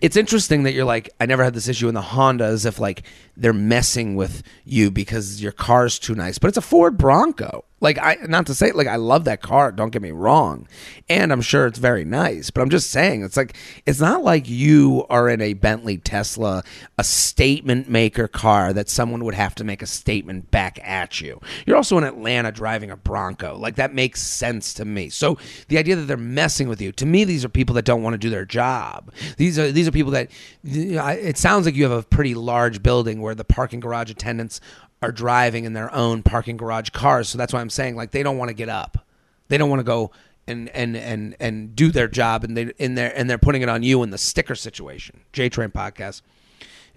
it's 0.00 0.16
interesting 0.16 0.62
that 0.62 0.72
you're 0.72 0.86
like, 0.86 1.10
I 1.20 1.26
never 1.26 1.44
had 1.44 1.54
this 1.54 1.68
issue 1.68 1.88
in 1.88 1.94
the 1.94 2.02
Honda 2.02 2.44
as 2.44 2.64
if 2.64 2.78
like 2.80 3.02
they're 3.36 3.52
messing 3.52 4.16
with 4.16 4.42
you 4.64 4.90
because 4.90 5.42
your 5.42 5.52
car's 5.52 5.98
too 5.98 6.14
nice. 6.14 6.38
But 6.38 6.48
it's 6.48 6.56
a 6.56 6.62
Ford 6.62 6.96
Bronco. 6.96 7.65
Like 7.80 7.98
I 7.98 8.16
not 8.26 8.46
to 8.46 8.54
say 8.54 8.72
like 8.72 8.86
I 8.86 8.96
love 8.96 9.24
that 9.24 9.42
car, 9.42 9.70
don't 9.70 9.90
get 9.90 10.00
me 10.00 10.10
wrong. 10.10 10.66
And 11.10 11.30
I'm 11.30 11.42
sure 11.42 11.66
it's 11.66 11.78
very 11.78 12.04
nice, 12.04 12.50
but 12.50 12.62
I'm 12.62 12.70
just 12.70 12.90
saying 12.90 13.22
it's 13.22 13.36
like 13.36 13.54
it's 13.84 14.00
not 14.00 14.24
like 14.24 14.48
you 14.48 15.04
are 15.10 15.28
in 15.28 15.42
a 15.42 15.52
Bentley 15.52 15.98
Tesla, 15.98 16.64
a 16.96 17.04
statement 17.04 17.88
maker 17.88 18.28
car 18.28 18.72
that 18.72 18.88
someone 18.88 19.24
would 19.24 19.34
have 19.34 19.54
to 19.56 19.64
make 19.64 19.82
a 19.82 19.86
statement 19.86 20.50
back 20.50 20.78
at 20.82 21.20
you. 21.20 21.38
You're 21.66 21.76
also 21.76 21.98
in 21.98 22.04
Atlanta 22.04 22.50
driving 22.50 22.90
a 22.90 22.96
Bronco. 22.96 23.58
Like 23.58 23.76
that 23.76 23.94
makes 23.94 24.22
sense 24.22 24.72
to 24.74 24.86
me. 24.86 25.10
So 25.10 25.36
the 25.68 25.76
idea 25.76 25.96
that 25.96 26.02
they're 26.02 26.16
messing 26.16 26.68
with 26.68 26.80
you, 26.80 26.92
to 26.92 27.04
me 27.04 27.24
these 27.24 27.44
are 27.44 27.50
people 27.50 27.74
that 27.74 27.84
don't 27.84 28.02
want 28.02 28.14
to 28.14 28.18
do 28.18 28.30
their 28.30 28.46
job. 28.46 29.12
These 29.36 29.58
are 29.58 29.70
these 29.70 29.86
are 29.86 29.92
people 29.92 30.12
that 30.12 30.30
it 30.64 31.36
sounds 31.36 31.66
like 31.66 31.74
you 31.74 31.82
have 31.82 31.92
a 31.92 32.02
pretty 32.02 32.34
large 32.34 32.82
building 32.82 33.20
where 33.20 33.34
the 33.34 33.44
parking 33.44 33.80
garage 33.80 34.10
attendants 34.10 34.62
are 35.02 35.12
driving 35.12 35.64
in 35.64 35.72
their 35.72 35.92
own 35.94 36.22
parking 36.22 36.56
garage 36.56 36.90
cars. 36.90 37.28
So 37.28 37.38
that's 37.38 37.52
why 37.52 37.60
I'm 37.60 37.70
saying 37.70 37.96
like 37.96 38.10
they 38.10 38.22
don't 38.22 38.38
want 38.38 38.48
to 38.48 38.54
get 38.54 38.68
up. 38.68 39.04
They 39.48 39.58
don't 39.58 39.70
want 39.70 39.80
to 39.80 39.84
go 39.84 40.10
and 40.46 40.68
and 40.70 40.96
and 40.96 41.36
and 41.40 41.74
do 41.74 41.90
their 41.90 42.08
job 42.08 42.44
and 42.44 42.56
they 42.56 42.72
in 42.78 42.94
there 42.94 43.12
and 43.14 43.28
they're 43.28 43.38
putting 43.38 43.62
it 43.62 43.68
on 43.68 43.82
you 43.82 44.02
in 44.02 44.10
the 44.10 44.18
sticker 44.18 44.54
situation. 44.54 45.20
JTrain 45.32 45.72
podcast 45.72 46.22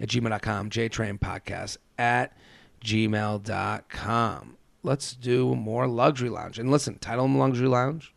at 0.00 0.08
gmail.com. 0.08 0.70
JTrain 0.70 1.18
podcast 1.18 1.76
at 1.98 2.36
gmail.com. 2.84 4.56
Let's 4.82 5.12
do 5.14 5.54
more 5.54 5.86
luxury 5.86 6.30
lounge. 6.30 6.58
And 6.58 6.70
listen, 6.70 6.98
title 6.98 7.24
them 7.24 7.36
luxury 7.36 7.68
lounge. 7.68 8.14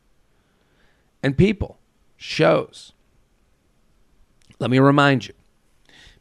And 1.21 1.37
people, 1.37 1.77
shows. 2.15 2.93
Let 4.59 4.71
me 4.71 4.79
remind 4.79 5.27
you 5.27 5.33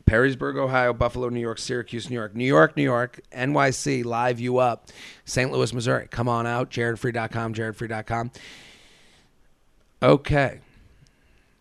Perrysburg, 0.05 0.57
Ohio, 0.57 0.93
Buffalo, 0.93 1.29
New 1.29 1.41
York, 1.41 1.59
Syracuse, 1.59 2.11
New 2.11 2.17
York, 2.17 2.35
New 2.35 2.45
York, 2.45 2.77
New 2.77 2.83
York, 2.83 3.21
NYC, 3.33 4.05
live 4.05 4.41
you 4.41 4.59
up, 4.59 4.89
St. 5.25 5.51
Louis, 5.51 5.73
Missouri. 5.73 6.09
Come 6.11 6.29
on 6.29 6.47
out, 6.47 6.71
jaredfreid.com, 6.71 7.55
jaredfreid.com. 7.55 8.31
Okay. 10.03 10.61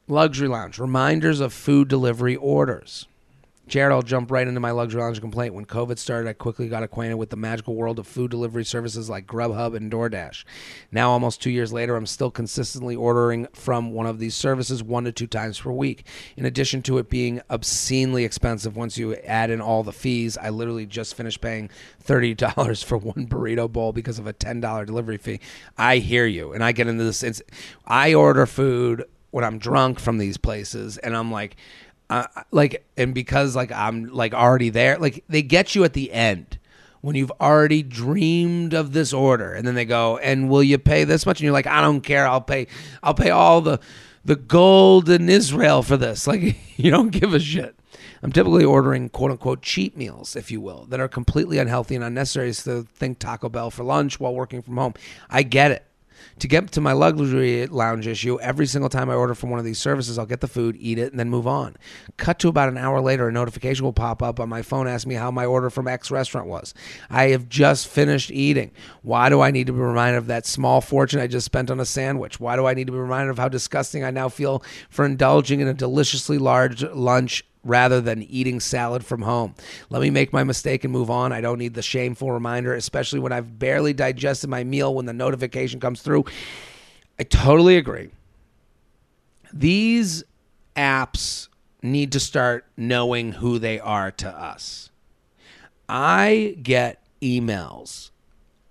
Luxury 0.08 0.48
Lounge, 0.48 0.80
reminders 0.80 1.40
of 1.40 1.54
food 1.54 1.88
delivery 1.88 2.36
orders. 2.36 3.08
Jared, 3.72 3.94
I'll 3.94 4.02
jump 4.02 4.32
right 4.32 4.50
into 4.50 4.60
my 4.60 4.72
luxury 4.72 5.02
lounge 5.02 5.22
complaint. 5.22 5.54
When 5.54 5.66
COVID 5.66 5.98
started, 5.98 6.28
I 6.28 6.34
quickly 6.34 6.68
got 6.68 6.84
acquainted 6.84 7.16
with 7.16 7.30
the 7.30 7.38
magical 7.38 7.74
world 7.74 8.00
of 8.00 8.06
food 8.06 8.30
delivery 8.30 8.66
services 8.66 9.10
like 9.10 9.26
Grubhub 9.26 9.78
and 9.78 9.90
DoorDash. 9.90 10.44
Now, 10.92 11.12
almost 11.12 11.42
two 11.42 11.52
years 11.52 11.72
later, 11.72 11.96
I'm 11.96 12.06
still 12.06 12.32
consistently 12.32 12.98
ordering 12.98 13.48
from 13.54 13.94
one 13.94 14.08
of 14.08 14.20
these 14.20 14.36
services 14.36 14.84
one 14.84 15.06
to 15.06 15.14
two 15.14 15.26
times 15.26 15.58
per 15.58 15.72
week. 15.72 16.06
In 16.36 16.46
addition 16.46 16.82
to 16.82 16.98
it 16.98 17.10
being 17.10 17.40
obscenely 17.50 18.26
expensive 18.26 18.76
once 18.76 18.98
you 18.98 19.16
add 19.16 19.50
in 19.50 19.62
all 19.62 19.84
the 19.84 19.94
fees, 19.94 20.38
I 20.38 20.50
literally 20.50 20.86
just 20.86 21.16
finished 21.16 21.40
paying 21.40 21.70
$30 22.04 22.84
for 22.84 22.98
one 22.98 23.26
burrito 23.26 23.72
bowl 23.72 23.94
because 23.94 24.20
of 24.20 24.28
a 24.28 24.34
$10 24.34 24.86
delivery 24.86 25.16
fee. 25.16 25.40
I 25.78 26.00
hear 26.00 26.26
you, 26.26 26.52
and 26.52 26.62
I 26.62 26.74
get 26.74 26.88
into 26.88 27.06
this. 27.06 27.42
I 27.88 28.16
order 28.16 28.46
food 28.46 29.06
when 29.30 29.46
I'm 29.46 29.60
drunk 29.60 29.98
from 29.98 30.18
these 30.18 30.36
places, 30.36 30.98
and 30.98 31.16
I'm 31.16 31.32
like, 31.32 31.56
uh, 32.12 32.28
like 32.52 32.86
and 32.98 33.14
because 33.14 33.56
like 33.56 33.72
I'm 33.72 34.08
like 34.08 34.34
already 34.34 34.70
there, 34.70 34.98
like 34.98 35.24
they 35.30 35.42
get 35.42 35.76
you 35.76 35.86
at 35.86 35.94
the 35.94 36.12
end 36.12 36.60
when 37.00 37.16
you've 37.16 37.32
already 37.40 37.82
dreamed 37.82 38.74
of 38.74 38.92
this 38.92 39.14
order 39.14 39.54
and 39.54 39.66
then 39.66 39.76
they 39.76 39.86
go 39.86 40.18
and 40.18 40.50
will 40.50 40.62
you 40.62 40.78
pay 40.78 41.06
this 41.06 41.26
much? 41.26 41.40
And 41.40 41.46
you're 41.46 41.54
like 41.54 41.68
I 41.68 41.80
don't 41.80 42.02
care. 42.02 42.28
I'll 42.28 42.42
pay 42.42 42.68
I'll 43.02 43.14
pay 43.14 43.30
all 43.30 43.62
the 43.62 43.80
the 44.26 44.36
gold 44.36 45.10
in 45.10 45.30
Israel 45.30 45.82
for 45.84 45.96
this. 45.96 46.28
Like 46.32 46.58
you 46.78 46.92
don't 46.92 47.12
give 47.12 47.34
a 47.34 47.40
shit. 47.40 47.76
I'm 48.22 48.34
typically 48.34 48.66
ordering 48.66 49.08
quote 49.08 49.32
unquote 49.32 49.62
cheat 49.62 49.96
meals 49.96 50.36
if 50.36 50.52
you 50.52 50.60
will 50.60 50.86
that 50.90 51.00
are 51.00 51.08
completely 51.08 51.60
unhealthy 51.60 51.96
and 51.96 52.04
unnecessary. 52.04 52.52
So 52.52 52.86
think 52.94 53.20
Taco 53.20 53.48
Bell 53.48 53.72
for 53.72 53.86
lunch 53.86 54.20
while 54.20 54.36
working 54.36 54.62
from 54.62 54.76
home. 54.76 54.96
I 55.30 55.44
get 55.44 55.72
it 55.72 55.86
to 56.40 56.48
get 56.48 56.72
to 56.72 56.82
my 56.82 56.94
luxury 56.94 57.68
lounge 57.68 58.08
issue, 58.08 58.40
every 58.40 58.66
single 58.66 58.90
time 58.90 59.10
I 59.10 59.16
order 59.16 59.36
from 59.36 59.50
one 59.50 59.60
of 59.60 59.66
these 59.66 59.80
services, 59.80 60.18
I'll 60.18 60.26
get 60.26 60.42
the 60.42 60.48
food, 60.48 60.76
eat 60.80 60.98
it, 60.98 61.12
and 61.12 61.20
then 61.20 61.30
move 61.30 61.48
on. 61.48 61.78
Cut 62.18 62.40
to 62.40 62.48
about 62.48 62.70
an 62.70 62.78
hour 62.78 63.02
later, 63.02 63.28
a 63.28 63.32
notification 63.32 63.86
will 63.86 63.94
pop 63.94 64.22
up 64.22 64.40
on 64.40 64.50
my 64.50 64.62
phone 64.62 64.88
asking 64.88 65.10
me 65.10 65.16
how 65.16 65.32
my 65.32 65.46
order 65.46 65.70
from 65.70 65.88
X 65.88 66.12
restaurant 66.12 66.48
was. 66.48 66.74
I 67.10 67.30
have 67.30 67.50
just 67.50 67.88
finished 67.88 68.32
eating. 68.32 68.72
Why 69.02 69.30
do 69.30 69.42
I 69.42 69.52
need 69.52 69.68
to 69.68 69.74
be 69.74 69.80
reminded 69.80 70.18
of 70.18 70.28
that 70.28 70.46
small 70.46 70.82
fortune 70.82 71.20
I 71.20 71.28
just 71.28 71.46
spent 71.46 71.70
on 71.70 71.80
a 71.80 71.86
sandwich? 71.86 72.40
Why 72.40 72.56
do 72.56 72.66
I 72.66 72.74
need 72.74 72.88
to 72.88 72.94
be 72.94 73.00
reminded 73.00 73.32
of 73.32 73.38
how 73.38 73.50
disgusting 73.50 74.04
I 74.04 74.12
now 74.12 74.30
feel 74.30 74.64
for 74.90 75.06
indulging 75.06 75.60
in 75.60 75.68
a 75.68 75.74
deliciously 75.74 76.38
large 76.38 76.84
lunch 76.84 77.44
rather 77.64 78.02
than 78.02 78.24
eating 78.24 78.60
salad 78.60 79.06
from 79.06 79.22
home. 79.22 79.56
Let 79.90 80.02
me 80.02 80.10
make 80.10 80.34
my 80.34 80.44
mistake 80.44 80.84
and 80.84 80.92
move 80.92 81.10
on. 81.10 81.32
I 81.32 81.42
don't 81.42 81.60
need 81.60 81.74
the 81.74 81.82
shameful 81.82 82.32
reminder, 82.32 82.74
especially 82.74 83.20
when 83.20 83.32
I've 83.32 83.60
barely 83.60 83.94
digested 83.94 84.50
my 84.50 84.64
meal 84.64 84.94
when 84.94 85.06
the 85.06 85.14
notification 85.14 85.80
comes 85.80 86.02
through. 86.02 86.26
I 87.20 87.24
totally 87.24 87.78
agree. 87.78 88.10
These 89.54 90.24
apps 90.76 91.50
need 91.84 92.12
to 92.14 92.20
start 92.20 92.66
knowing 92.78 93.34
who 93.34 93.60
they 93.60 93.80
are 93.80 94.12
to 94.12 94.30
us. 94.30 94.90
I 95.88 96.58
get 96.62 97.04
emails. 97.22 98.12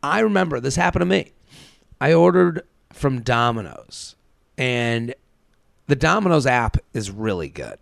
I 0.02 0.20
remember 0.20 0.58
this 0.58 0.76
happened 0.76 1.02
to 1.02 1.06
me. 1.06 1.32
I 2.00 2.14
ordered 2.14 2.62
from 2.92 3.20
Domino's, 3.20 4.16
and 4.56 5.14
the 5.86 5.96
Domino's 5.96 6.46
app 6.46 6.78
is 6.94 7.10
really 7.10 7.48
good. 7.48 7.78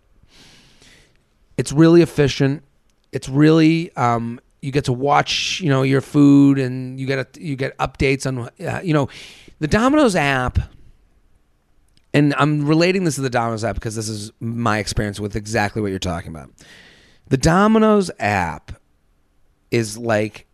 It's 1.59 1.73
really 1.73 2.01
efficient. 2.01 2.63
It's 3.11 3.27
really 3.27 3.93
um, 3.97 4.39
you 4.61 4.71
get 4.71 4.85
to 4.85 4.93
watch 4.93 5.59
you 5.59 5.67
know 5.67 5.83
your 5.83 5.99
food 5.99 6.57
and 6.57 6.97
you 6.97 7.05
get 7.05 7.19
a, 7.19 7.41
you 7.41 7.57
get 7.57 7.77
updates 7.79 8.25
on 8.25 8.49
uh, 8.65 8.79
you 8.81 8.93
know 8.93 9.09
the 9.59 9.67
Domino's 9.67 10.15
app. 10.15 10.57
And 12.13 12.33
I'm 12.37 12.65
relating 12.65 13.03
this 13.03 13.15
to 13.15 13.21
the 13.21 13.29
Domino's 13.29 13.65
app 13.65 13.75
because 13.75 13.93
this 13.93 14.07
is 14.07 14.31
my 14.39 14.79
experience 14.79 15.19
with 15.19 15.35
exactly 15.35 15.81
what 15.81 15.89
you're 15.89 15.99
talking 15.99 16.29
about. 16.29 16.49
The 17.27 17.35
Domino's 17.35 18.09
app 18.19 18.71
is 19.69 19.97
like 19.97 20.47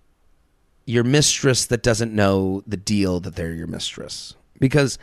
your 0.87 1.03
mistress 1.03 1.67
that 1.67 1.83
doesn't 1.83 2.13
know 2.13 2.63
the 2.65 2.77
deal 2.77 3.19
that 3.19 3.35
they're 3.35 3.53
your 3.53 3.67
mistress. 3.67 4.33
Because 4.59 4.97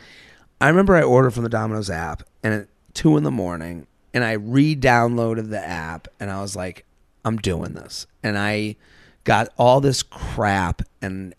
I 0.59 0.67
remember 0.67 0.97
I 0.97 1.01
ordered 1.01 1.31
from 1.31 1.43
the 1.43 1.49
Domino's 1.49 1.89
app 1.89 2.23
and 2.43 2.53
at 2.53 2.67
two 2.93 3.15
in 3.15 3.23
the 3.23 3.31
morning, 3.31 3.87
and 4.13 4.23
I 4.23 4.33
re-downloaded 4.33 5.49
the 5.49 5.59
app, 5.59 6.07
and 6.19 6.29
I 6.29 6.41
was 6.41 6.55
like, 6.55 6.85
I'm 7.25 7.37
doing 7.37 7.73
this, 7.73 8.05
and 8.21 8.37
I 8.37 8.75
got 9.23 9.49
all 9.57 9.81
this 9.81 10.03
crap, 10.03 10.81
and 11.01 11.33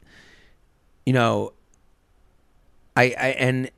you 1.06 1.12
know, 1.12 1.52
I, 2.96 3.02
I 3.04 3.28
and 3.38 3.70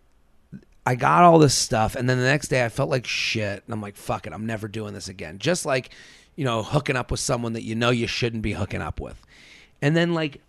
I 0.87 0.95
got 0.95 1.25
all 1.25 1.39
this 1.39 1.55
stuff, 1.55 1.97
and 1.97 2.09
then 2.09 2.19
the 2.19 2.25
next 2.25 2.49
day 2.49 2.65
I 2.65 2.69
felt 2.69 2.91
like 2.91 3.07
shit, 3.07 3.63
and 3.65 3.75
I'm 3.75 3.83
like, 3.83 3.97
fuck 3.97 4.27
it, 4.27 4.33
I'm 4.33 4.47
never 4.47 4.69
doing 4.69 4.95
this 4.95 5.09
again. 5.09 5.39
Just 5.39 5.67
like, 5.67 5.91
you 6.37 6.45
know, 6.45 6.63
hooking 6.63 6.97
up 6.97 7.11
with 7.11 7.21
someone 7.21 7.55
that 7.55 7.65
you 7.65 7.75
know 7.75 7.91
you 7.91 8.07
shouldn't 8.07 8.43
be 8.43 8.53
hooking 8.53 8.83
up 8.83 9.01
with, 9.01 9.21
and 9.83 9.97
then 9.97 10.15
like 10.15 10.41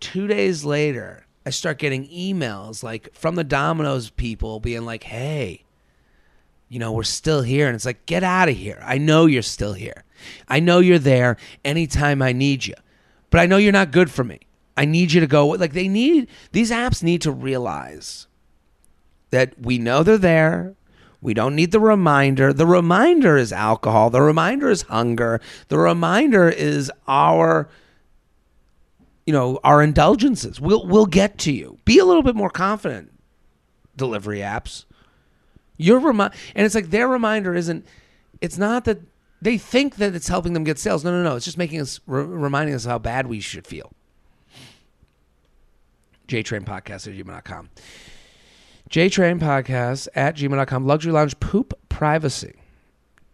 two 0.00 0.26
days 0.26 0.64
later, 0.64 1.26
I 1.44 1.50
start 1.50 1.78
getting 1.78 2.08
emails 2.08 2.82
like 2.82 3.14
from 3.14 3.34
the 3.34 3.44
Domino's 3.44 4.10
people 4.10 4.60
being 4.60 4.84
like, 4.84 5.04
hey, 5.04 5.64
you 6.72 6.78
know, 6.78 6.90
we're 6.90 7.02
still 7.02 7.42
here. 7.42 7.66
And 7.66 7.74
it's 7.74 7.84
like, 7.84 8.06
get 8.06 8.24
out 8.24 8.48
of 8.48 8.56
here. 8.56 8.82
I 8.82 8.96
know 8.96 9.26
you're 9.26 9.42
still 9.42 9.74
here. 9.74 10.04
I 10.48 10.58
know 10.58 10.78
you're 10.78 10.98
there 10.98 11.36
anytime 11.66 12.22
I 12.22 12.32
need 12.32 12.64
you, 12.64 12.74
but 13.28 13.42
I 13.42 13.46
know 13.46 13.58
you're 13.58 13.72
not 13.72 13.90
good 13.90 14.10
for 14.10 14.24
me. 14.24 14.40
I 14.74 14.86
need 14.86 15.12
you 15.12 15.20
to 15.20 15.26
go. 15.26 15.48
Like, 15.48 15.74
they 15.74 15.86
need, 15.86 16.28
these 16.52 16.70
apps 16.70 17.02
need 17.02 17.20
to 17.22 17.30
realize 17.30 18.26
that 19.28 19.52
we 19.60 19.76
know 19.76 20.02
they're 20.02 20.16
there. 20.16 20.74
We 21.20 21.34
don't 21.34 21.54
need 21.54 21.72
the 21.72 21.80
reminder. 21.80 22.54
The 22.54 22.66
reminder 22.66 23.36
is 23.36 23.52
alcohol. 23.52 24.08
The 24.08 24.22
reminder 24.22 24.70
is 24.70 24.82
hunger. 24.82 25.42
The 25.68 25.78
reminder 25.78 26.48
is 26.48 26.90
our 27.06 27.68
you 29.24 29.32
know 29.32 29.60
our 29.62 29.82
indulgences. 29.82 30.60
We'll 30.60 30.84
we'll 30.84 31.06
get 31.06 31.38
to 31.38 31.52
you. 31.52 31.78
Be 31.84 32.00
a 32.00 32.04
little 32.04 32.24
bit 32.24 32.34
more 32.34 32.50
confident. 32.50 33.12
Delivery 33.94 34.40
apps. 34.40 34.84
Your 35.76 35.98
remind 35.98 36.34
and 36.54 36.64
it's 36.64 36.74
like 36.74 36.90
their 36.90 37.08
reminder 37.08 37.54
isn't. 37.54 37.86
It's 38.40 38.58
not 38.58 38.84
that 38.84 39.00
they 39.40 39.58
think 39.58 39.96
that 39.96 40.14
it's 40.14 40.28
helping 40.28 40.52
them 40.52 40.64
get 40.64 40.78
sales. 40.78 41.04
No, 41.04 41.10
no, 41.10 41.22
no. 41.22 41.36
It's 41.36 41.44
just 41.44 41.58
making 41.58 41.80
us 41.80 42.00
re- 42.06 42.22
reminding 42.22 42.74
us 42.74 42.84
how 42.84 42.98
bad 42.98 43.26
we 43.26 43.40
should 43.40 43.66
feel. 43.66 43.92
JTrain 46.28 46.64
Podcast 46.64 47.06
at 47.08 47.14
gmail.com. 47.14 47.70
JTrain 48.90 49.40
Podcast 49.40 50.08
at 50.14 50.36
gmail.com. 50.36 50.86
Luxury 50.86 51.12
Lounge 51.12 51.38
Poop 51.40 51.74
Privacy. 51.88 52.54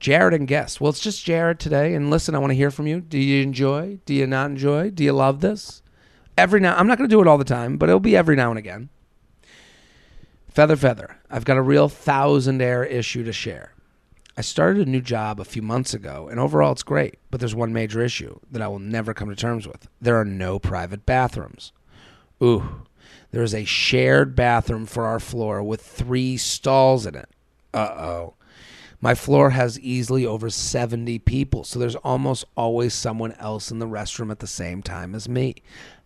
Jared 0.01 0.33
and 0.35 0.47
guest. 0.47 0.81
Well, 0.81 0.91
it's 0.91 1.01
just 1.01 1.25
Jared 1.25 1.59
today. 1.59 1.95
And 1.95 2.11
listen, 2.11 2.35
I 2.35 2.39
want 2.39 2.51
to 2.53 2.57
hear 2.57 2.71
from 2.71 2.87
you. 2.87 3.01
Do 3.01 3.19
you 3.19 3.43
enjoy? 3.43 3.99
Do 4.07 4.15
you 4.15 4.27
not 4.27 4.51
enjoy? 4.51 4.91
Do 4.91 5.03
you 5.05 5.13
love 5.13 5.41
this? 5.41 5.83
Every 6.37 6.61
now, 6.61 6.77
I'm 6.77 6.87
not 6.87 6.99
going 6.99 7.11
to 7.11 7.15
do 7.15 7.21
it 7.21 7.27
all 7.27 7.39
the 7.39 7.45
time, 7.45 7.77
but 7.79 7.89
it'll 7.89 7.99
be 7.99 8.17
every 8.17 8.37
now 8.37 8.51
and 8.51 8.59
again. 8.59 8.91
Feather, 10.49 10.77
feather. 10.77 11.17
I've 11.31 11.45
got 11.45 11.57
a 11.57 11.63
real 11.63 11.89
thousand 11.89 12.61
air 12.61 12.85
issue 12.85 13.25
to 13.25 13.33
share. 13.33 13.75
I 14.37 14.41
started 14.41 14.87
a 14.87 14.91
new 14.91 15.01
job 15.01 15.41
a 15.41 15.45
few 15.45 15.63
months 15.63 15.95
ago, 15.95 16.29
and 16.31 16.39
overall 16.39 16.73
it's 16.73 16.85
great, 16.85 17.19
but 17.31 17.41
there's 17.41 17.55
one 17.55 17.73
major 17.73 18.01
issue 18.01 18.39
that 18.53 18.63
I 18.63 18.69
will 18.69 18.79
never 18.79 19.13
come 19.13 19.29
to 19.29 19.37
terms 19.37 19.67
with. 19.67 19.89
There 20.01 20.19
are 20.19 20.25
no 20.25 20.59
private 20.61 21.05
bathrooms. 21.05 21.73
Ooh, 22.43 22.83
there 23.33 23.43
is 23.43 23.55
a 23.55 23.65
shared 23.65 24.37
bathroom 24.37 24.87
for 24.87 25.07
our 25.07 25.19
floor 25.19 25.63
with 25.63 25.83
three 25.83 26.37
stalls 26.37 27.05
in 27.05 27.15
it. 27.15 27.29
Uh 27.75 27.79
oh. 27.79 28.35
My 29.01 29.15
floor 29.15 29.51
has 29.51 29.79
easily 29.79 30.27
over 30.27 30.51
70 30.51 31.21
people, 31.21 31.63
so 31.63 31.79
there's 31.79 31.95
almost 31.97 32.45
always 32.57 32.95
someone 32.95 33.33
else 33.35 33.71
in 33.71 33.79
the 33.79 33.87
restroom 33.87 34.31
at 34.31 34.41
the 34.41 34.47
same 34.49 34.83
time 34.83 35.15
as 35.15 35.29
me. 35.29 35.57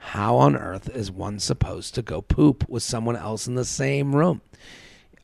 How 0.07 0.36
on 0.36 0.57
earth 0.57 0.90
is 0.90 1.11
one 1.11 1.38
supposed 1.38 1.94
to 1.94 2.03
go 2.03 2.20
poop 2.20 2.68
with 2.68 2.82
someone 2.82 3.16
else 3.16 3.46
in 3.46 3.55
the 3.55 3.64
same 3.64 4.14
room? 4.14 4.42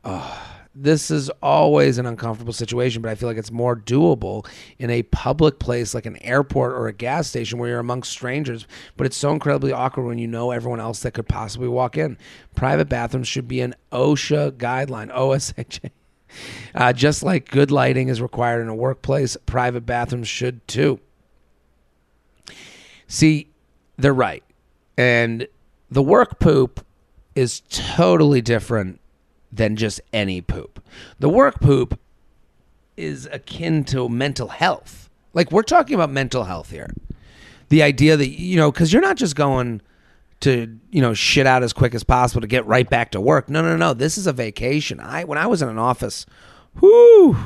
Oh, 0.05 0.41
this 0.73 1.11
is 1.11 1.29
always 1.43 1.99
an 1.99 2.07
uncomfortable 2.07 2.53
situation, 2.53 3.03
but 3.03 3.11
I 3.11 3.17
feel 3.17 3.29
like 3.29 3.37
it's 3.37 3.51
more 3.51 3.75
doable 3.77 4.47
in 4.79 4.89
a 4.89 5.03
public 5.03 5.59
place 5.59 5.95
like 5.95 6.07
an 6.07 6.17
airport 6.23 6.73
or 6.73 6.87
a 6.87 6.93
gas 6.93 7.27
station 7.27 7.59
where 7.59 7.71
you're 7.71 7.81
amongst 7.81 8.13
strangers. 8.13 8.67
But 8.97 9.07
it's 9.07 9.17
so 9.17 9.33
incredibly 9.33 9.73
awkward 9.73 10.07
when 10.07 10.19
you 10.19 10.29
know 10.29 10.53
everyone 10.53 10.81
else 10.81 11.01
that 11.01 11.13
could 11.13 11.29
possibly 11.29 11.69
walk 11.69 11.99
in. 11.99 12.17
Private 12.55 12.89
bathrooms 12.89 13.29
should 13.29 13.49
be 13.49 13.61
an 13.61 13.75
OSHA 13.91 14.53
guideline, 14.53 15.13
OSHA. 15.13 15.91
Uh, 16.75 16.93
just 16.93 17.23
like 17.23 17.51
good 17.51 17.71
lighting 17.71 18.09
is 18.09 18.23
required 18.23 18.63
in 18.63 18.69
a 18.69 18.75
workplace, 18.75 19.37
private 19.45 19.85
bathrooms 19.85 20.29
should 20.29 20.67
too. 20.69 21.01
See, 23.09 23.49
they're 23.97 24.15
right. 24.15 24.45
And 24.99 25.49
the 25.91 26.03
work 26.03 26.39
poop 26.39 26.85
is 27.35 27.63
totally 27.71 28.43
different 28.43 29.01
than 29.51 29.77
just 29.77 30.01
any 30.13 30.43
poop. 30.43 30.85
The 31.21 31.31
work 31.31 31.61
poop 31.61 31.99
is 32.97 33.27
akin 33.33 33.85
to 33.85 34.09
mental 34.09 34.49
health. 34.49 35.09
Like 35.33 35.53
we're 35.53 35.63
talking 35.63 35.95
about 35.95 36.11
mental 36.11 36.45
health 36.45 36.71
here. 36.71 36.91
The 37.71 37.83
idea 37.83 38.17
that, 38.17 38.29
you 38.29 38.57
know, 38.57 38.71
because 38.71 38.93
you're 38.93 39.01
not 39.01 39.17
just 39.17 39.37
going 39.37 39.81
to 40.41 40.79
you 40.91 41.01
know 41.01 41.15
shit 41.15 41.47
out 41.47 41.63
as 41.63 41.73
quick 41.73 41.95
as 41.95 42.05
possible 42.05 42.41
to 42.41 42.47
get 42.47 42.67
right 42.67 42.89
back 42.89 43.11
to 43.13 43.21
work. 43.21 43.49
No, 43.49 43.63
no, 43.63 43.77
no. 43.77 43.95
This 43.95 44.19
is 44.19 44.27
a 44.27 44.33
vacation. 44.33 45.01
I 45.01 45.25
when 45.25 45.39
I 45.39 45.47
was 45.47 45.63
in 45.63 45.69
an 45.69 45.79
office, 45.79 46.27
whoo, 46.81 47.37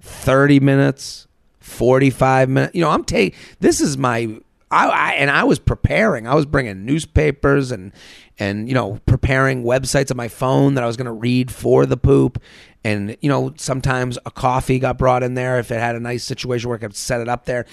thirty 0.00 0.60
minutes, 0.60 1.26
forty 1.58 2.10
five 2.10 2.48
minutes. 2.48 2.74
You 2.74 2.82
know, 2.82 2.90
I'm 2.90 3.04
taking 3.04 3.38
this 3.60 3.80
is 3.80 3.96
my. 3.96 4.40
I, 4.70 4.88
I 4.88 5.12
and 5.12 5.30
I 5.30 5.44
was 5.44 5.58
preparing. 5.58 6.26
I 6.26 6.34
was 6.34 6.46
bringing 6.46 6.84
newspapers 6.84 7.72
and 7.72 7.92
and 8.38 8.68
you 8.68 8.74
know 8.74 9.00
preparing 9.06 9.64
websites 9.64 10.10
on 10.10 10.16
my 10.16 10.28
phone 10.28 10.74
that 10.74 10.84
I 10.84 10.86
was 10.86 10.96
going 10.96 11.06
to 11.06 11.12
read 11.12 11.50
for 11.50 11.86
the 11.86 11.96
poop. 11.96 12.40
And 12.84 13.16
you 13.20 13.28
know 13.28 13.54
sometimes 13.56 14.18
a 14.26 14.30
coffee 14.30 14.78
got 14.78 14.98
brought 14.98 15.22
in 15.22 15.34
there 15.34 15.58
if 15.58 15.70
it 15.70 15.80
had 15.80 15.96
a 15.96 16.00
nice 16.00 16.24
situation 16.24 16.68
where 16.68 16.78
I 16.78 16.80
could 16.80 16.96
set 16.96 17.20
it 17.20 17.28
up 17.28 17.46
there. 17.46 17.66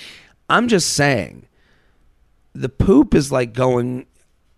I'm 0.50 0.68
just 0.68 0.94
saying 0.94 1.48
the 2.54 2.70
poop 2.70 3.14
is 3.14 3.32
like 3.32 3.54
going 3.54 4.06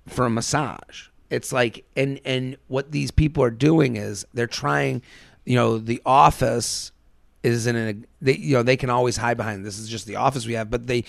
for 0.07 0.25
a 0.25 0.29
massage. 0.29 1.07
It's 1.29 1.51
like 1.51 1.85
and 1.95 2.19
and 2.23 2.57
what 2.67 2.91
these 2.91 3.11
people 3.11 3.43
are 3.43 3.51
doing 3.51 3.97
is 3.97 4.25
they're 4.33 4.47
trying, 4.47 5.01
you 5.45 5.55
know, 5.55 5.77
the 5.77 6.01
office 6.05 6.91
is 7.43 7.67
in 7.67 7.75
a 7.75 7.95
they 8.21 8.35
you 8.35 8.53
know 8.53 8.63
they 8.63 8.77
can 8.77 8.89
always 8.89 9.17
hide 9.17 9.38
behind 9.38 9.65
this 9.65 9.77
is 9.77 9.89
just 9.89 10.05
the 10.05 10.15
office 10.15 10.45
we 10.45 10.53
have, 10.53 10.69
but 10.69 10.88
they 10.88 11.03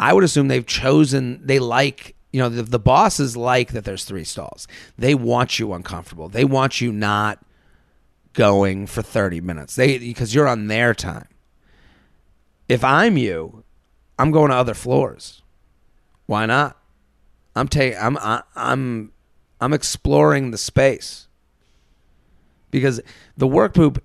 I 0.00 0.14
would 0.14 0.24
assume 0.24 0.48
they've 0.48 0.66
chosen 0.66 1.40
they 1.44 1.58
like 1.58 2.16
you 2.32 2.40
know 2.40 2.48
the, 2.48 2.62
the 2.62 2.78
bosses 2.78 3.36
like 3.36 3.72
that 3.72 3.84
there's 3.84 4.04
three 4.04 4.24
stalls. 4.24 4.66
They 4.96 5.14
want 5.14 5.58
you 5.58 5.74
uncomfortable. 5.74 6.28
They 6.28 6.44
want 6.44 6.80
you 6.80 6.90
not 6.90 7.38
going 8.32 8.86
for 8.86 9.02
30 9.02 9.42
minutes. 9.42 9.76
They 9.76 9.98
because 9.98 10.34
you're 10.34 10.48
on 10.48 10.68
their 10.68 10.94
time. 10.94 11.28
If 12.66 12.82
I'm 12.82 13.18
you, 13.18 13.62
I'm 14.18 14.30
going 14.30 14.50
to 14.50 14.56
other 14.56 14.74
floors. 14.74 15.42
Why 16.26 16.46
not? 16.46 16.78
I'm 17.54 17.68
taking 17.68 17.98
I'm 17.98 18.16
I, 18.18 18.42
I'm 18.56 19.12
I'm 19.60 19.74
exploring 19.74 20.50
the 20.50 20.58
space 20.58 21.28
because 22.70 23.02
the 23.36 23.46
work 23.46 23.74
poop 23.74 24.02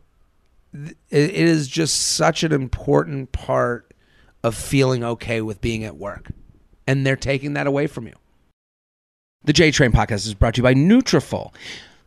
it 0.73 0.99
is 1.09 1.69
just 1.69 1.95
such 1.95 2.43
an 2.43 2.51
important 2.51 3.31
part 3.31 3.93
of 4.45 4.53
feeling 4.53 5.03
okay 5.03 5.41
with 5.41 5.59
being 5.59 5.83
at 5.83 5.97
work 5.97 6.29
and 6.85 7.03
they're 7.03 7.15
taking 7.15 7.53
that 7.53 7.65
away 7.65 7.87
from 7.87 8.05
you. 8.05 8.13
The 9.43 9.53
J 9.53 9.71
Train 9.71 9.91
podcast 9.91 10.27
is 10.27 10.35
brought 10.35 10.53
to 10.53 10.59
you 10.59 10.63
by 10.63 10.75
Nutrafol. 10.75 11.51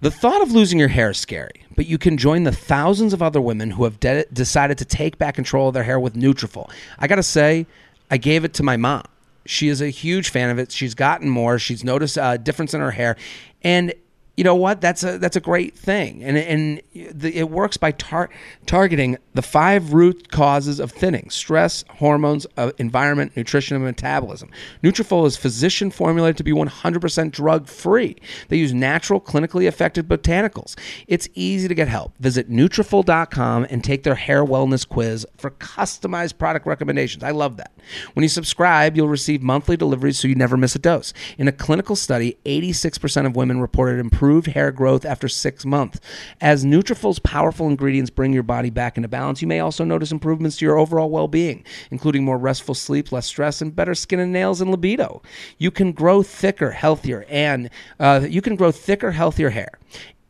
The 0.03 0.13
thought 0.13 0.41
of 0.41 0.53
losing 0.53 0.79
your 0.79 0.87
hair 0.87 1.11
is 1.11 1.19
scary, 1.19 1.65
but 1.75 1.87
you 1.87 1.99
can 1.99 2.17
join 2.17 2.45
the 2.45 2.53
thousands 2.53 3.13
of 3.13 3.23
other 3.23 3.41
women 3.41 3.73
who 3.73 3.83
have 3.83 3.99
de- 3.99 4.25
decided 4.33 4.79
to 4.79 4.85
take 4.85 5.19
back 5.19 5.35
control 5.35 5.67
of 5.67 5.75
their 5.75 5.83
hair 5.83 5.99
with 5.99 6.15
Nutrafol. 6.15 6.71
I 7.01 7.09
got 7.09 7.17
to 7.17 7.25
say, 7.25 7.67
I 8.09 8.19
gave 8.19 8.45
it 8.45 8.55
to 8.55 8.63
my 8.63 8.77
mom. 8.77 9.03
She 9.45 9.67
is 9.67 9.81
a 9.81 9.89
huge 9.89 10.29
fan 10.29 10.51
of 10.51 10.61
it. 10.61 10.71
She's 10.71 10.95
gotten 10.95 11.29
more. 11.29 11.59
She's 11.59 11.83
noticed 11.83 12.17
a 12.21 12.39
difference 12.39 12.73
in 12.73 12.81
her 12.81 12.93
hair, 12.93 13.17
and 13.63 13.93
you 14.39 14.45
know 14.45 14.55
what? 14.55 14.81
That's 14.81 15.03
a 15.03 15.19
that's 15.19 15.35
a 15.35 15.41
great 15.41 15.77
thing, 15.77 16.23
and 16.23 16.39
and 16.39 16.81
the, 16.95 17.37
it 17.37 17.51
works 17.51 17.77
by 17.77 17.91
tar- 17.91 18.31
targeting 18.67 19.19
the 19.35 19.43
five 19.43 19.93
root 19.93 20.31
causes 20.31 20.79
of 20.79 20.93
thinning: 20.93 21.29
stress, 21.29 21.85
hormones, 21.91 22.47
uh, 22.57 22.71
environment, 22.79 23.37
nutrition, 23.37 23.75
and 23.75 23.85
metabolism. 23.85 24.49
Nutrafol 24.81 25.27
is 25.27 25.37
physician 25.37 25.91
formulated 25.91 26.37
to 26.37 26.45
be 26.45 26.53
100% 26.53 27.33
drug 27.33 27.67
free. 27.67 28.15
They 28.47 28.59
use 28.59 28.73
natural, 28.73 29.21
clinically 29.21 29.67
effective 29.67 30.07
botanicals. 30.07 30.79
It's 31.09 31.29
easy 31.35 31.67
to 31.67 31.75
get 31.75 31.89
help. 31.89 32.17
Visit 32.21 32.49
Nutrafol.com 32.49 33.67
and 33.69 33.83
take 33.83 34.05
their 34.05 34.15
hair 34.15 34.45
wellness 34.45 34.89
quiz 34.89 35.27
for 35.37 35.51
customized 35.51 36.39
product 36.39 36.65
recommendations. 36.65 37.25
I 37.25 37.33
love 37.33 37.57
that. 37.57 37.73
When 38.13 38.23
you 38.23 38.29
subscribe, 38.29 38.97
you'll 38.97 39.09
receive 39.09 39.43
monthly 39.43 39.77
deliveries 39.77 40.21
so 40.21 40.29
you 40.29 40.37
never 40.37 40.57
miss 40.57 40.77
a 40.77 40.79
dose. 40.79 41.13
In 41.39 41.49
a 41.49 41.53
clinical 41.53 41.97
study, 41.97 42.39
86% 42.45 43.27
of 43.27 43.35
women 43.35 43.61
reported 43.61 43.99
improvement 43.99 44.28
improved 44.29 44.49
hair 44.49 44.71
growth 44.71 45.07
after 45.07 45.27
six 45.27 45.65
months. 45.65 46.01
As 46.39 46.63
Nutrafol's 46.63 47.19
powerful 47.19 47.67
ingredients 47.67 48.11
bring 48.11 48.35
your 48.35 48.43
body 48.43 48.69
back 48.69 48.99
into 48.99 49.09
balance, 49.09 49.41
you 49.41 49.49
may 49.49 49.61
also 49.61 49.85
notice 49.85 50.13
improvements 50.13 50.59
to 50.59 50.67
your 50.67 50.77
overall 50.77 51.09
well-being, 51.09 51.65
including 51.91 52.25
more 52.25 52.37
restful 52.37 52.75
sleep, 52.75 53.11
less 53.11 53.25
stress, 53.25 53.63
and 53.63 53.75
better 53.75 53.95
skin 53.95 54.21
and 54.21 54.31
nails 54.31 54.61
and 54.61 54.71
libido. 54.71 55.23
You 55.57 55.71
can 55.71 55.93
grow 55.93 56.23
thicker, 56.23 56.73
healthier, 56.73 57.25
and 57.31 57.71
uh, 57.99 58.27
you 58.29 58.43
can 58.43 58.55
grow 58.55 58.71
thicker, 58.71 59.13
healthier 59.13 59.49
hair 59.49 59.79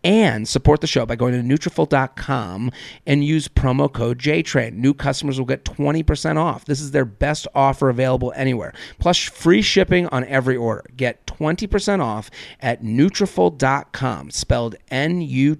and 0.04 0.46
support 0.48 0.80
the 0.80 0.86
show 0.86 1.04
by 1.04 1.16
going 1.16 1.34
to 1.34 1.40
Nutrafol.com 1.40 2.70
and 3.06 3.24
use 3.24 3.48
promo 3.48 3.92
code 3.92 4.18
JTRAIN. 4.18 4.74
New 4.74 4.94
customers 4.94 5.38
will 5.38 5.46
get 5.46 5.64
20% 5.64 6.36
off. 6.36 6.64
This 6.64 6.80
is 6.80 6.92
their 6.92 7.04
best 7.04 7.46
offer 7.54 7.88
available 7.88 8.32
anywhere. 8.36 8.72
Plus 8.98 9.18
free 9.18 9.62
shipping 9.62 10.06
on 10.08 10.24
every 10.24 10.56
order. 10.56 10.84
Get 10.96 11.26
20% 11.26 12.00
off 12.00 12.30
at 12.60 12.82
Nutrafol.com, 12.82 14.30
spelled 14.30 14.76
N-U-T-R-A-F-O-L.com. 14.90 15.50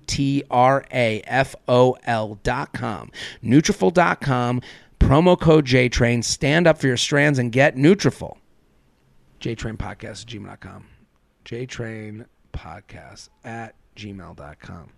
Nutrafol.com, 3.45 4.62
promo 5.01 5.41
code 5.41 5.66
JTRAIN. 5.66 6.24
Stand 6.24 6.66
up 6.66 6.78
for 6.78 6.86
your 6.86 6.97
strands 6.97 7.39
and 7.39 7.53
get 7.53 7.76
Nutrafol. 7.76 8.36
JTrain 9.41 9.76
Podcast 9.76 10.22
at 10.22 10.26
gmail.com. 10.26 10.86
JTrain 11.45 12.26
Podcast 12.53 13.28
at 13.45 13.74
gmail.com. 13.99 14.90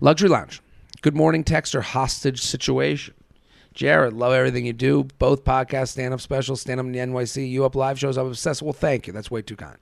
Luxury 0.00 0.28
Lounge. 0.28 0.62
Good 1.02 1.14
morning 1.14 1.44
Texter. 1.44 1.82
hostage 1.82 2.40
situation. 2.40 3.14
Jared, 3.74 4.12
love 4.12 4.32
everything 4.32 4.66
you 4.66 4.72
do. 4.72 5.04
Both 5.18 5.44
podcasts, 5.44 5.88
stand 5.88 6.14
up 6.14 6.20
specials, 6.20 6.60
stand 6.60 6.78
up 6.78 6.86
in 6.86 6.92
the 6.92 7.00
NYC, 7.00 7.50
you 7.50 7.64
up 7.64 7.74
live 7.74 7.98
shows. 7.98 8.16
I'm 8.16 8.28
obsessed. 8.28 8.62
Well, 8.62 8.72
thank 8.72 9.06
you. 9.06 9.12
That's 9.12 9.30
way 9.30 9.42
too 9.42 9.56
kind. 9.56 9.76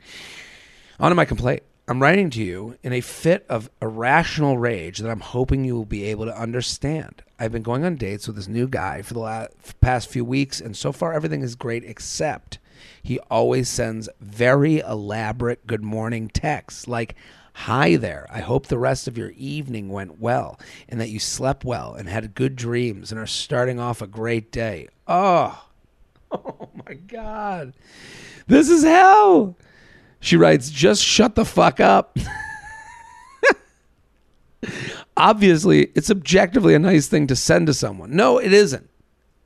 On 0.99 1.11
to 1.11 1.15
my 1.15 1.27
complaint. 1.27 1.63
I'm 1.89 2.01
writing 2.01 2.31
to 2.31 2.43
you 2.43 2.79
in 2.83 2.93
a 2.93 3.01
fit 3.01 3.45
of 3.49 3.69
irrational 3.83 4.57
rage 4.57 4.99
that 4.99 5.11
I'm 5.11 5.21
hoping 5.21 5.65
you 5.65 5.75
will 5.75 5.85
be 5.85 6.05
able 6.05 6.25
to 6.25 6.41
understand. 6.41 7.23
I've 7.39 7.53
been 7.53 7.63
going 7.63 7.85
on 7.85 7.97
dates 7.97 8.27
with 8.27 8.37
this 8.37 8.49
new 8.49 8.69
guy 8.69 9.03
for 9.03 9.15
the 9.15 9.21
last, 9.21 9.81
past 9.81 10.09
few 10.09 10.25
weeks, 10.25 10.61
and 10.61 10.77
so 10.77 10.93
far 10.93 11.13
everything 11.13 11.43
is 11.43 11.55
great, 11.55 11.85
except 11.85 12.59
he 13.03 13.19
always 13.31 13.69
sends 13.69 14.09
very 14.21 14.79
elaborate 14.79 15.67
good 15.67 15.83
morning 15.83 16.29
texts 16.29 16.87
like, 16.87 17.17
Hi 17.55 17.97
there. 17.97 18.27
I 18.31 18.41
hope 18.41 18.67
the 18.67 18.79
rest 18.79 19.07
of 19.07 19.19
your 19.19 19.31
evening 19.37 19.89
went 19.89 20.21
well 20.21 20.59
and 20.89 21.01
that 21.01 21.11
you 21.11 21.19
slept 21.19 21.65
well 21.65 21.95
and 21.95 22.09
had 22.09 22.35
good 22.35 22.57
dreams 22.57 23.13
and 23.13 23.21
are 23.21 23.27
starting 23.27 23.79
off 23.79 24.03
a 24.03 24.07
great 24.07 24.51
day. 24.51 24.89
Oh, 25.07 25.65
oh 26.33 26.71
my 26.87 26.95
God. 26.95 27.75
This 28.47 28.69
is 28.69 28.83
hell. 28.83 29.57
She 30.21 30.37
writes, 30.37 30.71
just 30.71 31.03
shut 31.05 31.35
the 31.35 31.45
fuck 31.45 31.79
up. 31.81 32.17
Obviously, 35.17 35.91
it's 35.95 36.11
objectively 36.11 36.75
a 36.75 36.79
nice 36.79 37.07
thing 37.07 37.27
to 37.27 37.37
send 37.37 37.67
to 37.67 37.75
someone. 37.75 38.17
No, 38.17 38.39
it 38.39 38.53
isn't. 38.53 38.89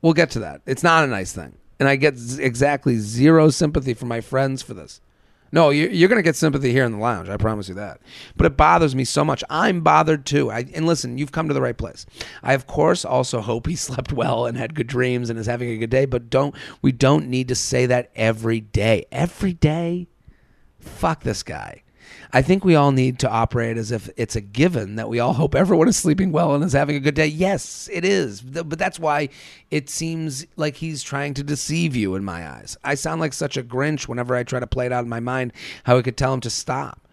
We'll 0.01 0.13
get 0.13 0.31
to 0.31 0.39
that. 0.39 0.61
It's 0.65 0.83
not 0.83 1.03
a 1.03 1.07
nice 1.07 1.33
thing. 1.33 1.57
And 1.79 1.89
I 1.89 1.95
get 1.95 2.17
z- 2.17 2.41
exactly 2.41 2.97
zero 2.97 3.49
sympathy 3.49 3.93
from 3.93 4.07
my 4.07 4.21
friends 4.21 4.61
for 4.61 4.73
this. 4.73 5.01
No, 5.51 5.69
you're, 5.69 6.09
going 6.09 6.19
to 6.19 6.23
get 6.23 6.35
sympathy 6.35 6.71
here 6.71 6.83
in 6.83 6.91
the 6.91 6.97
lounge. 6.97 7.29
I 7.29 7.37
promise 7.37 7.69
you 7.69 7.75
that. 7.75 8.01
But 8.35 8.47
it 8.47 8.57
bothers 8.57 8.95
me 8.95 9.05
so 9.05 9.23
much. 9.23 9.43
I'm 9.49 9.81
bothered 9.81 10.25
too. 10.25 10.51
I, 10.51 10.65
and 10.73 10.85
listen, 10.85 11.17
you've 11.17 11.31
come 11.31 11.47
to 11.47 11.53
the 11.53 11.61
right 11.61 11.77
place. 11.77 12.05
I, 12.43 12.53
of 12.53 12.67
course, 12.67 13.05
also 13.05 13.41
hope 13.41 13.67
he 13.67 13.75
slept 13.87 14.11
well 14.11 14.45
and 14.45 14.57
had 14.57 14.75
good 14.75 14.87
dreams 14.87 15.29
and 15.29 15.39
is 15.39 15.45
having 15.45 15.69
a 15.69 15.77
good 15.77 15.89
day. 15.89 16.05
But 16.05 16.29
don't 16.29 16.55
we 16.81 16.91
don't 16.91 17.27
need 17.27 17.47
to 17.47 17.55
say 17.55 17.85
that 17.85 18.11
every 18.15 18.61
day. 18.61 19.05
Every 19.11 19.53
day, 19.53 20.07
fuck 20.79 21.23
this 21.23 21.43
guy. 21.43 21.83
I 22.33 22.41
think 22.41 22.65
we 22.65 22.75
all 22.75 22.91
need 22.91 23.19
to 23.19 23.29
operate 23.29 23.77
as 23.77 23.91
if 23.91 24.09
it's 24.17 24.35
a 24.35 24.41
given 24.41 24.95
that 24.95 25.09
we 25.09 25.19
all 25.19 25.33
hope 25.33 25.55
everyone 25.55 25.87
is 25.87 25.97
sleeping 25.97 26.31
well 26.31 26.53
and 26.53 26.63
is 26.63 26.73
having 26.73 26.95
a 26.95 26.99
good 26.99 27.15
day. 27.15 27.27
Yes, 27.27 27.89
it 27.91 28.03
is. 28.03 28.41
But 28.41 28.77
that's 28.77 28.99
why 28.99 29.29
it 29.71 29.89
seems 29.89 30.45
like 30.55 30.75
he's 30.75 31.03
trying 31.03 31.33
to 31.35 31.43
deceive 31.43 31.95
you 31.95 32.15
in 32.15 32.23
my 32.23 32.47
eyes. 32.47 32.77
I 32.83 32.95
sound 32.95 33.21
like 33.21 33.33
such 33.33 33.57
a 33.57 33.63
Grinch 33.63 34.07
whenever 34.07 34.35
I 34.35 34.43
try 34.43 34.59
to 34.59 34.67
play 34.67 34.85
it 34.85 34.91
out 34.91 35.03
in 35.03 35.09
my 35.09 35.19
mind 35.19 35.53
how 35.85 35.97
I 35.97 36.01
could 36.01 36.17
tell 36.17 36.33
him 36.33 36.41
to 36.41 36.49
stop. 36.49 37.06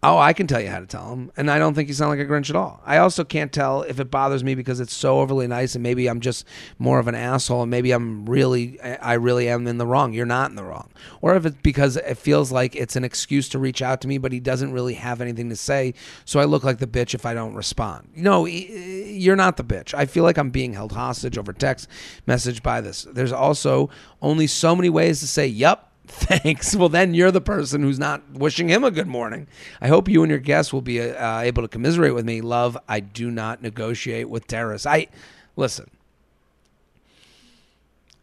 Oh, 0.00 0.16
I 0.16 0.32
can 0.32 0.46
tell 0.46 0.60
you 0.60 0.68
how 0.68 0.78
to 0.78 0.86
tell 0.86 1.12
him. 1.12 1.32
And 1.36 1.50
I 1.50 1.58
don't 1.58 1.74
think 1.74 1.88
you 1.88 1.94
sound 1.94 2.10
like 2.10 2.20
a 2.20 2.30
Grinch 2.30 2.50
at 2.50 2.56
all. 2.56 2.80
I 2.86 2.98
also 2.98 3.24
can't 3.24 3.52
tell 3.52 3.82
if 3.82 3.98
it 3.98 4.12
bothers 4.12 4.44
me 4.44 4.54
because 4.54 4.78
it's 4.78 4.94
so 4.94 5.18
overly 5.18 5.48
nice 5.48 5.74
and 5.74 5.82
maybe 5.82 6.06
I'm 6.06 6.20
just 6.20 6.46
more 6.78 7.00
of 7.00 7.08
an 7.08 7.16
asshole 7.16 7.62
and 7.62 7.70
maybe 7.70 7.90
I'm 7.90 8.24
really, 8.24 8.80
I 8.80 9.14
really 9.14 9.48
am 9.48 9.66
in 9.66 9.78
the 9.78 9.86
wrong. 9.86 10.12
You're 10.12 10.24
not 10.24 10.50
in 10.50 10.56
the 10.56 10.62
wrong. 10.62 10.90
Or 11.20 11.34
if 11.34 11.44
it's 11.44 11.56
because 11.62 11.96
it 11.96 12.16
feels 12.16 12.52
like 12.52 12.76
it's 12.76 12.94
an 12.94 13.02
excuse 13.02 13.48
to 13.48 13.58
reach 13.58 13.82
out 13.82 14.00
to 14.02 14.08
me, 14.08 14.18
but 14.18 14.30
he 14.30 14.38
doesn't 14.38 14.72
really 14.72 14.94
have 14.94 15.20
anything 15.20 15.48
to 15.48 15.56
say. 15.56 15.94
So 16.24 16.38
I 16.38 16.44
look 16.44 16.62
like 16.62 16.78
the 16.78 16.86
bitch 16.86 17.12
if 17.12 17.26
I 17.26 17.34
don't 17.34 17.56
respond. 17.56 18.10
No, 18.14 18.46
you're 18.46 19.34
not 19.34 19.56
the 19.56 19.64
bitch. 19.64 19.94
I 19.94 20.06
feel 20.06 20.22
like 20.22 20.38
I'm 20.38 20.50
being 20.50 20.74
held 20.74 20.92
hostage 20.92 21.36
over 21.36 21.52
text 21.52 21.88
message 22.24 22.62
by 22.62 22.80
this. 22.80 23.02
There's 23.02 23.32
also 23.32 23.90
only 24.22 24.46
so 24.46 24.76
many 24.76 24.90
ways 24.90 25.18
to 25.20 25.26
say, 25.26 25.48
yep, 25.48 25.87
Thanks. 26.08 26.74
Well, 26.74 26.88
then 26.88 27.14
you're 27.14 27.30
the 27.30 27.40
person 27.40 27.82
who's 27.82 27.98
not 27.98 28.22
wishing 28.32 28.68
him 28.68 28.82
a 28.82 28.90
good 28.90 29.06
morning. 29.06 29.46
I 29.80 29.88
hope 29.88 30.08
you 30.08 30.22
and 30.22 30.30
your 30.30 30.38
guests 30.38 30.72
will 30.72 30.80
be 30.80 31.00
uh, 31.00 31.40
able 31.40 31.62
to 31.62 31.68
commiserate 31.68 32.14
with 32.14 32.24
me. 32.24 32.40
Love, 32.40 32.78
I 32.88 33.00
do 33.00 33.30
not 33.30 33.62
negotiate 33.62 34.28
with 34.28 34.46
terrorists. 34.46 34.86
I 34.86 35.08
listen. 35.54 35.90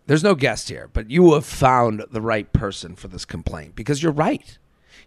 There's 0.07 0.23
no 0.23 0.35
guest 0.35 0.69
here, 0.69 0.89
but 0.91 1.09
you 1.09 1.33
have 1.33 1.45
found 1.45 2.05
the 2.11 2.21
right 2.21 2.51
person 2.51 2.95
for 2.95 3.07
this 3.07 3.25
complaint 3.25 3.75
because 3.75 4.03
you're 4.03 4.11
right. 4.11 4.57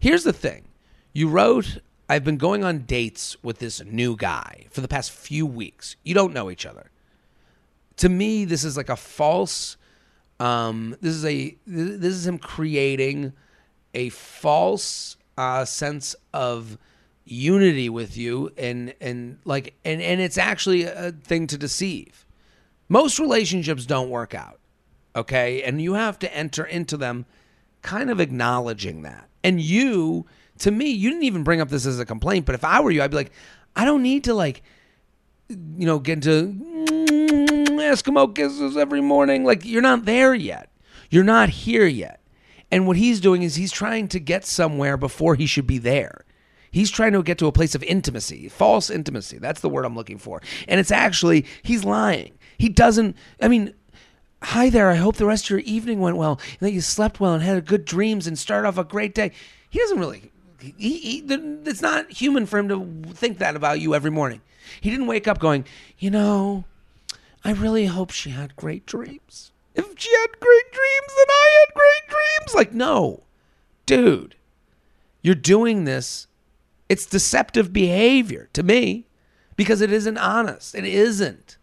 Here's 0.00 0.24
the 0.24 0.32
thing. 0.32 0.64
You 1.12 1.28
wrote, 1.28 1.78
I've 2.08 2.24
been 2.24 2.36
going 2.36 2.64
on 2.64 2.80
dates 2.80 3.36
with 3.42 3.58
this 3.58 3.82
new 3.84 4.16
guy 4.16 4.66
for 4.70 4.80
the 4.80 4.88
past 4.88 5.10
few 5.10 5.46
weeks. 5.46 5.96
You 6.04 6.14
don't 6.14 6.32
know 6.32 6.50
each 6.50 6.66
other. 6.66 6.90
To 7.98 8.08
me, 8.08 8.44
this 8.44 8.64
is 8.64 8.76
like 8.76 8.88
a 8.88 8.96
false 8.96 9.76
um, 10.40 10.96
this 11.00 11.14
is 11.14 11.24
a 11.24 11.56
this 11.66 12.14
is 12.14 12.26
him 12.26 12.38
creating 12.38 13.32
a 13.94 14.08
false 14.10 15.16
uh, 15.36 15.64
sense 15.64 16.14
of 16.32 16.78
unity 17.24 17.88
with 17.88 18.16
you, 18.16 18.52
and 18.56 18.94
and 19.00 19.38
like 19.44 19.74
and 19.84 20.00
and 20.00 20.20
it's 20.20 20.38
actually 20.38 20.84
a 20.84 21.12
thing 21.12 21.46
to 21.48 21.58
deceive. 21.58 22.24
Most 22.88 23.18
relationships 23.18 23.84
don't 23.84 24.10
work 24.10 24.34
out, 24.34 24.60
okay, 25.14 25.62
and 25.62 25.82
you 25.82 25.94
have 25.94 26.18
to 26.20 26.34
enter 26.34 26.64
into 26.64 26.96
them, 26.96 27.26
kind 27.82 28.10
of 28.10 28.20
acknowledging 28.20 29.02
that. 29.02 29.28
And 29.44 29.60
you, 29.60 30.26
to 30.58 30.70
me, 30.70 30.90
you 30.90 31.10
didn't 31.10 31.24
even 31.24 31.44
bring 31.44 31.60
up 31.60 31.68
this 31.68 31.84
as 31.84 32.00
a 32.00 32.06
complaint, 32.06 32.46
but 32.46 32.54
if 32.54 32.64
I 32.64 32.80
were 32.80 32.90
you, 32.90 33.02
I'd 33.02 33.10
be 33.10 33.16
like, 33.16 33.32
I 33.76 33.84
don't 33.84 34.02
need 34.02 34.24
to 34.24 34.34
like, 34.34 34.62
you 35.48 35.86
know, 35.86 35.98
get 35.98 36.14
into 36.14 36.96
Eskimo 37.78 38.34
kisses 38.34 38.76
every 38.76 39.00
morning. 39.00 39.44
Like, 39.44 39.64
you're 39.64 39.82
not 39.82 40.04
there 40.04 40.34
yet. 40.34 40.70
You're 41.10 41.24
not 41.24 41.48
here 41.48 41.86
yet. 41.86 42.20
And 42.70 42.86
what 42.86 42.96
he's 42.96 43.20
doing 43.20 43.42
is 43.42 43.54
he's 43.54 43.72
trying 43.72 44.08
to 44.08 44.20
get 44.20 44.44
somewhere 44.44 44.96
before 44.96 45.34
he 45.34 45.46
should 45.46 45.66
be 45.66 45.78
there. 45.78 46.24
He's 46.70 46.90
trying 46.90 47.12
to 47.12 47.22
get 47.22 47.38
to 47.38 47.46
a 47.46 47.52
place 47.52 47.74
of 47.74 47.82
intimacy, 47.82 48.48
false 48.48 48.90
intimacy. 48.90 49.38
That's 49.38 49.60
the 49.60 49.70
word 49.70 49.86
I'm 49.86 49.96
looking 49.96 50.18
for. 50.18 50.42
And 50.66 50.78
it's 50.78 50.90
actually, 50.90 51.46
he's 51.62 51.84
lying. 51.84 52.32
He 52.58 52.68
doesn't, 52.68 53.16
I 53.40 53.48
mean, 53.48 53.72
hi 54.42 54.68
there. 54.68 54.90
I 54.90 54.96
hope 54.96 55.16
the 55.16 55.24
rest 55.24 55.46
of 55.46 55.50
your 55.50 55.60
evening 55.60 56.00
went 56.00 56.18
well 56.18 56.38
and 56.60 56.66
that 56.66 56.72
you 56.72 56.82
slept 56.82 57.20
well 57.20 57.32
and 57.32 57.42
had 57.42 57.64
good 57.64 57.86
dreams 57.86 58.26
and 58.26 58.38
started 58.38 58.68
off 58.68 58.76
a 58.76 58.84
great 58.84 59.14
day. 59.14 59.32
He 59.70 59.78
doesn't 59.78 59.98
really, 59.98 60.30
he, 60.60 60.98
he, 60.98 61.24
it's 61.64 61.80
not 61.80 62.10
human 62.12 62.44
for 62.44 62.58
him 62.58 62.68
to 62.68 63.14
think 63.14 63.38
that 63.38 63.56
about 63.56 63.80
you 63.80 63.94
every 63.94 64.10
morning. 64.10 64.42
He 64.80 64.90
didn't 64.90 65.06
wake 65.06 65.26
up 65.26 65.38
going, 65.38 65.64
you 65.98 66.10
know, 66.10 66.64
I 67.48 67.52
really 67.52 67.86
hope 67.86 68.10
she 68.10 68.28
had 68.28 68.56
great 68.56 68.84
dreams. 68.84 69.52
If 69.74 69.86
she 69.96 70.12
had 70.12 70.38
great 70.38 70.70
dreams, 70.70 71.12
then 71.16 71.26
I 71.30 71.64
had 71.64 71.74
great 71.74 72.08
dreams. 72.10 72.54
Like, 72.54 72.74
no, 72.74 73.22
dude, 73.86 74.34
you're 75.22 75.34
doing 75.34 75.84
this. 75.84 76.26
It's 76.90 77.06
deceptive 77.06 77.72
behavior 77.72 78.50
to 78.52 78.62
me 78.62 79.06
because 79.56 79.80
it 79.80 79.90
isn't 79.90 80.18
honest. 80.18 80.74
It 80.74 80.84
isn't. 80.84 81.56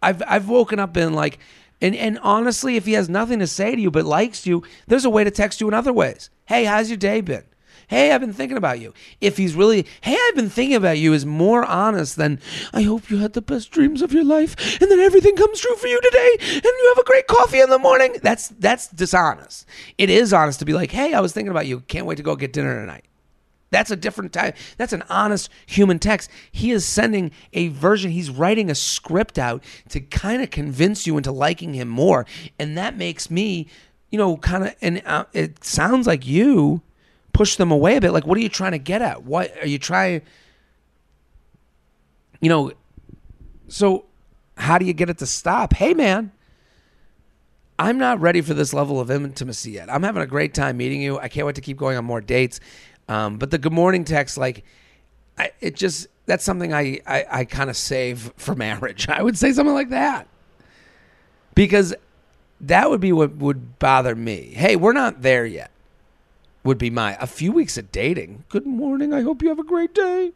I've 0.00 0.22
I've 0.28 0.48
woken 0.48 0.78
up 0.78 0.96
and 0.96 1.16
like, 1.16 1.40
and 1.82 1.96
and 1.96 2.20
honestly, 2.22 2.76
if 2.76 2.86
he 2.86 2.92
has 2.92 3.08
nothing 3.08 3.40
to 3.40 3.48
say 3.48 3.74
to 3.74 3.82
you 3.82 3.90
but 3.90 4.04
likes 4.04 4.46
you, 4.46 4.62
there's 4.86 5.04
a 5.04 5.10
way 5.10 5.24
to 5.24 5.32
text 5.32 5.60
you 5.60 5.66
in 5.66 5.74
other 5.74 5.92
ways. 5.92 6.30
Hey, 6.44 6.66
how's 6.66 6.88
your 6.88 6.98
day 6.98 7.20
been? 7.20 7.42
Hey, 7.88 8.10
I've 8.10 8.20
been 8.20 8.32
thinking 8.32 8.56
about 8.56 8.80
you. 8.80 8.92
If 9.20 9.36
he's 9.36 9.54
really, 9.54 9.86
hey, 10.00 10.16
I've 10.20 10.34
been 10.34 10.50
thinking 10.50 10.74
about 10.76 10.98
you 10.98 11.12
is 11.12 11.24
more 11.24 11.64
honest 11.64 12.16
than, 12.16 12.40
I 12.72 12.82
hope 12.82 13.10
you 13.10 13.18
had 13.18 13.34
the 13.34 13.42
best 13.42 13.70
dreams 13.70 14.02
of 14.02 14.12
your 14.12 14.24
life 14.24 14.80
and 14.80 14.90
then 14.90 14.98
everything 14.98 15.36
comes 15.36 15.60
true 15.60 15.76
for 15.76 15.86
you 15.86 16.00
today 16.00 16.36
and 16.40 16.64
you 16.64 16.94
have 16.94 16.98
a 16.98 17.04
great 17.04 17.28
coffee 17.28 17.60
in 17.60 17.70
the 17.70 17.78
morning. 17.78 18.16
That's 18.22 18.48
that's 18.48 18.88
dishonest. 18.88 19.66
It 19.98 20.10
is 20.10 20.32
honest 20.32 20.58
to 20.58 20.64
be 20.64 20.72
like, 20.72 20.90
hey, 20.90 21.14
I 21.14 21.20
was 21.20 21.32
thinking 21.32 21.50
about 21.50 21.66
you. 21.66 21.80
Can't 21.80 22.06
wait 22.06 22.16
to 22.16 22.24
go 22.24 22.34
get 22.34 22.52
dinner 22.52 22.80
tonight. 22.80 23.04
That's 23.70 23.90
a 23.90 23.96
different 23.96 24.32
type. 24.32 24.56
That's 24.76 24.92
an 24.92 25.04
honest 25.08 25.50
human 25.66 25.98
text. 25.98 26.30
He 26.50 26.70
is 26.70 26.86
sending 26.86 27.30
a 27.52 27.68
version, 27.68 28.10
he's 28.10 28.30
writing 28.30 28.70
a 28.70 28.74
script 28.74 29.38
out 29.38 29.62
to 29.90 30.00
kind 30.00 30.42
of 30.42 30.50
convince 30.50 31.06
you 31.06 31.16
into 31.16 31.32
liking 31.32 31.74
him 31.74 31.88
more. 31.88 32.26
And 32.58 32.76
that 32.78 32.96
makes 32.96 33.30
me, 33.30 33.68
you 34.10 34.18
know, 34.18 34.36
kind 34.38 34.64
of, 34.64 34.74
and 34.80 35.02
uh, 35.04 35.24
it 35.32 35.64
sounds 35.64 36.06
like 36.06 36.26
you 36.26 36.82
push 37.36 37.56
them 37.56 37.70
away 37.70 37.98
a 37.98 38.00
bit. 38.00 38.12
Like, 38.12 38.26
what 38.26 38.38
are 38.38 38.40
you 38.40 38.48
trying 38.48 38.72
to 38.72 38.78
get 38.78 39.02
at? 39.02 39.24
What 39.24 39.52
are 39.60 39.66
you 39.66 39.78
trying? 39.78 40.22
You 42.40 42.48
know, 42.48 42.72
so 43.68 44.06
how 44.56 44.78
do 44.78 44.86
you 44.86 44.94
get 44.94 45.10
it 45.10 45.18
to 45.18 45.26
stop? 45.26 45.74
Hey, 45.74 45.92
man, 45.92 46.32
I'm 47.78 47.98
not 47.98 48.22
ready 48.22 48.40
for 48.40 48.54
this 48.54 48.72
level 48.72 49.00
of 49.00 49.10
intimacy 49.10 49.72
yet. 49.72 49.92
I'm 49.92 50.02
having 50.02 50.22
a 50.22 50.26
great 50.26 50.54
time 50.54 50.78
meeting 50.78 51.02
you. 51.02 51.18
I 51.18 51.28
can't 51.28 51.46
wait 51.46 51.56
to 51.56 51.60
keep 51.60 51.76
going 51.76 51.98
on 51.98 52.06
more 52.06 52.22
dates. 52.22 52.58
Um, 53.06 53.36
but 53.36 53.50
the 53.50 53.58
good 53.58 53.72
morning 53.72 54.04
text, 54.04 54.38
like, 54.38 54.64
I, 55.36 55.50
it 55.60 55.76
just 55.76 56.06
that's 56.24 56.42
something 56.42 56.72
I 56.72 57.00
I, 57.06 57.26
I 57.30 57.44
kind 57.44 57.68
of 57.68 57.76
save 57.76 58.32
for 58.38 58.54
marriage. 58.54 59.10
I 59.10 59.22
would 59.22 59.36
say 59.36 59.52
something 59.52 59.74
like 59.74 59.90
that 59.90 60.26
because 61.54 61.94
that 62.62 62.88
would 62.88 63.02
be 63.02 63.12
what 63.12 63.36
would 63.36 63.78
bother 63.78 64.14
me. 64.14 64.52
Hey, 64.54 64.76
we're 64.76 64.94
not 64.94 65.20
there 65.20 65.44
yet. 65.44 65.70
Would 66.66 66.78
be 66.78 66.90
my 66.90 67.16
a 67.20 67.28
few 67.28 67.52
weeks 67.52 67.78
of 67.78 67.92
dating. 67.92 68.42
Good 68.48 68.66
morning. 68.66 69.14
I 69.14 69.20
hope 69.20 69.40
you 69.40 69.48
have 69.50 69.60
a 69.60 69.64
great 69.64 69.94
day. 69.94 70.32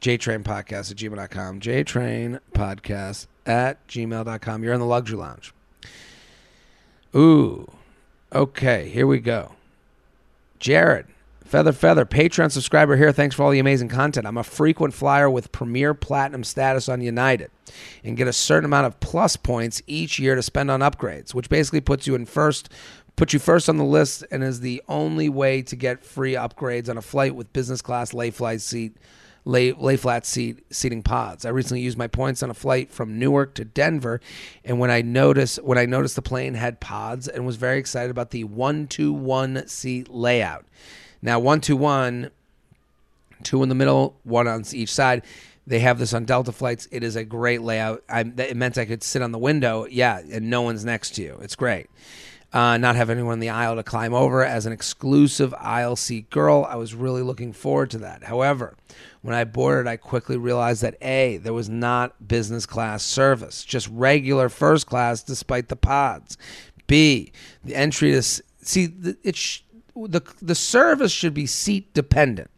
JTrain 0.00 0.44
Podcast 0.44 0.92
at 0.92 0.96
gmail.com. 0.96 1.58
JTrain 1.58 2.38
Podcast 2.54 3.26
at 3.44 3.84
gmail.com. 3.88 4.62
You're 4.62 4.72
in 4.72 4.78
the 4.78 4.86
luxury 4.86 5.18
lounge. 5.18 5.52
Ooh. 7.12 7.72
Okay, 8.32 8.88
here 8.88 9.08
we 9.08 9.18
go. 9.18 9.56
Jared, 10.60 11.06
Feather 11.44 11.72
Feather, 11.72 12.06
Patreon 12.06 12.52
subscriber 12.52 12.96
here. 12.96 13.10
Thanks 13.10 13.34
for 13.34 13.42
all 13.42 13.50
the 13.50 13.58
amazing 13.58 13.88
content. 13.88 14.28
I'm 14.28 14.38
a 14.38 14.44
frequent 14.44 14.94
flyer 14.94 15.28
with 15.28 15.50
Premier 15.50 15.92
Platinum 15.92 16.44
status 16.44 16.88
on 16.88 17.00
United 17.00 17.50
and 18.04 18.16
get 18.16 18.28
a 18.28 18.32
certain 18.32 18.64
amount 18.66 18.86
of 18.86 19.00
plus 19.00 19.34
points 19.34 19.82
each 19.88 20.20
year 20.20 20.36
to 20.36 20.42
spend 20.42 20.70
on 20.70 20.80
upgrades, 20.80 21.34
which 21.34 21.48
basically 21.48 21.80
puts 21.80 22.06
you 22.06 22.14
in 22.14 22.26
first 22.26 22.68
puts 23.16 23.32
you 23.32 23.38
first 23.38 23.68
on 23.68 23.76
the 23.76 23.84
list 23.84 24.24
and 24.30 24.42
is 24.42 24.60
the 24.60 24.82
only 24.88 25.28
way 25.28 25.62
to 25.62 25.76
get 25.76 26.04
free 26.04 26.34
upgrades 26.34 26.88
on 26.88 26.96
a 26.96 27.02
flight 27.02 27.34
with 27.34 27.52
business 27.52 27.80
class 27.82 28.12
lay 28.12 28.30
flight 28.30 28.60
seat 28.60 28.96
lay, 29.44 29.72
lay 29.72 29.96
flat 29.96 30.26
seat 30.26 30.64
seating 30.70 31.02
pods. 31.02 31.44
I 31.44 31.50
recently 31.50 31.82
used 31.82 31.98
my 31.98 32.06
points 32.06 32.42
on 32.42 32.50
a 32.50 32.54
flight 32.54 32.90
from 32.90 33.18
Newark 33.18 33.54
to 33.54 33.64
Denver, 33.64 34.20
and 34.64 34.78
when 34.78 34.90
I 34.90 35.02
noticed 35.02 35.62
when 35.62 35.78
I 35.78 35.86
noticed 35.86 36.16
the 36.16 36.22
plane 36.22 36.54
had 36.54 36.80
pods 36.80 37.28
and 37.28 37.46
was 37.46 37.56
very 37.56 37.78
excited 37.78 38.10
about 38.10 38.30
the 38.30 38.44
one 38.44 38.86
two 38.86 39.12
one 39.12 39.66
seat 39.66 40.08
layout. 40.08 40.64
Now 41.22 41.38
one 41.38 41.60
two 41.60 41.76
one, 41.76 42.30
two 43.42 43.62
in 43.62 43.68
the 43.68 43.74
middle, 43.74 44.16
one 44.24 44.48
on 44.48 44.64
each 44.72 44.92
side. 44.92 45.22
They 45.66 45.80
have 45.80 45.98
this 45.98 46.12
on 46.12 46.26
Delta 46.26 46.52
flights. 46.52 46.86
It 46.90 47.02
is 47.02 47.16
a 47.16 47.24
great 47.24 47.62
layout. 47.62 48.04
I, 48.06 48.20
it 48.20 48.54
meant 48.54 48.76
I 48.76 48.84
could 48.84 49.02
sit 49.02 49.22
on 49.22 49.32
the 49.32 49.38
window, 49.38 49.86
yeah, 49.86 50.20
and 50.30 50.50
no 50.50 50.60
one's 50.60 50.84
next 50.84 51.14
to 51.14 51.22
you. 51.22 51.38
It's 51.40 51.56
great 51.56 51.88
uh, 52.54 52.76
not 52.76 52.94
have 52.94 53.10
anyone 53.10 53.34
in 53.34 53.40
the 53.40 53.50
aisle 53.50 53.74
to 53.74 53.82
climb 53.82 54.14
over. 54.14 54.44
As 54.44 54.64
an 54.64 54.72
exclusive 54.72 55.52
aisle 55.58 55.96
seat 55.96 56.30
girl, 56.30 56.64
I 56.70 56.76
was 56.76 56.94
really 56.94 57.20
looking 57.20 57.52
forward 57.52 57.90
to 57.90 57.98
that. 57.98 58.22
However, 58.22 58.76
when 59.22 59.34
I 59.34 59.42
boarded, 59.42 59.88
I 59.88 59.96
quickly 59.96 60.36
realized 60.36 60.80
that 60.82 60.96
A, 61.02 61.38
there 61.38 61.52
was 61.52 61.68
not 61.68 62.28
business 62.28 62.64
class 62.64 63.02
service, 63.02 63.64
just 63.64 63.88
regular 63.88 64.48
first 64.48 64.86
class 64.86 65.24
despite 65.24 65.68
the 65.68 65.76
pods. 65.76 66.38
B, 66.86 67.32
the 67.64 67.74
entry 67.74 68.12
to 68.12 68.22
see 68.22 68.88
it 69.24 69.34
sh- 69.34 69.62
the 69.96 70.22
the 70.40 70.54
service 70.54 71.10
should 71.10 71.34
be 71.34 71.46
seat 71.46 71.92
dependent. 71.92 72.50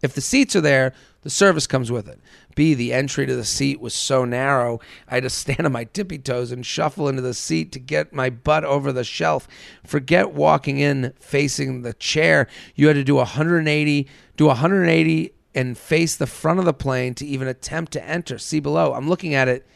If 0.00 0.14
the 0.14 0.20
seats 0.20 0.54
are 0.54 0.60
there, 0.60 0.92
the 1.22 1.30
service 1.30 1.66
comes 1.66 1.90
with 1.90 2.08
it. 2.08 2.20
B, 2.54 2.74
the 2.74 2.92
entry 2.92 3.26
to 3.26 3.34
the 3.34 3.44
seat 3.44 3.80
was 3.80 3.94
so 3.94 4.24
narrow, 4.24 4.80
I 5.08 5.14
had 5.14 5.24
to 5.24 5.30
stand 5.30 5.66
on 5.66 5.72
my 5.72 5.84
tippy 5.84 6.18
toes 6.18 6.52
and 6.52 6.64
shuffle 6.64 7.08
into 7.08 7.22
the 7.22 7.34
seat 7.34 7.72
to 7.72 7.78
get 7.78 8.12
my 8.12 8.30
butt 8.30 8.64
over 8.64 8.92
the 8.92 9.04
shelf. 9.04 9.48
Forget 9.84 10.32
walking 10.32 10.78
in 10.78 11.12
facing 11.18 11.82
the 11.82 11.94
chair. 11.94 12.48
You 12.74 12.88
had 12.88 12.94
to 12.94 13.04
do 13.04 13.16
180, 13.16 14.08
do 14.36 14.46
180 14.46 15.32
and 15.54 15.78
face 15.78 16.16
the 16.16 16.26
front 16.26 16.58
of 16.58 16.64
the 16.64 16.74
plane 16.74 17.14
to 17.14 17.26
even 17.26 17.48
attempt 17.48 17.92
to 17.92 18.04
enter. 18.04 18.38
See 18.38 18.60
below. 18.60 18.94
I'm 18.94 19.08
looking 19.08 19.34
at 19.34 19.48
it. 19.48 19.66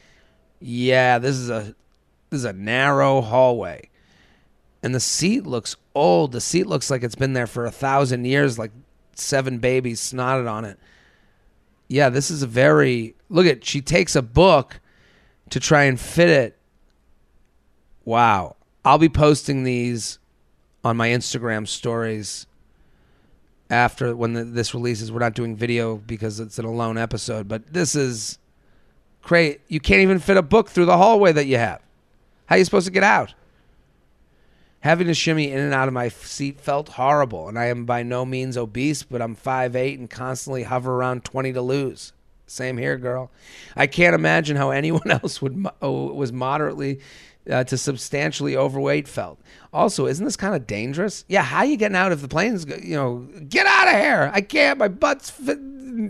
Yeah, 0.60 1.18
this 1.18 1.36
is 1.36 1.50
a 1.50 1.74
this 2.30 2.40
is 2.40 2.44
a 2.44 2.52
narrow 2.52 3.20
hallway. 3.20 3.88
And 4.82 4.94
the 4.94 5.00
seat 5.00 5.46
looks 5.46 5.76
old. 5.94 6.32
The 6.32 6.40
seat 6.40 6.66
looks 6.66 6.90
like 6.90 7.02
it's 7.02 7.14
been 7.14 7.32
there 7.32 7.46
for 7.46 7.64
a 7.64 7.70
thousand 7.70 8.24
years, 8.26 8.58
like 8.58 8.70
seven 9.14 9.58
babies 9.58 10.00
snotted 10.00 10.50
on 10.50 10.64
it 10.64 10.78
yeah, 11.88 12.10
this 12.10 12.30
is 12.30 12.42
a 12.42 12.46
very 12.46 13.14
look 13.28 13.46
at 13.46 13.64
she 13.64 13.80
takes 13.80 14.14
a 14.14 14.22
book 14.22 14.80
to 15.50 15.58
try 15.58 15.84
and 15.84 15.98
fit 15.98 16.28
it. 16.28 16.58
Wow. 18.04 18.56
I'll 18.84 18.98
be 18.98 19.08
posting 19.08 19.64
these 19.64 20.18
on 20.84 20.96
my 20.96 21.08
Instagram 21.08 21.66
stories 21.66 22.46
after 23.70 24.14
when 24.14 24.34
the, 24.34 24.44
this 24.44 24.74
releases. 24.74 25.10
We're 25.10 25.18
not 25.20 25.34
doing 25.34 25.56
video 25.56 25.96
because 25.96 26.40
it's 26.40 26.58
an 26.58 26.64
alone 26.64 26.96
episode, 26.96 27.48
but 27.48 27.72
this 27.72 27.94
is 27.94 28.38
great. 29.22 29.60
You 29.68 29.80
can't 29.80 30.00
even 30.00 30.18
fit 30.18 30.36
a 30.36 30.42
book 30.42 30.68
through 30.68 30.86
the 30.86 30.96
hallway 30.96 31.32
that 31.32 31.46
you 31.46 31.56
have. 31.56 31.80
How 32.46 32.54
are 32.54 32.58
you 32.58 32.64
supposed 32.64 32.86
to 32.86 32.92
get 32.92 33.02
out? 33.02 33.34
Having 34.80 35.08
to 35.08 35.14
shimmy 35.14 35.50
in 35.50 35.58
and 35.58 35.74
out 35.74 35.88
of 35.88 35.94
my 35.94 36.08
seat 36.08 36.60
felt 36.60 36.90
horrible, 36.90 37.48
and 37.48 37.58
I 37.58 37.66
am 37.66 37.84
by 37.84 38.04
no 38.04 38.24
means 38.24 38.56
obese, 38.56 39.02
but 39.02 39.20
I'm 39.20 39.34
5'8 39.34 39.98
and 39.98 40.08
constantly 40.08 40.62
hover 40.62 40.94
around 40.94 41.24
20 41.24 41.52
to 41.54 41.62
lose. 41.62 42.12
Same 42.46 42.78
here, 42.78 42.96
girl. 42.96 43.30
I 43.76 43.86
can't 43.86 44.14
imagine 44.14 44.56
how 44.56 44.70
anyone 44.70 45.10
else 45.10 45.42
would 45.42 45.66
oh, 45.82 46.12
was 46.12 46.32
moderately 46.32 47.00
uh, 47.50 47.64
to 47.64 47.76
substantially 47.76 48.56
overweight 48.56 49.08
felt. 49.08 49.40
Also, 49.72 50.06
isn't 50.06 50.24
this 50.24 50.36
kind 50.36 50.54
of 50.54 50.66
dangerous? 50.66 51.24
Yeah, 51.28 51.42
how 51.42 51.62
you 51.62 51.76
getting 51.76 51.96
out 51.96 52.12
if 52.12 52.20
the 52.20 52.28
plane's 52.28 52.64
you 52.82 52.96
know 52.96 53.28
get 53.48 53.66
out 53.66 53.88
of 53.88 53.94
here? 53.94 54.30
I 54.32 54.40
can't. 54.40 54.78
My 54.78 54.88
butt's 54.88 55.32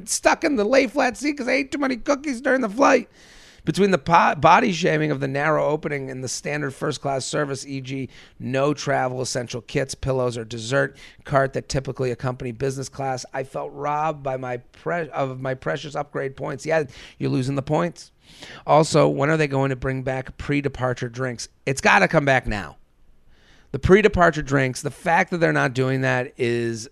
stuck 0.04 0.44
in 0.44 0.56
the 0.56 0.64
lay 0.64 0.86
flat 0.86 1.16
seat 1.16 1.32
because 1.32 1.48
I 1.48 1.52
ate 1.52 1.72
too 1.72 1.78
many 1.78 1.96
cookies 1.96 2.40
during 2.40 2.60
the 2.60 2.68
flight. 2.68 3.08
Between 3.68 3.90
the 3.90 3.98
po- 3.98 4.34
body 4.34 4.72
shaming 4.72 5.10
of 5.10 5.20
the 5.20 5.28
narrow 5.28 5.62
opening 5.66 6.10
and 6.10 6.24
the 6.24 6.28
standard 6.28 6.70
first 6.70 7.02
class 7.02 7.26
service, 7.26 7.66
e.g., 7.66 8.08
no 8.38 8.72
travel 8.72 9.20
essential 9.20 9.60
kits, 9.60 9.94
pillows, 9.94 10.38
or 10.38 10.44
dessert 10.46 10.96
cart 11.24 11.52
that 11.52 11.68
typically 11.68 12.10
accompany 12.10 12.50
business 12.50 12.88
class, 12.88 13.26
I 13.34 13.44
felt 13.44 13.70
robbed 13.74 14.22
by 14.22 14.38
my 14.38 14.56
pre- 14.56 15.10
of 15.10 15.42
my 15.42 15.52
precious 15.52 15.94
upgrade 15.94 16.34
points. 16.34 16.64
Yeah, 16.64 16.84
you're 17.18 17.28
losing 17.28 17.56
the 17.56 17.62
points. 17.62 18.10
Also, 18.66 19.06
when 19.06 19.28
are 19.28 19.36
they 19.36 19.46
going 19.46 19.68
to 19.68 19.76
bring 19.76 20.02
back 20.02 20.38
pre 20.38 20.62
departure 20.62 21.10
drinks? 21.10 21.50
It's 21.66 21.82
got 21.82 21.98
to 21.98 22.08
come 22.08 22.24
back 22.24 22.46
now. 22.46 22.78
The 23.72 23.78
pre 23.78 24.00
departure 24.00 24.40
drinks, 24.40 24.80
the 24.80 24.90
fact 24.90 25.30
that 25.30 25.40
they're 25.40 25.52
not 25.52 25.74
doing 25.74 26.00
that 26.00 26.32
is. 26.38 26.88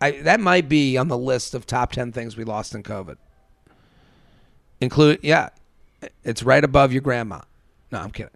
I, 0.00 0.12
that 0.22 0.40
might 0.40 0.70
be 0.70 0.96
on 0.96 1.08
the 1.08 1.18
list 1.18 1.54
of 1.54 1.66
top 1.66 1.92
10 1.92 2.12
things 2.12 2.34
we 2.34 2.44
lost 2.44 2.74
in 2.74 2.82
COVID. 2.82 3.16
Include, 4.84 5.20
yeah, 5.22 5.48
it's 6.22 6.42
right 6.42 6.62
above 6.62 6.92
your 6.92 7.00
grandma. 7.00 7.40
No, 7.90 8.00
I'm 8.00 8.10
kidding. 8.10 8.30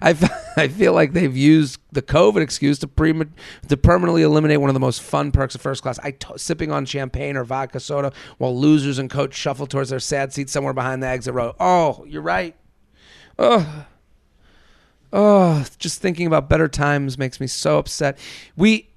I, 0.00 0.10
I 0.56 0.68
feel 0.68 0.92
like 0.92 1.12
they've 1.12 1.36
used 1.36 1.80
the 1.92 2.02
COVID 2.02 2.40
excuse 2.40 2.78
to 2.80 2.86
pre 2.88 3.14
to 3.68 3.76
permanently 3.76 4.22
eliminate 4.22 4.60
one 4.60 4.70
of 4.70 4.74
the 4.74 4.80
most 4.80 5.02
fun 5.02 5.32
perks 5.32 5.54
of 5.54 5.60
first 5.60 5.82
class. 5.82 5.98
I 6.02 6.12
t- 6.12 6.26
sipping 6.36 6.70
on 6.70 6.84
champagne 6.84 7.36
or 7.36 7.44
vodka 7.44 7.80
soda 7.80 8.12
while 8.38 8.58
losers 8.58 8.98
and 8.98 9.10
coach 9.10 9.34
shuffle 9.34 9.66
towards 9.66 9.90
their 9.90 10.00
sad 10.00 10.32
seats 10.32 10.52
somewhere 10.52 10.72
behind 10.72 11.02
the 11.02 11.08
exit 11.08 11.34
row. 11.34 11.54
Oh, 11.58 12.04
you're 12.06 12.22
right. 12.22 12.54
Oh, 13.38 13.86
oh, 15.12 15.66
just 15.78 16.00
thinking 16.00 16.26
about 16.26 16.48
better 16.48 16.68
times 16.68 17.18
makes 17.18 17.40
me 17.40 17.46
so 17.46 17.78
upset. 17.78 18.18
We, 18.56 18.88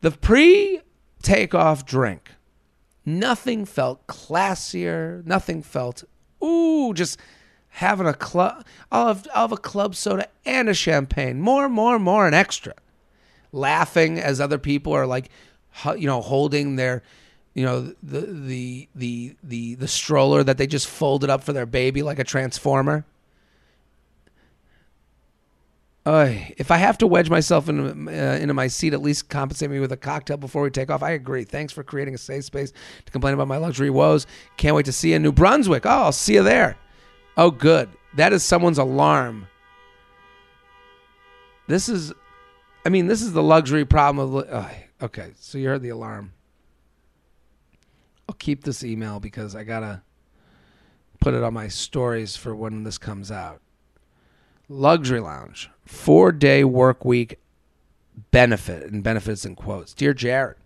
the 0.00 0.10
pre 0.10 0.80
takeoff 1.22 1.84
drink, 1.84 2.30
nothing 3.04 3.64
felt 3.64 4.06
classier. 4.06 5.24
Nothing 5.26 5.62
felt 5.62 6.04
Ooh, 6.44 6.92
just 6.94 7.18
having 7.68 8.06
a 8.06 8.14
club. 8.14 8.64
I'll 8.92 9.08
have, 9.08 9.26
I'll 9.34 9.42
have 9.42 9.52
a 9.52 9.56
club 9.56 9.94
soda 9.94 10.28
and 10.44 10.68
a 10.68 10.74
champagne. 10.74 11.40
More, 11.40 11.68
more, 11.68 11.98
more, 11.98 12.26
and 12.26 12.34
extra. 12.34 12.74
Laughing 13.52 14.18
as 14.18 14.40
other 14.40 14.58
people 14.58 14.92
are 14.92 15.06
like, 15.06 15.30
you 15.96 16.06
know, 16.06 16.20
holding 16.20 16.76
their, 16.76 17.02
you 17.54 17.64
know, 17.64 17.94
the 18.02 18.20
the 18.20 18.88
the 18.94 19.36
the 19.42 19.74
the 19.76 19.88
stroller 19.88 20.42
that 20.42 20.58
they 20.58 20.66
just 20.66 20.86
folded 20.86 21.30
up 21.30 21.42
for 21.42 21.52
their 21.52 21.66
baby 21.66 22.02
like 22.02 22.18
a 22.18 22.24
transformer. 22.24 23.04
Uh, 26.06 26.34
if 26.58 26.70
I 26.70 26.76
have 26.76 26.98
to 26.98 27.06
wedge 27.06 27.30
myself 27.30 27.68
in, 27.68 28.08
uh, 28.08 28.10
into 28.10 28.52
my 28.52 28.66
seat, 28.66 28.92
at 28.92 29.00
least 29.00 29.30
compensate 29.30 29.70
me 29.70 29.80
with 29.80 29.90
a 29.90 29.96
cocktail 29.96 30.36
before 30.36 30.62
we 30.62 30.70
take 30.70 30.90
off. 30.90 31.02
I 31.02 31.12
agree. 31.12 31.44
Thanks 31.44 31.72
for 31.72 31.82
creating 31.82 32.14
a 32.14 32.18
safe 32.18 32.44
space 32.44 32.72
to 33.06 33.12
complain 33.12 33.32
about 33.32 33.48
my 33.48 33.56
luxury 33.56 33.88
woes. 33.88 34.26
Can't 34.58 34.76
wait 34.76 34.84
to 34.84 34.92
see 34.92 35.10
you 35.10 35.16
in 35.16 35.22
New 35.22 35.32
Brunswick. 35.32 35.86
Oh, 35.86 35.88
I'll 35.88 36.12
see 36.12 36.34
you 36.34 36.42
there. 36.42 36.76
Oh, 37.38 37.50
good. 37.50 37.88
That 38.16 38.34
is 38.34 38.42
someone's 38.42 38.78
alarm. 38.78 39.48
This 41.66 41.88
is, 41.88 42.12
I 42.84 42.90
mean, 42.90 43.06
this 43.06 43.22
is 43.22 43.32
the 43.32 43.42
luxury 43.42 43.86
problem 43.86 44.36
of. 44.36 44.48
Uh, 44.48 44.68
okay, 45.00 45.32
so 45.38 45.56
you 45.56 45.68
heard 45.68 45.80
the 45.80 45.88
alarm. 45.88 46.34
I'll 48.28 48.34
keep 48.34 48.64
this 48.64 48.84
email 48.84 49.20
because 49.20 49.56
I 49.56 49.64
gotta 49.64 50.02
put 51.20 51.32
it 51.32 51.42
on 51.42 51.54
my 51.54 51.68
stories 51.68 52.36
for 52.36 52.54
when 52.54 52.84
this 52.84 52.98
comes 52.98 53.30
out. 53.30 53.62
Luxury 54.68 55.20
Lounge, 55.20 55.70
four 55.84 56.32
day 56.32 56.64
work 56.64 57.04
week 57.04 57.38
benefit, 58.30 58.90
and 58.90 59.02
benefits 59.02 59.44
in 59.44 59.56
quotes. 59.56 59.92
Dear 59.92 60.14
Jared, 60.14 60.56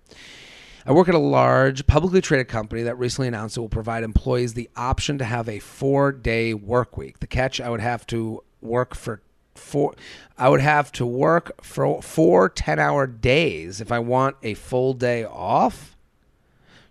I 0.86 0.92
work 0.92 1.08
at 1.08 1.14
a 1.14 1.18
large 1.18 1.86
publicly 1.86 2.20
traded 2.20 2.48
company 2.48 2.82
that 2.82 2.98
recently 2.98 3.28
announced 3.28 3.56
it 3.56 3.60
will 3.60 3.68
provide 3.68 4.04
employees 4.04 4.54
the 4.54 4.70
option 4.76 5.18
to 5.18 5.24
have 5.24 5.48
a 5.48 5.58
four 5.58 6.12
day 6.12 6.54
work 6.54 6.96
week. 6.96 7.18
The 7.18 7.26
catch 7.26 7.60
I 7.60 7.70
would 7.70 7.80
have 7.80 8.06
to 8.08 8.44
work 8.60 8.94
for 8.94 9.20
four 9.54 9.94
I 10.36 10.48
would 10.48 10.60
have 10.60 10.92
to 10.92 11.04
work 11.04 11.64
for 11.64 12.00
four 12.00 12.48
10 12.48 12.78
hour 12.78 13.06
days 13.06 13.80
if 13.80 13.90
I 13.90 13.98
want 13.98 14.36
a 14.42 14.54
full 14.54 14.94
day 14.94 15.24
off. 15.24 15.96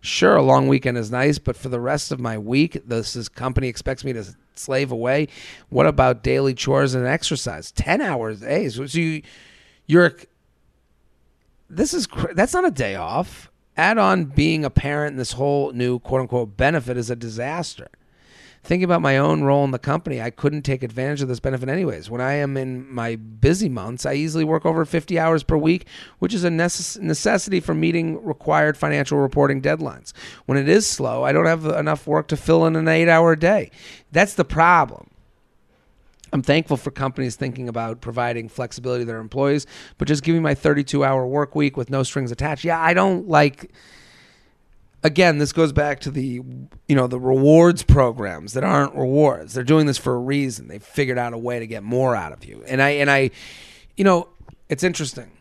Sure, 0.02 0.36
a 0.36 0.44
long 0.44 0.68
weekend 0.68 0.98
is 0.98 1.10
nice, 1.10 1.40
but 1.40 1.56
for 1.56 1.70
the 1.70 1.80
rest 1.80 2.12
of 2.12 2.20
my 2.20 2.38
week, 2.38 2.82
this 2.86 3.16
is 3.16 3.30
company 3.30 3.68
expects 3.68 4.04
me 4.04 4.14
to 4.14 4.26
slave 4.60 4.92
away. 4.92 5.28
What 5.70 5.88
about 5.88 6.24
daily 6.24 6.54
chores 6.54 6.96
and 6.96 7.06
exercise? 7.06 7.72
10 7.72 8.02
hours 8.02 8.42
days. 8.42 8.76
So 8.76 8.84
you 8.84 9.22
you're 9.86 10.16
this 11.70 11.94
is 11.94 12.08
that's 12.34 12.54
not 12.54 12.66
a 12.66 12.72
day 12.72 12.96
off. 12.96 13.52
Add 13.76 13.98
on 13.98 14.26
being 14.26 14.66
a 14.66 14.70
parent, 14.70 15.18
this 15.18 15.34
whole 15.34 15.72
new 15.72 16.00
quote 16.00 16.22
unquote 16.22 16.58
benefit 16.58 16.98
is 16.98 17.10
a 17.10 17.16
disaster. 17.16 17.90
Thinking 18.68 18.84
about 18.84 19.02
my 19.02 19.18
own 19.18 19.44
role 19.44 19.64
in 19.64 19.72
the 19.72 19.80
company, 19.80 20.22
I 20.22 20.30
couldn't 20.30 20.64
take 20.64 20.84
advantage 20.84 21.22
of 21.22 21.30
this 21.30 21.40
benefit 21.40 21.70
anyways. 21.70 22.10
When 22.10 22.20
I 22.20 22.34
am 22.34 22.58
in 22.58 22.94
my 22.94 23.16
busy 23.16 23.70
months, 23.70 24.06
I 24.06 24.16
easily 24.16 24.44
work 24.44 24.66
over 24.66 24.84
50 24.84 25.18
hours 25.18 25.42
per 25.42 25.56
week, 25.56 25.88
which 26.20 26.34
is 26.34 26.44
a 26.44 26.50
necess- 26.50 27.00
necessity 27.00 27.62
for 27.62 27.74
meeting 27.74 28.22
required 28.22 28.76
financial 28.76 29.20
reporting 29.20 29.62
deadlines. 29.62 30.12
When 30.48 30.58
it 30.58 30.68
is 30.68 30.86
slow, 30.86 31.24
I 31.24 31.32
don't 31.32 31.46
have 31.46 31.64
enough 31.66 32.06
work 32.06 32.28
to 32.28 32.36
fill 32.36 32.66
in 32.66 32.76
an 32.76 32.90
eight 32.90 33.08
hour 33.08 33.38
day. 33.38 33.72
That's 34.12 34.34
the 34.34 34.44
problem. 34.44 35.12
I'm 36.34 36.42
thankful 36.42 36.76
for 36.76 36.92
companies 36.92 37.38
thinking 37.38 37.70
about 37.70 38.02
providing 38.02 38.50
flexibility 38.50 39.04
to 39.04 39.08
their 39.08 39.20
employees, 39.20 39.66
but 39.98 40.10
just 40.10 40.24
giving 40.24 40.42
my 40.42 40.56
32 40.56 41.06
hour 41.06 41.26
work 41.26 41.56
week 41.56 41.78
with 41.78 41.90
no 41.90 42.04
strings 42.04 42.34
attached. 42.34 42.66
Yeah, 42.66 42.82
I 42.82 42.94
don't 42.94 43.30
like 43.30 43.72
again, 45.08 45.38
this 45.38 45.54
goes 45.54 45.72
back 45.72 46.02
to 46.02 46.12
the 46.12 46.42
you 46.88 46.96
know 46.96 47.08
the 47.08 47.20
rewards 47.20 47.82
programs 47.82 48.54
that 48.54 48.64
aren't 48.64 48.94
rewards. 48.94 49.54
They're 49.54 49.64
doing 49.64 49.88
this 49.88 49.98
for 49.98 50.14
a 50.14 50.20
reason. 50.20 50.68
They've 50.68 50.84
figured 50.84 51.18
out 51.18 51.34
a 51.34 51.38
way 51.38 51.60
to 51.60 51.66
get 51.66 51.82
more 51.82 52.16
out 52.16 52.34
of 52.34 52.46
you. 52.46 52.64
And 52.68 52.82
I 52.82 52.90
and 52.90 53.10
I, 53.10 53.32
you 53.96 54.04
know, 54.04 54.28
it's 54.70 54.84
interesting. 54.84 55.32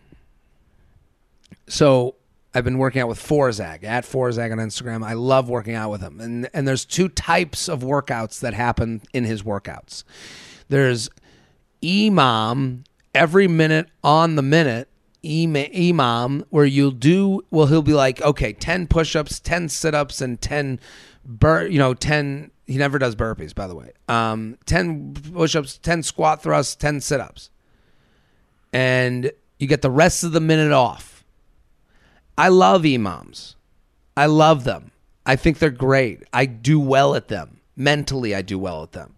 So 1.68 2.14
I've 2.54 2.64
been 2.64 2.78
working 2.78 3.02
out 3.02 3.08
with 3.08 3.18
Forzag 3.18 3.82
at 3.82 4.04
Forzag 4.04 4.52
on 4.52 4.58
Instagram. 4.58 5.04
I 5.04 5.14
love 5.14 5.48
working 5.48 5.74
out 5.74 5.90
with 5.90 6.00
him. 6.00 6.20
And 6.20 6.48
and 6.54 6.66
there's 6.66 6.84
two 6.84 7.08
types 7.08 7.68
of 7.68 7.80
workouts 7.80 8.40
that 8.40 8.54
happen 8.54 9.02
in 9.12 9.24
his 9.24 9.42
workouts. 9.42 10.04
There's 10.68 11.10
EMOM 11.82 12.84
every 13.14 13.48
minute 13.48 13.88
on 14.04 14.36
the 14.36 14.42
minute 14.42 14.88
EMOM 15.26 16.44
where 16.50 16.64
you'll 16.64 16.90
do 16.90 17.44
well 17.50 17.66
he'll 17.66 17.82
be 17.82 17.94
like 17.94 18.20
okay 18.22 18.52
10 18.52 18.86
push-ups 18.86 19.40
10 19.40 19.68
sit-ups 19.68 20.20
and 20.20 20.40
10 20.40 20.80
bur 21.24 21.66
you 21.66 21.78
know 21.78 21.94
10 21.94 22.50
he 22.66 22.78
never 22.78 22.98
does 22.98 23.14
burpees 23.16 23.54
by 23.54 23.66
the 23.66 23.74
way. 23.74 23.92
Um 24.08 24.58
10 24.66 25.14
push-ups 25.34 25.78
10 25.78 26.02
squat 26.02 26.42
thrusts 26.42 26.74
10 26.76 27.00
sit-ups. 27.00 27.50
And 28.72 29.30
you 29.58 29.66
get 29.66 29.82
the 29.82 29.90
rest 29.90 30.24
of 30.24 30.32
the 30.32 30.40
minute 30.40 30.72
off. 30.72 31.24
I 32.36 32.48
love 32.48 32.82
EMOMs. 32.82 33.54
I 34.16 34.26
love 34.26 34.64
them. 34.64 34.90
I 35.24 35.36
think 35.36 35.58
they're 35.58 35.70
great. 35.70 36.24
I 36.32 36.44
do 36.46 36.78
well 36.78 37.14
at 37.14 37.28
them. 37.28 37.60
Mentally 37.76 38.34
I 38.34 38.42
do 38.42 38.58
well 38.58 38.82
at 38.82 38.92
them 38.92 39.15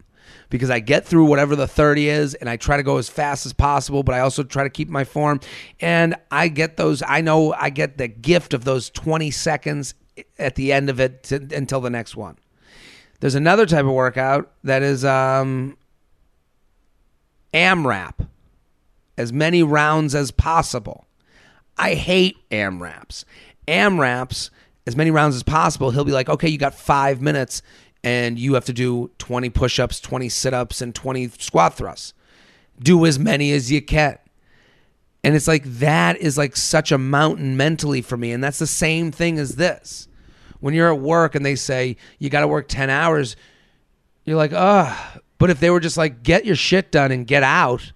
because 0.51 0.71
I 0.71 0.81
get 0.81 1.05
through 1.05 1.27
whatever 1.27 1.57
the 1.57 1.69
30 1.69 2.09
is 2.09 2.35
and 2.35 2.49
I 2.49 2.57
try 2.57 2.77
to 2.77 2.83
go 2.83 2.97
as 2.99 3.09
fast 3.09 3.47
as 3.47 3.53
possible, 3.53 4.03
but 4.03 4.15
I 4.15 4.21
also 4.21 4.43
try 4.43 4.65
to 4.65 4.71
keep 4.71 4.89
my 4.89 5.05
form. 5.05 5.41
And 5.81 6.15
I 6.31 6.49
get 6.49 6.77
those, 6.77 7.03
I 7.07 7.21
know 7.21 7.53
I 7.53 7.71
get 7.71 7.99
the 7.99 8.09
gift 8.09 8.55
of 8.55 8.65
those 8.65 8.91
20 8.91 9.31
seconds 9.31 9.95
at 10.39 10.55
the 10.55 10.73
end 10.73 10.91
of 10.91 11.01
it 11.01 11.23
to, 11.25 11.37
until 11.55 11.81
the 11.81 11.91
next 11.91 12.17
one. 12.17 12.37
There's 13.21 13.35
another 13.35 13.67
type 13.67 13.85
of 13.85 13.93
workout 13.93 14.53
that 14.65 14.83
is 14.83 15.05
um, 15.05 15.77
AMRAP, 17.53 18.29
as 19.17 19.33
many 19.33 19.63
rounds 19.63 20.15
as 20.15 20.31
possible. 20.31 21.07
I 21.77 21.95
hate 21.95 22.37
AMRAPs. 22.51 23.25
AMRAPs, 23.67 24.51
as 24.87 24.97
many 24.97 25.11
rounds 25.11 25.37
as 25.37 25.43
possible, 25.43 25.91
he'll 25.91 26.05
be 26.05 26.13
like, 26.13 26.29
okay, 26.29 26.49
you 26.49 26.59
got 26.59 26.75
five 26.75 27.21
minutes 27.21 27.63
and 28.05 28.39
you 28.39 28.55
have 28.55 28.65
to 28.67 28.73
do 28.73 29.11
20 29.19 29.51
push 29.51 29.79
ups, 29.79 30.01
20 30.01 30.29
sit 30.29 30.55
ups, 30.55 30.81
and 30.81 30.95
20 30.95 31.29
squat 31.39 31.75
thrusts. 31.75 32.15
Do 32.81 33.05
as 33.07 33.19
many 33.19 33.53
as 33.53 33.73
you 33.73 33.83
can. 33.83 34.19
And 35.25 35.35
it's 35.35 35.49
like 35.49 35.65
that 35.65 36.17
is 36.19 36.39
like 36.39 36.57
such 36.57 36.93
a 36.93 36.99
mountain 36.99 37.57
mentally 37.57 38.03
for 38.03 38.17
me. 38.17 38.33
And 38.33 38.43
that's 38.43 38.59
the 38.59 38.67
same 38.67 39.11
thing 39.11 39.39
as 39.39 39.57
this. 39.57 40.09
When 40.61 40.75
you're 40.75 40.93
at 40.93 41.01
work 41.01 41.35
and 41.35 41.45
they 41.45 41.57
say 41.57 41.97
you 42.19 42.31
got 42.31 42.41
to 42.41 42.49
work 42.49 42.69
10 42.69 42.89
hours, 42.89 43.37
you're 44.25 44.37
like, 44.37 44.53
ugh. 44.55 45.21
But 45.39 45.51
if 45.51 45.61
they 45.61 45.71
were 45.71 45.81
just 45.81 45.97
like, 45.97 46.23
get 46.23 46.45
your 46.45 46.57
shit 46.57 46.91
done 46.91 47.13
and 47.13 47.27
get 47.27 47.43
out, 47.43 47.93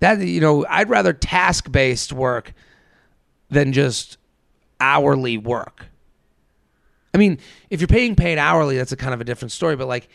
that, 0.00 0.20
you 0.20 0.40
know, 0.40 0.64
I'd 0.68 0.88
rather 0.88 1.12
task 1.12 1.70
based 1.70 2.12
work 2.12 2.54
than 3.50 3.72
just 3.72 4.18
hourly 4.80 5.38
work. 5.38 5.86
I 7.14 7.18
mean, 7.18 7.38
if 7.70 7.80
you're 7.80 7.88
paying 7.88 8.14
paid 8.16 8.38
hourly, 8.38 8.76
that's 8.76 8.92
a 8.92 8.96
kind 8.96 9.12
of 9.12 9.20
a 9.20 9.24
different 9.24 9.52
story. 9.52 9.76
But 9.76 9.88
like 9.88 10.08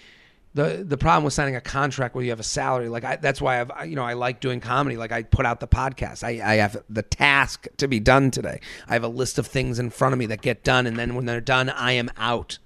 the 0.54 0.84
the 0.88 0.98
problem 0.98 1.24
with 1.24 1.34
signing 1.34 1.56
a 1.56 1.62
contract 1.62 2.16
where 2.16 2.24
you 2.24 2.32
have 2.32 2.40
a 2.40 2.44
salary, 2.44 2.90
like 2.90 3.04
I, 3.04 3.16
that's 3.18 3.40
why 3.40 3.62
I've 3.62 3.88
you 3.88 3.96
know 3.96 4.04
I 4.04 4.14
like 4.14 4.40
doing 4.40 4.60
comedy. 4.60 4.98
Like 4.98 5.12
I 5.12 5.24
put 5.24 5.46
out 5.46 5.60
the 5.60 5.68
podcast. 5.68 6.24
I, 6.24 6.42
I 6.44 6.56
have 6.56 6.84
the 6.90 7.04
task 7.04 7.68
to 7.78 7.88
be 7.88 8.00
done 8.00 8.32
today. 8.32 8.62
I 8.88 8.94
have 8.94 9.04
a 9.04 9.10
list 9.10 9.38
of 9.38 9.46
things 9.46 9.78
in 9.78 9.92
front 9.92 10.14
of 10.14 10.20
me 10.20 10.26
that 10.28 10.42
get 10.42 10.64
done, 10.64 10.88
and 10.88 10.98
then 10.98 11.14
when 11.14 11.26
they're 11.26 11.42
done, 11.42 11.70
I 11.70 11.94
am 11.94 12.10
out. 12.18 12.58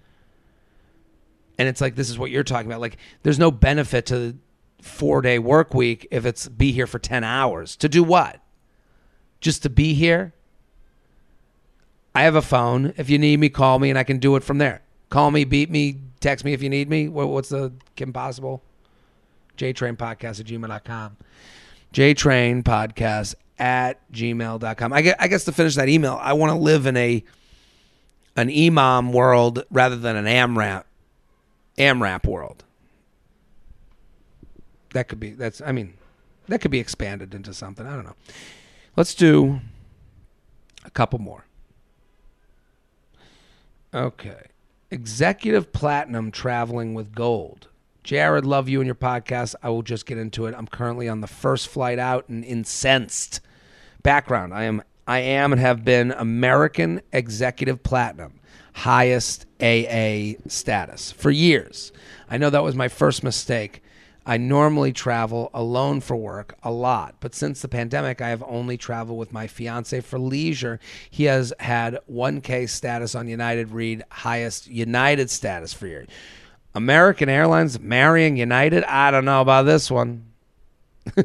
And 1.58 1.68
it's 1.68 1.82
like 1.82 1.96
this 1.96 2.10
is 2.10 2.18
what 2.18 2.32
you're 2.32 2.44
talking 2.44 2.68
about. 2.68 2.82
Like 2.82 2.98
there's 3.24 3.40
no 3.40 3.52
benefit 3.52 4.06
to 4.08 4.18
the 4.18 4.38
four 4.82 5.22
day 5.22 5.38
work 5.38 5.74
week 5.74 6.08
if 6.10 6.26
it's 6.26 6.48
be 6.48 6.72
here 6.72 6.88
for 6.88 7.00
ten 7.00 7.26
hours 7.26 7.76
to 7.78 7.90
do 7.90 8.04
what? 8.04 8.40
Just 9.42 9.64
to 9.64 9.70
be 9.70 9.94
here 9.94 10.34
I 12.14 12.24
have 12.24 12.36
a 12.36 12.42
phone. 12.42 12.94
If 12.98 13.10
you 13.10 13.18
need 13.18 13.40
me, 13.40 13.50
call 13.50 13.80
me, 13.80 13.90
and 13.90 13.98
I 13.98 14.04
can 14.04 14.18
do 14.18 14.36
it 14.36 14.44
from 14.44 14.58
there. 14.58 14.82
Call 15.10 15.32
me, 15.32 15.44
beat 15.44 15.70
me, 15.70 15.98
text 16.20 16.44
me 16.46 16.54
if 16.54 16.62
you 16.62 16.70
need 16.70 16.90
me. 16.90 17.08
what's 17.08 17.50
the 17.50 17.74
Kim 17.96 18.14
Possible? 18.14 18.62
JTrain 19.58 19.98
Podcast 19.98 20.40
at 20.40 20.46
gmail.com. 20.46 21.18
JTrain 21.94 22.64
Podcast 22.64 23.36
at 23.60 24.12
gmail.com. 24.12 24.94
I 24.94 25.02
guess, 25.02 25.16
I 25.20 25.28
guess 25.28 25.46
to 25.46 25.52
finish 25.52 25.76
that 25.76 25.90
email, 25.90 26.18
I 26.22 26.34
want 26.34 26.52
to 26.52 26.58
live 26.58 26.86
in 26.86 26.98
a 26.98 27.24
an 28.38 28.48
EMOM 28.48 29.12
world 29.12 29.66
rather 29.70 29.98
than 29.98 30.16
an 30.16 30.26
AMRAP 30.26 30.86
AMRAP 31.78 32.26
world. 32.26 32.64
That 34.94 35.08
could 35.08 35.20
be 35.20 35.32
that's 35.32 35.62
I 35.62 35.72
mean, 35.72 35.94
that 36.48 36.60
could 36.62 36.72
be 36.72 36.80
expanded 36.80 37.34
into 37.34 37.54
something. 37.54 37.86
I 37.86 37.96
don't 37.96 38.06
know. 38.06 38.16
Let's 38.96 39.14
do 39.14 39.60
a 40.84 40.90
couple 40.90 41.20
more. 41.20 41.46
Okay. 43.94 44.44
Executive 44.90 45.74
Platinum 45.74 46.32
Traveling 46.32 46.94
with 46.94 47.14
Gold. 47.14 47.68
Jared, 48.04 48.46
love 48.46 48.70
you 48.70 48.80
and 48.80 48.86
your 48.86 48.96
podcast. 48.96 49.54
I 49.62 49.70
will 49.70 49.84
just 49.84 50.06
get 50.06 50.18
into 50.18 50.46
it. 50.46 50.56
I'm 50.58 50.68
currently 50.68 51.10
on 51.10 51.22
the 51.22 51.28
first 51.28 51.68
flight 51.68 52.00
out 52.00 52.28
and 52.30 52.44
incensed. 52.44 53.42
Background: 54.02 54.54
I 54.54 54.64
am, 54.64 54.82
I 55.08 55.20
am, 55.20 55.52
and 55.52 55.62
have 55.62 55.84
been 55.84 56.12
American 56.12 57.02
Executive 57.12 57.84
Platinum, 57.84 58.40
highest 58.74 59.46
AA 59.62 60.40
status 60.48 61.12
for 61.12 61.30
years. 61.30 61.92
I 62.30 62.38
know 62.38 62.50
that 62.50 62.64
was 62.64 62.76
my 62.76 62.88
first 62.88 63.24
mistake. 63.24 63.84
I 64.26 64.38
normally 64.38 64.94
travel 64.94 65.50
alone 65.54 66.00
for 66.00 66.16
work 66.16 66.56
a 66.64 66.72
lot, 66.72 67.16
but 67.20 67.34
since 67.34 67.62
the 67.62 67.68
pandemic, 67.68 68.22
I 68.22 68.30
have 68.30 68.44
only 68.48 68.78
traveled 68.78 69.18
with 69.18 69.34
my 69.34 69.48
fiance 69.48 70.00
for 70.02 70.20
leisure. 70.20 70.80
He 71.10 71.24
has 71.24 71.52
had 71.60 72.00
1K 72.12 72.70
status 72.70 73.16
on 73.16 73.28
United, 73.28 73.72
read 73.72 74.04
highest 74.12 74.68
United 74.68 75.32
status 75.32 75.74
for 75.74 75.88
year. 75.88 76.06
American 76.76 77.30
Airlines 77.30 77.80
marrying 77.80 78.38
United? 78.38 78.84
I 78.84 79.10
don't 79.10 79.26
know 79.26 79.42
about 79.42 79.64
this 79.64 79.90
one. 79.90 80.26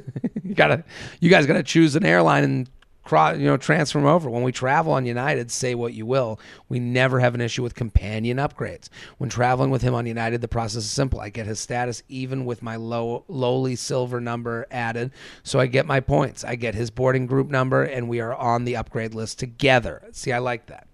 you 0.43 0.55
gotta, 0.55 0.83
you 1.21 1.29
guys 1.29 1.47
gotta 1.47 1.63
choose 1.63 1.97
an 1.97 2.05
airline 2.05 2.45
and 2.45 2.71
cross, 3.07 3.39
you 3.39 3.47
know, 3.47 3.57
transfer 3.57 3.99
them 3.99 4.07
over. 4.07 4.29
When 4.29 4.43
we 4.43 4.53
travel 4.53 4.93
on 4.93 5.07
United, 5.07 5.51
say 5.51 5.75
what 5.75 5.95
you 5.95 6.05
will, 6.05 6.39
we 6.69 6.79
never 6.79 7.21
have 7.21 7.35
an 7.35 7.41
issue 7.41 7.63
with 7.63 7.75
companion 7.75 8.37
upgrades. 8.37 8.89
When 9.19 9.31
traveling 9.31 9.71
with 9.71 9.83
him 9.83 9.95
on 9.95 10.05
United, 10.07 10.41
the 10.41 10.49
process 10.49 10.85
is 10.85 10.91
simple. 10.91 11.21
I 11.21 11.31
get 11.31 11.47
his 11.47 11.61
status 11.61 12.03
even 12.09 12.45
with 12.45 12.63
my 12.63 12.77
low, 12.77 13.25
lowly 13.29 13.77
silver 13.77 14.21
number 14.21 14.67
added, 14.71 15.13
so 15.43 15.59
I 15.59 15.67
get 15.67 15.87
my 15.87 16.01
points. 16.01 16.45
I 16.45 16.57
get 16.57 16.75
his 16.75 16.91
boarding 16.91 17.27
group 17.27 17.49
number, 17.49 17.83
and 17.83 18.09
we 18.09 18.21
are 18.21 18.35
on 18.35 18.65
the 18.65 18.77
upgrade 18.77 19.15
list 19.15 19.39
together. 19.39 20.03
See, 20.13 20.33
I 20.33 20.39
like 20.39 20.67
that. 20.67 20.87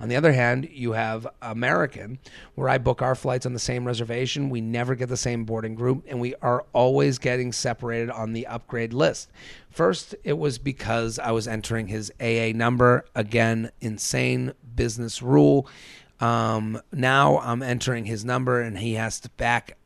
On 0.00 0.08
the 0.08 0.16
other 0.16 0.32
hand, 0.32 0.68
you 0.70 0.92
have 0.92 1.26
American, 1.40 2.18
where 2.54 2.68
I 2.68 2.78
book 2.78 3.02
our 3.02 3.14
flights 3.14 3.46
on 3.46 3.52
the 3.52 3.58
same 3.58 3.86
reservation. 3.86 4.50
We 4.50 4.60
never 4.60 4.94
get 4.94 5.08
the 5.08 5.16
same 5.16 5.44
boarding 5.44 5.74
group, 5.74 6.04
and 6.06 6.20
we 6.20 6.34
are 6.36 6.64
always 6.72 7.18
getting 7.18 7.52
separated 7.52 8.10
on 8.10 8.32
the 8.32 8.46
upgrade 8.46 8.92
list. 8.92 9.30
First, 9.70 10.14
it 10.24 10.38
was 10.38 10.58
because 10.58 11.18
I 11.18 11.30
was 11.30 11.48
entering 11.48 11.88
his 11.88 12.12
AA 12.20 12.52
number. 12.54 13.04
Again, 13.14 13.70
insane 13.80 14.52
business 14.74 15.22
rule. 15.22 15.68
Um, 16.20 16.80
now 16.92 17.38
I'm 17.38 17.62
entering 17.62 18.04
his 18.04 18.24
number, 18.24 18.60
and 18.60 18.78
he 18.78 18.94
has 18.94 19.20
to 19.20 19.28
back 19.30 19.76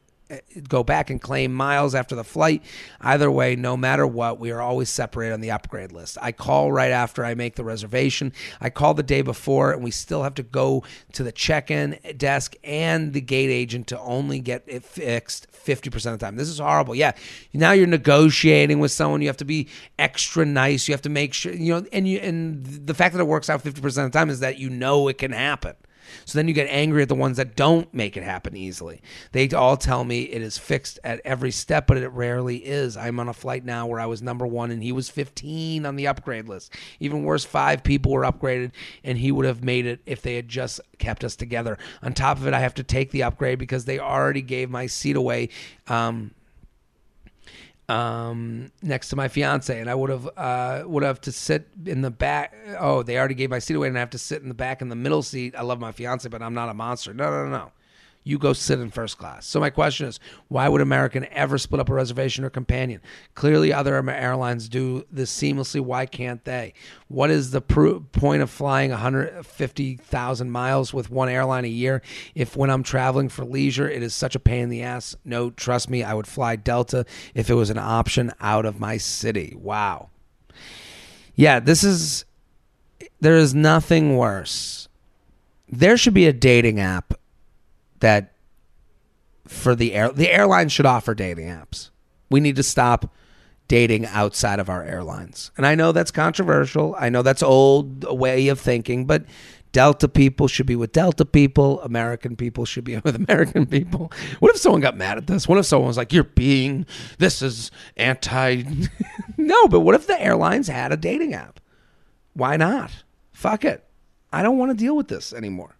go 0.68 0.82
back 0.82 1.10
and 1.10 1.20
claim 1.20 1.52
miles 1.52 1.94
after 1.94 2.14
the 2.14 2.24
flight. 2.24 2.62
Either 3.00 3.30
way, 3.30 3.56
no 3.56 3.76
matter 3.76 4.06
what, 4.06 4.38
we 4.38 4.50
are 4.50 4.60
always 4.60 4.90
separated 4.90 5.32
on 5.32 5.40
the 5.40 5.50
upgrade 5.50 5.92
list. 5.92 6.18
I 6.20 6.32
call 6.32 6.72
right 6.72 6.90
after 6.90 7.24
I 7.24 7.34
make 7.34 7.56
the 7.56 7.64
reservation. 7.64 8.32
I 8.60 8.70
call 8.70 8.94
the 8.94 9.02
day 9.02 9.22
before, 9.22 9.72
and 9.72 9.82
we 9.82 9.90
still 9.90 10.22
have 10.22 10.34
to 10.34 10.42
go 10.42 10.84
to 11.12 11.22
the 11.22 11.32
check 11.32 11.70
in 11.70 11.98
desk 12.16 12.56
and 12.62 13.12
the 13.12 13.20
gate 13.20 13.50
agent 13.50 13.86
to 13.88 14.00
only 14.00 14.40
get 14.40 14.64
it 14.66 14.84
fixed 14.84 15.46
50% 15.52 15.94
of 15.94 16.18
the 16.18 16.18
time. 16.18 16.36
This 16.36 16.48
is 16.48 16.58
horrible. 16.58 16.94
Yeah. 16.94 17.12
Now 17.52 17.72
you're 17.72 17.86
negotiating 17.86 18.78
with 18.78 18.92
someone. 18.92 19.22
You 19.22 19.28
have 19.28 19.36
to 19.38 19.44
be 19.44 19.68
extra 19.98 20.44
nice. 20.44 20.88
You 20.88 20.92
have 20.92 21.02
to 21.02 21.10
make 21.10 21.34
sure, 21.34 21.52
you 21.52 21.74
know, 21.74 21.86
and 21.92 22.06
you, 22.08 22.18
and 22.18 22.64
the 22.64 22.94
fact 22.94 23.14
that 23.14 23.20
it 23.20 23.26
works 23.26 23.50
out 23.50 23.62
50% 23.62 23.76
of 23.84 23.94
the 23.94 24.10
time 24.10 24.30
is 24.30 24.40
that 24.40 24.58
you 24.58 24.70
know 24.70 25.08
it 25.08 25.18
can 25.18 25.32
happen. 25.32 25.74
So 26.24 26.38
then 26.38 26.48
you 26.48 26.54
get 26.54 26.68
angry 26.70 27.02
at 27.02 27.08
the 27.08 27.14
ones 27.14 27.36
that 27.36 27.56
don't 27.56 27.92
make 27.92 28.16
it 28.16 28.22
happen 28.22 28.56
easily. 28.56 29.00
They 29.32 29.48
all 29.50 29.76
tell 29.76 30.04
me 30.04 30.22
it 30.22 30.42
is 30.42 30.58
fixed 30.58 30.98
at 31.04 31.20
every 31.24 31.50
step, 31.50 31.86
but 31.86 31.96
it 31.96 32.08
rarely 32.08 32.58
is. 32.58 32.96
I'm 32.96 33.20
on 33.20 33.28
a 33.28 33.32
flight 33.32 33.64
now 33.64 33.86
where 33.86 34.00
I 34.00 34.06
was 34.06 34.22
number 34.22 34.46
one 34.46 34.70
and 34.70 34.82
he 34.82 34.92
was 34.92 35.08
15 35.08 35.86
on 35.86 35.96
the 35.96 36.06
upgrade 36.06 36.48
list. 36.48 36.74
Even 37.00 37.24
worse, 37.24 37.44
five 37.44 37.82
people 37.82 38.12
were 38.12 38.22
upgraded 38.22 38.72
and 39.04 39.18
he 39.18 39.32
would 39.32 39.46
have 39.46 39.62
made 39.62 39.86
it 39.86 40.00
if 40.06 40.22
they 40.22 40.36
had 40.36 40.48
just 40.48 40.80
kept 40.98 41.24
us 41.24 41.36
together. 41.36 41.78
On 42.02 42.12
top 42.12 42.38
of 42.38 42.46
it, 42.46 42.54
I 42.54 42.60
have 42.60 42.74
to 42.74 42.82
take 42.82 43.10
the 43.10 43.22
upgrade 43.22 43.58
because 43.58 43.84
they 43.84 43.98
already 43.98 44.42
gave 44.42 44.70
my 44.70 44.86
seat 44.86 45.16
away. 45.16 45.48
Um, 45.86 46.32
um, 47.88 48.70
next 48.82 49.08
to 49.08 49.16
my 49.16 49.28
fiance, 49.28 49.78
and 49.78 49.88
I 49.88 49.94
would 49.94 50.10
have 50.10 50.28
uh, 50.36 50.82
would 50.86 51.02
have 51.02 51.20
to 51.22 51.32
sit 51.32 51.68
in 51.86 52.02
the 52.02 52.10
back. 52.10 52.54
Oh, 52.78 53.02
they 53.02 53.18
already 53.18 53.34
gave 53.34 53.50
my 53.50 53.58
seat 53.58 53.74
away, 53.74 53.88
and 53.88 53.96
I 53.96 54.00
have 54.00 54.10
to 54.10 54.18
sit 54.18 54.42
in 54.42 54.48
the 54.48 54.54
back 54.54 54.82
in 54.82 54.88
the 54.88 54.96
middle 54.96 55.22
seat. 55.22 55.54
I 55.56 55.62
love 55.62 55.80
my 55.80 55.92
fiance, 55.92 56.28
but 56.28 56.42
I'm 56.42 56.54
not 56.54 56.68
a 56.68 56.74
monster. 56.74 57.14
No, 57.14 57.30
no, 57.30 57.44
no, 57.44 57.50
no 57.50 57.72
you 58.24 58.38
go 58.38 58.52
sit 58.52 58.78
in 58.78 58.90
first 58.90 59.16
class. 59.16 59.46
So 59.46 59.58
my 59.58 59.70
question 59.70 60.06
is, 60.06 60.20
why 60.48 60.68
would 60.68 60.82
American 60.82 61.26
ever 61.30 61.56
split 61.56 61.80
up 61.80 61.88
a 61.88 61.94
reservation 61.94 62.44
or 62.44 62.50
companion? 62.50 63.00
Clearly, 63.34 63.72
other 63.72 63.96
airlines 64.10 64.68
do 64.68 65.06
this 65.10 65.34
seamlessly. 65.34 65.80
Why 65.80 66.04
can't 66.04 66.44
they? 66.44 66.74
What 67.08 67.30
is 67.30 67.52
the 67.52 67.62
point 67.62 68.42
of 68.42 68.50
flying 68.50 68.90
150,000 68.90 70.50
miles 70.50 70.92
with 70.92 71.10
one 71.10 71.30
airline 71.30 71.64
a 71.64 71.68
year 71.68 72.02
if 72.34 72.54
when 72.54 72.68
I'm 72.68 72.82
traveling 72.82 73.30
for 73.30 73.44
leisure, 73.44 73.88
it 73.88 74.02
is 74.02 74.14
such 74.14 74.34
a 74.34 74.40
pain 74.40 74.64
in 74.64 74.68
the 74.68 74.82
ass? 74.82 75.16
No, 75.24 75.50
trust 75.50 75.88
me, 75.88 76.02
I 76.02 76.12
would 76.12 76.26
fly 76.26 76.56
Delta 76.56 77.06
if 77.34 77.48
it 77.48 77.54
was 77.54 77.70
an 77.70 77.78
option 77.78 78.32
out 78.40 78.66
of 78.66 78.78
my 78.78 78.98
city. 78.98 79.54
Wow. 79.56 80.10
Yeah, 81.34 81.60
this 81.60 81.82
is, 81.82 82.26
there 83.20 83.36
is 83.36 83.54
nothing 83.54 84.16
worse. 84.16 84.88
There 85.70 85.96
should 85.96 86.14
be 86.14 86.26
a 86.26 86.32
dating 86.32 86.80
app 86.80 87.14
that 88.00 88.32
for 89.46 89.74
the 89.74 89.94
air 89.94 90.10
the 90.10 90.30
airlines 90.30 90.72
should 90.72 90.86
offer 90.86 91.14
dating 91.14 91.48
apps. 91.48 91.90
We 92.30 92.40
need 92.40 92.56
to 92.56 92.62
stop 92.62 93.14
dating 93.68 94.06
outside 94.06 94.58
of 94.58 94.68
our 94.68 94.82
airlines. 94.82 95.50
And 95.56 95.66
I 95.66 95.74
know 95.74 95.92
that's 95.92 96.10
controversial. 96.10 96.96
I 96.98 97.10
know 97.10 97.22
that's 97.22 97.42
old 97.42 98.04
way 98.04 98.48
of 98.48 98.58
thinking, 98.58 99.04
but 99.04 99.24
Delta 99.72 100.08
people 100.08 100.48
should 100.48 100.66
be 100.66 100.76
with 100.76 100.92
Delta 100.92 101.24
people. 101.26 101.80
American 101.82 102.36
people 102.36 102.64
should 102.64 102.84
be 102.84 102.96
with 103.04 103.14
American 103.14 103.66
people. 103.66 104.10
What 104.40 104.54
if 104.54 104.60
someone 104.60 104.80
got 104.80 104.96
mad 104.96 105.18
at 105.18 105.26
this? 105.26 105.46
What 105.46 105.58
if 105.58 105.66
someone 105.66 105.88
was 105.88 105.96
like, 105.96 106.12
"You're 106.12 106.24
being 106.24 106.86
this 107.18 107.42
is 107.42 107.70
anti"? 107.96 108.64
no, 109.36 109.68
but 109.68 109.80
what 109.80 109.94
if 109.94 110.06
the 110.06 110.20
airlines 110.20 110.68
had 110.68 110.92
a 110.92 110.96
dating 110.96 111.34
app? 111.34 111.60
Why 112.32 112.56
not? 112.56 113.04
Fuck 113.32 113.64
it. 113.64 113.84
I 114.32 114.42
don't 114.42 114.58
want 114.58 114.70
to 114.70 114.76
deal 114.76 114.96
with 114.96 115.08
this 115.08 115.32
anymore. 115.32 115.77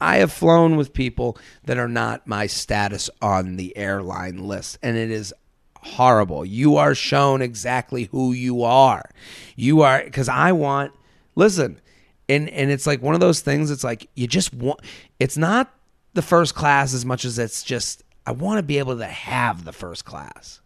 I 0.00 0.16
have 0.16 0.32
flown 0.32 0.76
with 0.76 0.92
people 0.92 1.36
that 1.64 1.78
are 1.78 1.88
not 1.88 2.26
my 2.26 2.46
status 2.46 3.10
on 3.20 3.56
the 3.56 3.76
airline 3.76 4.46
list, 4.46 4.78
and 4.82 4.96
it 4.96 5.10
is 5.10 5.34
horrible. 5.82 6.44
You 6.44 6.76
are 6.76 6.94
shown 6.94 7.42
exactly 7.42 8.04
who 8.04 8.32
you 8.32 8.62
are. 8.62 9.10
You 9.56 9.82
are 9.82 10.02
because 10.02 10.28
I 10.28 10.52
want. 10.52 10.92
Listen, 11.34 11.80
and 12.28 12.48
and 12.50 12.70
it's 12.70 12.86
like 12.86 13.02
one 13.02 13.14
of 13.14 13.20
those 13.20 13.40
things. 13.40 13.70
It's 13.70 13.84
like 13.84 14.08
you 14.14 14.26
just 14.26 14.54
want. 14.54 14.80
It's 15.18 15.36
not 15.36 15.72
the 16.14 16.22
first 16.22 16.54
class 16.54 16.94
as 16.94 17.04
much 17.04 17.24
as 17.24 17.38
it's 17.38 17.62
just. 17.62 18.02
I 18.26 18.32
want 18.32 18.58
to 18.58 18.62
be 18.62 18.78
able 18.78 18.98
to 18.98 19.06
have 19.06 19.64
the 19.64 19.72
first 19.72 20.04
class. 20.04 20.60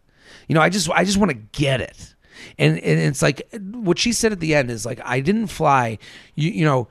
You 0.49 0.55
know, 0.55 0.61
I 0.61 0.69
just 0.69 0.91
I 0.91 1.05
just 1.05 1.19
want 1.19 1.31
to 1.31 1.39
get 1.53 1.81
it. 1.81 2.15
And, 2.59 2.79
and 2.79 3.01
it's 3.01 3.23
like 3.23 3.49
what 3.53 3.99
she 3.99 4.13
said 4.13 4.33
at 4.33 4.41
the 4.41 4.55
end 4.55 4.71
is 4.71 4.85
like 4.85 5.01
I 5.05 5.21
didn't 5.21 5.47
fly. 5.47 5.99
You 6.35 6.51
you 6.51 6.65
know 6.65 6.89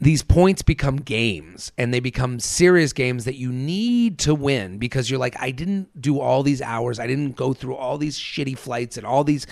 these 0.00 0.22
points 0.22 0.62
become 0.62 0.96
games 0.96 1.70
and 1.76 1.92
they 1.92 2.00
become 2.00 2.40
serious 2.40 2.92
games 2.92 3.24
that 3.24 3.36
you 3.36 3.52
need 3.52 4.18
to 4.20 4.34
win 4.34 4.78
because 4.78 5.10
you're 5.10 5.20
like, 5.20 5.36
I 5.38 5.50
didn't 5.50 6.00
do 6.00 6.18
all 6.18 6.42
these 6.42 6.62
hours. 6.62 6.98
I 6.98 7.06
didn't 7.06 7.36
go 7.36 7.52
through 7.52 7.76
all 7.76 7.98
these 7.98 8.18
shitty 8.18 8.56
flights 8.56 8.96
and 8.96 9.06
all 9.06 9.22
these 9.22 9.46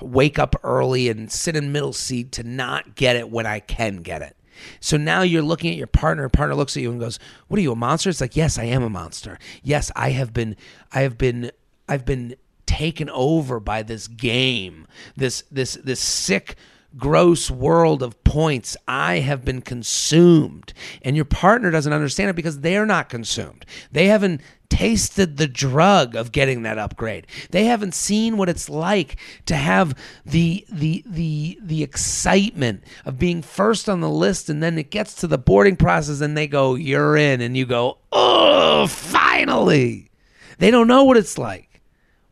wake 0.00 0.38
up 0.38 0.56
early 0.64 1.08
and 1.08 1.30
sit 1.30 1.56
in 1.56 1.72
middle 1.72 1.92
seat 1.92 2.32
to 2.32 2.42
not 2.42 2.96
get 2.96 3.16
it 3.16 3.30
when 3.30 3.46
I 3.46 3.60
can 3.60 3.98
get 3.98 4.20
it. 4.20 4.36
So 4.80 4.96
now 4.96 5.22
you're 5.22 5.42
looking 5.42 5.70
at 5.70 5.76
your 5.76 5.86
partner. 5.86 6.28
Partner 6.28 6.54
looks 6.54 6.76
at 6.76 6.82
you 6.82 6.90
and 6.90 7.00
goes, 7.00 7.18
"What 7.48 7.58
are 7.58 7.62
you, 7.62 7.72
a 7.72 7.76
monster?" 7.76 8.10
It's 8.10 8.20
like, 8.20 8.36
"Yes, 8.36 8.58
I 8.58 8.64
am 8.64 8.82
a 8.82 8.90
monster. 8.90 9.38
Yes, 9.62 9.90
I 9.96 10.10
have 10.10 10.32
been. 10.32 10.56
I 10.92 11.00
have 11.00 11.18
been. 11.18 11.50
I've 11.88 12.04
been 12.04 12.36
taken 12.64 13.10
over 13.10 13.58
by 13.58 13.82
this 13.82 14.06
game. 14.06 14.86
This 15.16 15.42
this 15.50 15.74
this 15.82 16.00
sick." 16.00 16.56
Gross 16.96 17.50
world 17.50 18.02
of 18.02 18.22
points. 18.24 18.76
I 18.86 19.20
have 19.20 19.44
been 19.44 19.60
consumed. 19.60 20.72
And 21.02 21.16
your 21.16 21.24
partner 21.24 21.70
doesn't 21.70 21.92
understand 21.92 22.30
it 22.30 22.36
because 22.36 22.60
they're 22.60 22.86
not 22.86 23.08
consumed. 23.08 23.64
They 23.92 24.06
haven't 24.06 24.40
tasted 24.68 25.36
the 25.36 25.46
drug 25.46 26.16
of 26.16 26.32
getting 26.32 26.62
that 26.62 26.78
upgrade. 26.78 27.26
They 27.50 27.66
haven't 27.66 27.94
seen 27.94 28.36
what 28.36 28.48
it's 28.48 28.68
like 28.68 29.16
to 29.46 29.54
have 29.54 29.96
the 30.24 30.66
the 30.68 31.04
the 31.06 31.58
the 31.62 31.82
excitement 31.82 32.82
of 33.04 33.18
being 33.18 33.42
first 33.42 33.88
on 33.88 34.00
the 34.00 34.10
list 34.10 34.48
and 34.48 34.62
then 34.62 34.76
it 34.78 34.90
gets 34.90 35.14
to 35.16 35.26
the 35.28 35.38
boarding 35.38 35.76
process 35.76 36.20
and 36.20 36.36
they 36.36 36.48
go 36.48 36.74
you're 36.74 37.16
in 37.16 37.40
and 37.40 37.56
you 37.56 37.66
go, 37.66 37.98
"Oh, 38.10 38.86
finally." 38.86 40.10
They 40.58 40.70
don't 40.70 40.88
know 40.88 41.04
what 41.04 41.16
it's 41.16 41.38
like. 41.38 41.80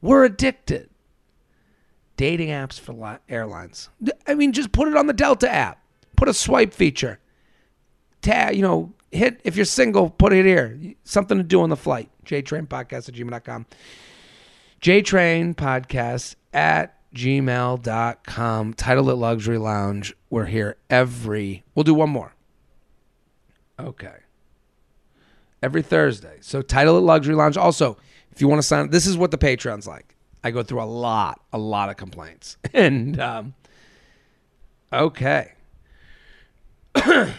We're 0.01 0.25
addicted 0.25 0.89
dating 2.17 2.49
apps 2.49 2.79
for 2.79 3.19
airlines. 3.29 3.89
I 4.27 4.35
mean, 4.35 4.53
just 4.53 4.73
put 4.73 4.89
it 4.89 4.97
on 4.97 5.07
the 5.07 5.13
Delta 5.13 5.51
app. 5.51 5.83
Put 6.17 6.29
a 6.29 6.35
swipe 6.35 6.73
feature. 6.73 7.19
Tag, 8.21 8.55
you 8.55 8.63
know, 8.63 8.93
hit 9.11 9.41
if 9.45 9.57
you're 9.57 9.65
single, 9.65 10.11
put 10.11 10.33
it 10.33 10.45
here. 10.45 10.79
Something 11.05 11.39
to 11.39 11.45
do 11.45 11.63
on 11.63 11.71
the 11.71 11.77
flight. 11.77 12.09
JTrain 12.25 12.69
Podcast 12.69 13.09
at 13.09 13.15
gmail.com. 13.15 13.67
JTrain 14.81 15.55
Podcast 15.55 16.37
at 16.53 16.99
gmail.com. 17.15 18.75
Title 18.75 19.11
it 19.11 19.15
Luxury 19.15 19.59
Lounge. 19.59 20.15
We're 20.31 20.47
here 20.47 20.77
every, 20.91 21.65
we'll 21.75 21.85
do 21.85 21.95
one 21.95 22.11
more. 22.11 22.35
Okay. 23.79 24.15
Every 25.63 25.83
Thursday. 25.83 26.39
So 26.41 26.63
title 26.63 26.97
it 26.99 27.03
Luxury 27.03 27.35
Lounge. 27.35 27.57
Also, 27.57 27.97
if 28.33 28.41
you 28.41 28.49
want 28.49 28.61
to 28.61 28.67
sign, 28.67 28.91
this 28.91 29.07
is 29.07 29.17
what 29.17 29.31
the 29.31 29.39
Patreon's 29.39 29.87
like. 29.87 30.12
I 30.45 30.51
go 30.51 30.63
through 30.63 30.83
a 30.83 30.85
lot, 30.85 31.41
a 31.53 31.59
lot 31.59 31.89
of 31.89 31.97
complaints. 31.97 32.57
And 32.75 33.21
um, 33.21 33.55
okay. 34.93 35.53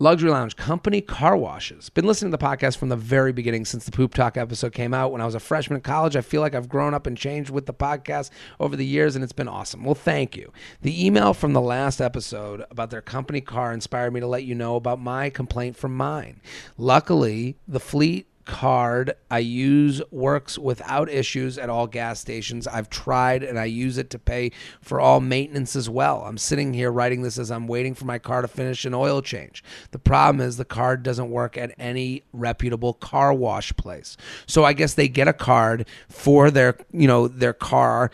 Luxury 0.00 0.28
Lounge 0.28 0.56
Company 0.56 1.00
Car 1.00 1.36
Washes. 1.36 1.88
Been 1.88 2.04
listening 2.04 2.32
to 2.32 2.36
the 2.36 2.44
podcast 2.44 2.76
from 2.76 2.88
the 2.88 2.96
very 2.96 3.32
beginning 3.32 3.64
since 3.64 3.84
the 3.84 3.92
Poop 3.92 4.12
Talk 4.12 4.36
episode 4.36 4.72
came 4.72 4.92
out. 4.92 5.12
When 5.12 5.20
I 5.20 5.24
was 5.24 5.36
a 5.36 5.40
freshman 5.40 5.76
in 5.76 5.82
college, 5.82 6.16
I 6.16 6.20
feel 6.20 6.40
like 6.40 6.54
I've 6.54 6.68
grown 6.68 6.94
up 6.94 7.06
and 7.06 7.16
changed 7.16 7.48
with 7.48 7.66
the 7.66 7.72
podcast 7.72 8.30
over 8.58 8.74
the 8.74 8.84
years, 8.84 9.14
and 9.14 9.22
it's 9.22 9.32
been 9.32 9.48
awesome. 9.48 9.84
Well, 9.84 9.94
thank 9.94 10.36
you. 10.36 10.52
The 10.82 11.06
email 11.06 11.32
from 11.32 11.52
the 11.52 11.60
last 11.60 12.00
episode 12.00 12.64
about 12.70 12.90
their 12.90 13.02
company 13.02 13.40
car 13.40 13.72
inspired 13.72 14.12
me 14.12 14.20
to 14.20 14.26
let 14.26 14.42
you 14.44 14.56
know 14.56 14.76
about 14.76 15.00
my 15.00 15.30
complaint 15.30 15.76
from 15.76 15.96
mine. 15.96 16.40
Luckily, 16.76 17.56
the 17.68 17.80
fleet 17.80 18.26
card 18.44 19.14
I 19.30 19.38
use 19.38 20.02
works 20.10 20.58
without 20.58 21.08
issues 21.08 21.58
at 21.58 21.70
all 21.70 21.86
gas 21.86 22.20
stations. 22.20 22.66
I've 22.66 22.90
tried 22.90 23.42
and 23.42 23.58
I 23.58 23.64
use 23.64 23.98
it 23.98 24.10
to 24.10 24.18
pay 24.18 24.52
for 24.80 25.00
all 25.00 25.20
maintenance 25.20 25.74
as 25.76 25.88
well. 25.88 26.22
I'm 26.22 26.38
sitting 26.38 26.74
here 26.74 26.90
writing 26.90 27.22
this 27.22 27.38
as 27.38 27.50
I'm 27.50 27.66
waiting 27.66 27.94
for 27.94 28.04
my 28.04 28.18
car 28.18 28.42
to 28.42 28.48
finish 28.48 28.84
an 28.84 28.94
oil 28.94 29.22
change. 29.22 29.64
The 29.90 29.98
problem 29.98 30.46
is 30.46 30.56
the 30.56 30.64
card 30.64 31.02
doesn't 31.02 31.30
work 31.30 31.56
at 31.56 31.74
any 31.78 32.24
reputable 32.32 32.94
car 32.94 33.32
wash 33.32 33.74
place. 33.76 34.16
So 34.46 34.64
I 34.64 34.72
guess 34.72 34.94
they 34.94 35.08
get 35.08 35.28
a 35.28 35.32
card 35.32 35.86
for 36.08 36.50
their, 36.50 36.76
you 36.92 37.06
know, 37.06 37.28
their 37.28 37.54
car 37.54 38.10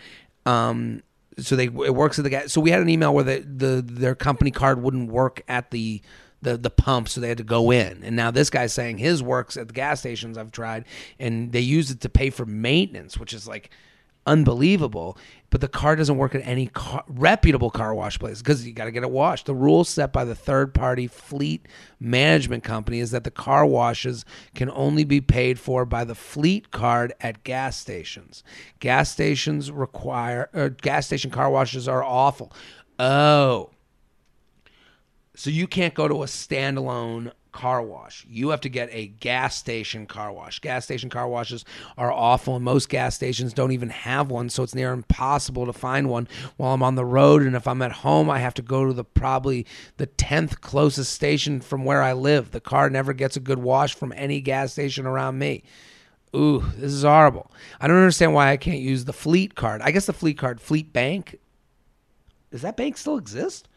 um 0.46 1.02
so 1.38 1.56
they 1.56 1.64
it 1.64 1.94
works 1.94 2.18
at 2.18 2.22
the 2.22 2.30
gas. 2.30 2.52
So 2.52 2.60
we 2.60 2.70
had 2.70 2.80
an 2.80 2.88
email 2.88 3.14
where 3.14 3.24
the, 3.24 3.40
the 3.40 3.82
their 3.84 4.14
company 4.14 4.50
card 4.50 4.82
wouldn't 4.82 5.10
work 5.10 5.42
at 5.48 5.70
the 5.70 6.02
the 6.42 6.56
the 6.56 6.70
pump, 6.70 7.08
so 7.08 7.20
they 7.20 7.28
had 7.28 7.38
to 7.38 7.44
go 7.44 7.70
in. 7.70 8.02
And 8.02 8.16
now 8.16 8.30
this 8.30 8.50
guy's 8.50 8.72
saying 8.72 8.98
his 8.98 9.22
works 9.22 9.56
at 9.56 9.68
the 9.68 9.74
gas 9.74 10.00
stations 10.00 10.38
I've 10.38 10.52
tried, 10.52 10.84
and 11.18 11.52
they 11.52 11.60
use 11.60 11.90
it 11.90 12.00
to 12.00 12.08
pay 12.08 12.30
for 12.30 12.46
maintenance, 12.46 13.18
which 13.18 13.32
is 13.32 13.46
like 13.46 13.70
unbelievable. 14.26 15.18
But 15.50 15.60
the 15.60 15.68
car 15.68 15.96
doesn't 15.96 16.16
work 16.16 16.36
at 16.36 16.46
any 16.46 16.68
car, 16.68 17.02
reputable 17.08 17.70
car 17.70 17.92
wash 17.92 18.18
place 18.18 18.40
because 18.40 18.64
you 18.64 18.72
got 18.72 18.84
to 18.84 18.92
get 18.92 19.02
it 19.02 19.10
washed. 19.10 19.46
The 19.46 19.54
rule 19.54 19.82
set 19.82 20.12
by 20.12 20.24
the 20.24 20.34
third 20.34 20.72
party 20.74 21.08
fleet 21.08 21.66
management 21.98 22.62
company 22.62 23.00
is 23.00 23.10
that 23.10 23.24
the 23.24 23.32
car 23.32 23.66
washes 23.66 24.24
can 24.54 24.70
only 24.70 25.02
be 25.02 25.20
paid 25.20 25.58
for 25.58 25.84
by 25.84 26.04
the 26.04 26.14
fleet 26.14 26.70
card 26.70 27.12
at 27.20 27.42
gas 27.42 27.76
stations. 27.76 28.44
Gas 28.78 29.10
stations 29.10 29.72
require, 29.72 30.70
gas 30.82 31.06
station 31.06 31.32
car 31.32 31.50
washes 31.50 31.88
are 31.88 32.04
awful. 32.04 32.52
Oh. 33.00 33.70
So 35.34 35.50
you 35.50 35.66
can't 35.66 35.94
go 35.94 36.08
to 36.08 36.22
a 36.22 36.26
standalone 36.26 37.32
car 37.52 37.82
wash. 37.82 38.24
You 38.28 38.50
have 38.50 38.60
to 38.60 38.68
get 38.68 38.88
a 38.92 39.08
gas 39.08 39.56
station 39.56 40.06
car 40.06 40.32
wash. 40.32 40.58
Gas 40.60 40.84
station 40.84 41.10
car 41.10 41.28
washes 41.28 41.64
are 41.96 42.12
awful, 42.12 42.56
and 42.56 42.64
most 42.64 42.88
gas 42.88 43.14
stations 43.14 43.52
don't 43.52 43.72
even 43.72 43.90
have 43.90 44.30
one, 44.30 44.50
so 44.50 44.62
it's 44.62 44.74
near 44.74 44.92
impossible 44.92 45.66
to 45.66 45.72
find 45.72 46.08
one 46.08 46.28
while 46.56 46.74
I'm 46.74 46.82
on 46.82 46.94
the 46.94 47.04
road. 47.04 47.42
And 47.42 47.56
if 47.56 47.66
I'm 47.66 47.82
at 47.82 47.92
home, 47.92 48.30
I 48.30 48.38
have 48.38 48.54
to 48.54 48.62
go 48.62 48.86
to 48.86 48.92
the 48.92 49.04
probably 49.04 49.66
the 49.96 50.06
tenth 50.06 50.60
closest 50.60 51.12
station 51.12 51.60
from 51.60 51.84
where 51.84 52.02
I 52.02 52.12
live. 52.12 52.50
The 52.50 52.60
car 52.60 52.90
never 52.90 53.12
gets 53.12 53.36
a 53.36 53.40
good 53.40 53.58
wash 53.58 53.94
from 53.94 54.12
any 54.16 54.40
gas 54.40 54.72
station 54.72 55.06
around 55.06 55.38
me. 55.38 55.62
Ooh, 56.34 56.64
this 56.76 56.92
is 56.92 57.02
horrible. 57.02 57.50
I 57.80 57.88
don't 57.88 57.96
understand 57.96 58.34
why 58.34 58.50
I 58.50 58.56
can't 58.56 58.78
use 58.78 59.04
the 59.04 59.12
Fleet 59.12 59.56
card. 59.56 59.82
I 59.82 59.90
guess 59.90 60.06
the 60.06 60.12
Fleet 60.12 60.38
card, 60.38 60.60
Fleet 60.60 60.92
Bank. 60.92 61.38
Does 62.52 62.62
that 62.62 62.76
bank 62.76 62.96
still 62.96 63.18
exist? 63.18 63.68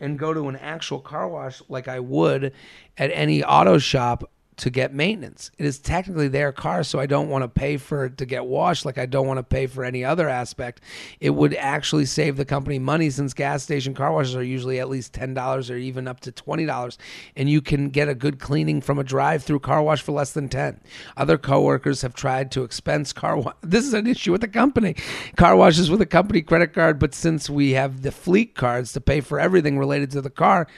And 0.00 0.18
go 0.18 0.34
to 0.34 0.48
an 0.48 0.56
actual 0.56 1.00
car 1.00 1.28
wash 1.28 1.62
like 1.68 1.88
I 1.88 2.00
would 2.00 2.52
at 2.98 3.10
any 3.12 3.42
auto 3.44 3.78
shop 3.78 4.30
to 4.56 4.70
get 4.70 4.94
maintenance. 4.94 5.50
It 5.58 5.66
is 5.66 5.78
technically 5.78 6.28
their 6.28 6.52
car, 6.52 6.84
so 6.84 6.98
I 7.00 7.06
don't 7.06 7.28
want 7.28 7.42
to 7.42 7.48
pay 7.48 7.76
for 7.76 8.06
it 8.06 8.18
to 8.18 8.26
get 8.26 8.44
washed 8.46 8.84
like 8.84 8.98
I 8.98 9.06
don't 9.06 9.26
want 9.26 9.38
to 9.38 9.42
pay 9.42 9.66
for 9.66 9.84
any 9.84 10.04
other 10.04 10.28
aspect. 10.28 10.80
It 11.20 11.30
would 11.30 11.54
actually 11.54 12.06
save 12.06 12.36
the 12.36 12.44
company 12.44 12.78
money 12.78 13.10
since 13.10 13.34
gas 13.34 13.62
station 13.62 13.94
car 13.94 14.12
washes 14.12 14.36
are 14.36 14.42
usually 14.42 14.78
at 14.80 14.88
least 14.88 15.12
$10 15.12 15.70
or 15.70 15.76
even 15.76 16.06
up 16.06 16.20
to 16.20 16.32
$20 16.32 16.96
and 17.36 17.48
you 17.48 17.60
can 17.60 17.90
get 17.90 18.08
a 18.08 18.14
good 18.14 18.38
cleaning 18.38 18.80
from 18.80 18.98
a 18.98 19.04
drive-through 19.04 19.60
car 19.60 19.82
wash 19.82 20.02
for 20.02 20.12
less 20.12 20.32
than 20.32 20.48
10. 20.48 20.80
Other 21.16 21.38
coworkers 21.38 22.02
have 22.02 22.14
tried 22.14 22.50
to 22.52 22.62
expense 22.62 23.12
car 23.12 23.36
wash. 23.36 23.54
This 23.74 23.86
is 23.86 23.94
an 23.94 24.06
issue 24.06 24.30
with 24.30 24.40
the 24.40 24.48
company. 24.48 24.94
Car 25.36 25.56
washes 25.56 25.90
with 25.90 26.00
a 26.00 26.06
company 26.06 26.42
credit 26.42 26.72
card, 26.72 26.98
but 26.98 27.14
since 27.14 27.50
we 27.50 27.72
have 27.72 28.02
the 28.02 28.12
fleet 28.12 28.54
cards 28.54 28.92
to 28.92 29.00
pay 29.00 29.20
for 29.20 29.40
everything 29.40 29.78
related 29.78 30.10
to 30.12 30.20
the 30.20 30.30
car, 30.30 30.68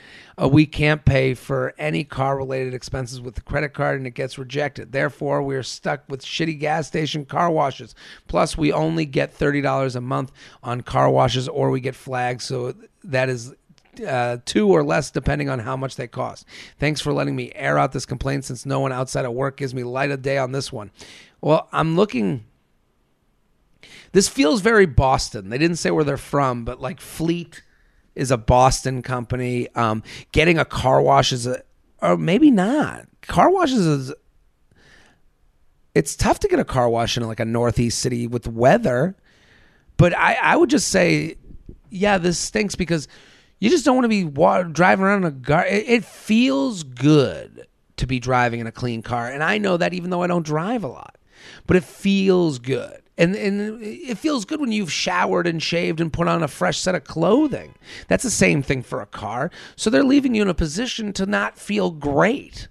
uh, 0.40 0.48
we 0.48 0.66
can't 0.66 1.04
pay 1.04 1.34
for 1.34 1.72
any 1.78 2.04
car 2.04 2.36
related 2.36 2.74
expenses 2.74 3.20
with 3.20 3.34
the 3.36 3.40
credit 3.40 3.70
card 3.70 3.96
and 3.96 4.06
it 4.06 4.10
gets 4.10 4.36
rejected. 4.36 4.92
Therefore, 4.92 5.42
we 5.42 5.56
are 5.56 5.62
stuck 5.62 6.02
with 6.08 6.24
shitty 6.24 6.58
gas 6.58 6.86
station 6.86 7.24
car 7.24 7.50
washes. 7.50 7.94
Plus, 8.28 8.56
we 8.56 8.72
only 8.72 9.06
get 9.06 9.36
$30 9.36 9.96
a 9.96 10.00
month 10.00 10.32
on 10.62 10.82
car 10.82 11.08
washes 11.08 11.48
or 11.48 11.70
we 11.70 11.80
get 11.80 11.94
flagged. 11.94 12.42
So 12.42 12.74
that 13.04 13.30
is 13.30 13.54
uh, 14.06 14.38
two 14.44 14.68
or 14.68 14.84
less, 14.84 15.10
depending 15.10 15.48
on 15.48 15.60
how 15.60 15.76
much 15.76 15.96
they 15.96 16.06
cost. 16.06 16.44
Thanks 16.78 17.00
for 17.00 17.14
letting 17.14 17.34
me 17.34 17.52
air 17.54 17.78
out 17.78 17.92
this 17.92 18.04
complaint 18.06 18.44
since 18.44 18.66
no 18.66 18.80
one 18.80 18.92
outside 18.92 19.24
of 19.24 19.32
work 19.32 19.56
gives 19.56 19.74
me 19.74 19.84
light 19.84 20.10
of 20.10 20.20
day 20.20 20.36
on 20.36 20.52
this 20.52 20.70
one. 20.70 20.90
Well, 21.40 21.68
I'm 21.72 21.96
looking. 21.96 22.44
This 24.12 24.28
feels 24.28 24.60
very 24.60 24.84
Boston. 24.84 25.48
They 25.48 25.58
didn't 25.58 25.76
say 25.76 25.90
where 25.90 26.04
they're 26.04 26.16
from, 26.18 26.64
but 26.64 26.80
like 26.80 27.00
Fleet 27.00 27.62
is 28.16 28.30
a 28.30 28.36
Boston 28.36 29.02
company. 29.02 29.68
Um, 29.74 30.02
getting 30.32 30.58
a 30.58 30.64
car 30.64 31.00
wash 31.00 31.32
is 31.32 31.46
a, 31.46 31.62
or 32.02 32.16
maybe 32.16 32.50
not. 32.50 33.06
Car 33.22 33.50
washes 33.50 33.86
is. 33.86 34.14
It's 35.94 36.16
tough 36.16 36.40
to 36.40 36.48
get 36.48 36.58
a 36.58 36.64
car 36.64 36.88
wash 36.88 37.16
in 37.16 37.22
like 37.22 37.40
a 37.40 37.44
northeast 37.44 38.00
city 38.00 38.26
with 38.26 38.46
weather, 38.46 39.16
but 39.96 40.14
I, 40.14 40.34
I 40.34 40.56
would 40.56 40.68
just 40.68 40.88
say, 40.88 41.36
yeah, 41.88 42.18
this 42.18 42.38
stinks 42.38 42.74
because 42.74 43.08
you 43.60 43.70
just 43.70 43.86
don't 43.86 43.96
want 43.96 44.04
to 44.04 44.10
be 44.10 44.24
wa- 44.24 44.62
driving 44.64 45.06
around 45.06 45.24
in 45.24 45.32
a 45.32 45.40
car. 45.40 45.64
It, 45.64 45.88
it 45.88 46.04
feels 46.04 46.82
good 46.82 47.66
to 47.96 48.06
be 48.06 48.20
driving 48.20 48.60
in 48.60 48.66
a 48.66 48.72
clean 48.72 49.00
car, 49.00 49.30
and 49.30 49.42
I 49.42 49.56
know 49.56 49.78
that 49.78 49.94
even 49.94 50.10
though 50.10 50.22
I 50.22 50.26
don't 50.26 50.44
drive 50.44 50.84
a 50.84 50.88
lot, 50.88 51.16
but 51.66 51.78
it 51.78 51.84
feels 51.84 52.58
good 52.58 53.00
and 53.18 53.34
and 53.34 53.82
it 53.82 54.18
feels 54.18 54.44
good 54.44 54.60
when 54.60 54.72
you've 54.72 54.92
showered 54.92 55.46
and 55.46 55.62
shaved 55.62 56.00
and 56.00 56.12
put 56.12 56.28
on 56.28 56.42
a 56.42 56.48
fresh 56.48 56.78
set 56.78 56.94
of 56.94 57.04
clothing. 57.04 57.74
That's 58.08 58.24
the 58.24 58.30
same 58.30 58.62
thing 58.62 58.82
for 58.82 59.00
a 59.00 59.06
car. 59.06 59.50
So 59.74 59.90
they're 59.90 60.04
leaving 60.04 60.34
you 60.34 60.42
in 60.42 60.48
a 60.48 60.54
position 60.54 61.12
to 61.14 61.26
not 61.26 61.58
feel 61.58 61.90
great. 61.90 62.68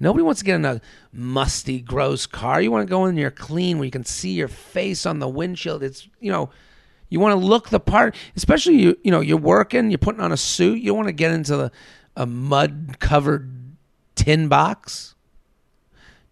Nobody 0.00 0.22
wants 0.22 0.40
to 0.40 0.44
get 0.44 0.56
in 0.56 0.64
a 0.64 0.80
musty, 1.12 1.80
gross 1.80 2.26
car. 2.26 2.60
You 2.60 2.72
want 2.72 2.86
to 2.86 2.90
go 2.90 3.06
in 3.06 3.14
there 3.14 3.30
clean 3.30 3.78
where 3.78 3.84
you 3.84 3.90
can 3.90 4.04
see 4.04 4.32
your 4.32 4.48
face 4.48 5.06
on 5.06 5.20
the 5.20 5.28
windshield. 5.28 5.82
It's 5.82 6.08
you 6.20 6.32
know, 6.32 6.50
you 7.08 7.20
want 7.20 7.38
to 7.38 7.46
look 7.46 7.68
the 7.68 7.80
part. 7.80 8.16
Especially 8.34 8.76
you 8.76 8.98
you 9.04 9.10
know 9.10 9.20
you're 9.20 9.36
working, 9.36 9.90
you're 9.90 9.98
putting 9.98 10.22
on 10.22 10.32
a 10.32 10.36
suit. 10.36 10.78
You 10.80 10.88
don't 10.88 10.96
want 10.96 11.08
to 11.08 11.12
get 11.12 11.32
into 11.32 11.56
the, 11.56 11.72
a 12.16 12.26
mud 12.26 12.96
covered 12.98 13.52
tin 14.14 14.48
box 14.48 15.11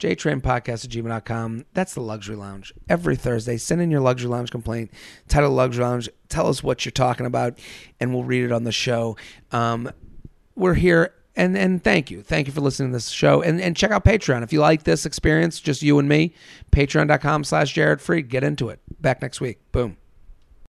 jtrainpodcast 0.01 0.85
at 0.85 0.91
gmail.com. 0.91 1.67
That's 1.75 1.95
the 1.95 2.01
Luxury 2.01 2.37
Lounge. 2.37 2.73
Every 2.89 3.17
Thursday, 3.17 3.57
send 3.57 3.81
in 3.81 3.91
your 3.91 4.01
Luxury 4.01 4.29
Lounge 4.29 4.51
complaint, 4.51 4.91
title 5.29 5.51
Luxury 5.51 5.85
Lounge, 5.85 6.09
tell 6.29 6.49
us 6.49 6.63
what 6.63 6.85
you're 6.85 6.93
talking 6.93 7.27
about, 7.27 7.59
and 8.01 8.13
we'll 8.13 8.25
read 8.25 8.45
it 8.45 8.53
on 8.53 8.65
the 8.65 8.73
show. 8.73 9.17
Um, 9.53 9.91
we're 10.57 10.75
here, 10.75 11.15
and, 11.37 11.57
and 11.57 11.83
thank 11.83 12.11
you. 12.11 12.23
Thank 12.23 12.47
you 12.47 12.53
for 12.53 12.61
listening 12.61 12.91
to 12.91 12.97
this 12.97 13.09
show. 13.09 13.43
And, 13.43 13.61
and 13.61 13.77
check 13.77 13.91
out 13.91 14.05
Patreon. 14.05 14.43
If 14.43 14.53
you 14.53 14.61
like 14.61 14.85
this 14.85 15.07
experience, 15.07 15.61
just 15.61 15.83
you 15.83 15.99
and 15.99 16.09
me, 16.09 16.35
patreon.com 16.73 17.45
slash 17.45 17.73
Jared 17.73 18.01
Freid. 18.01 18.29
Get 18.29 18.43
into 18.43 18.69
it. 18.69 18.81
Back 19.01 19.23
next 19.23 19.41
week. 19.41 19.59
Boom. 19.73 19.97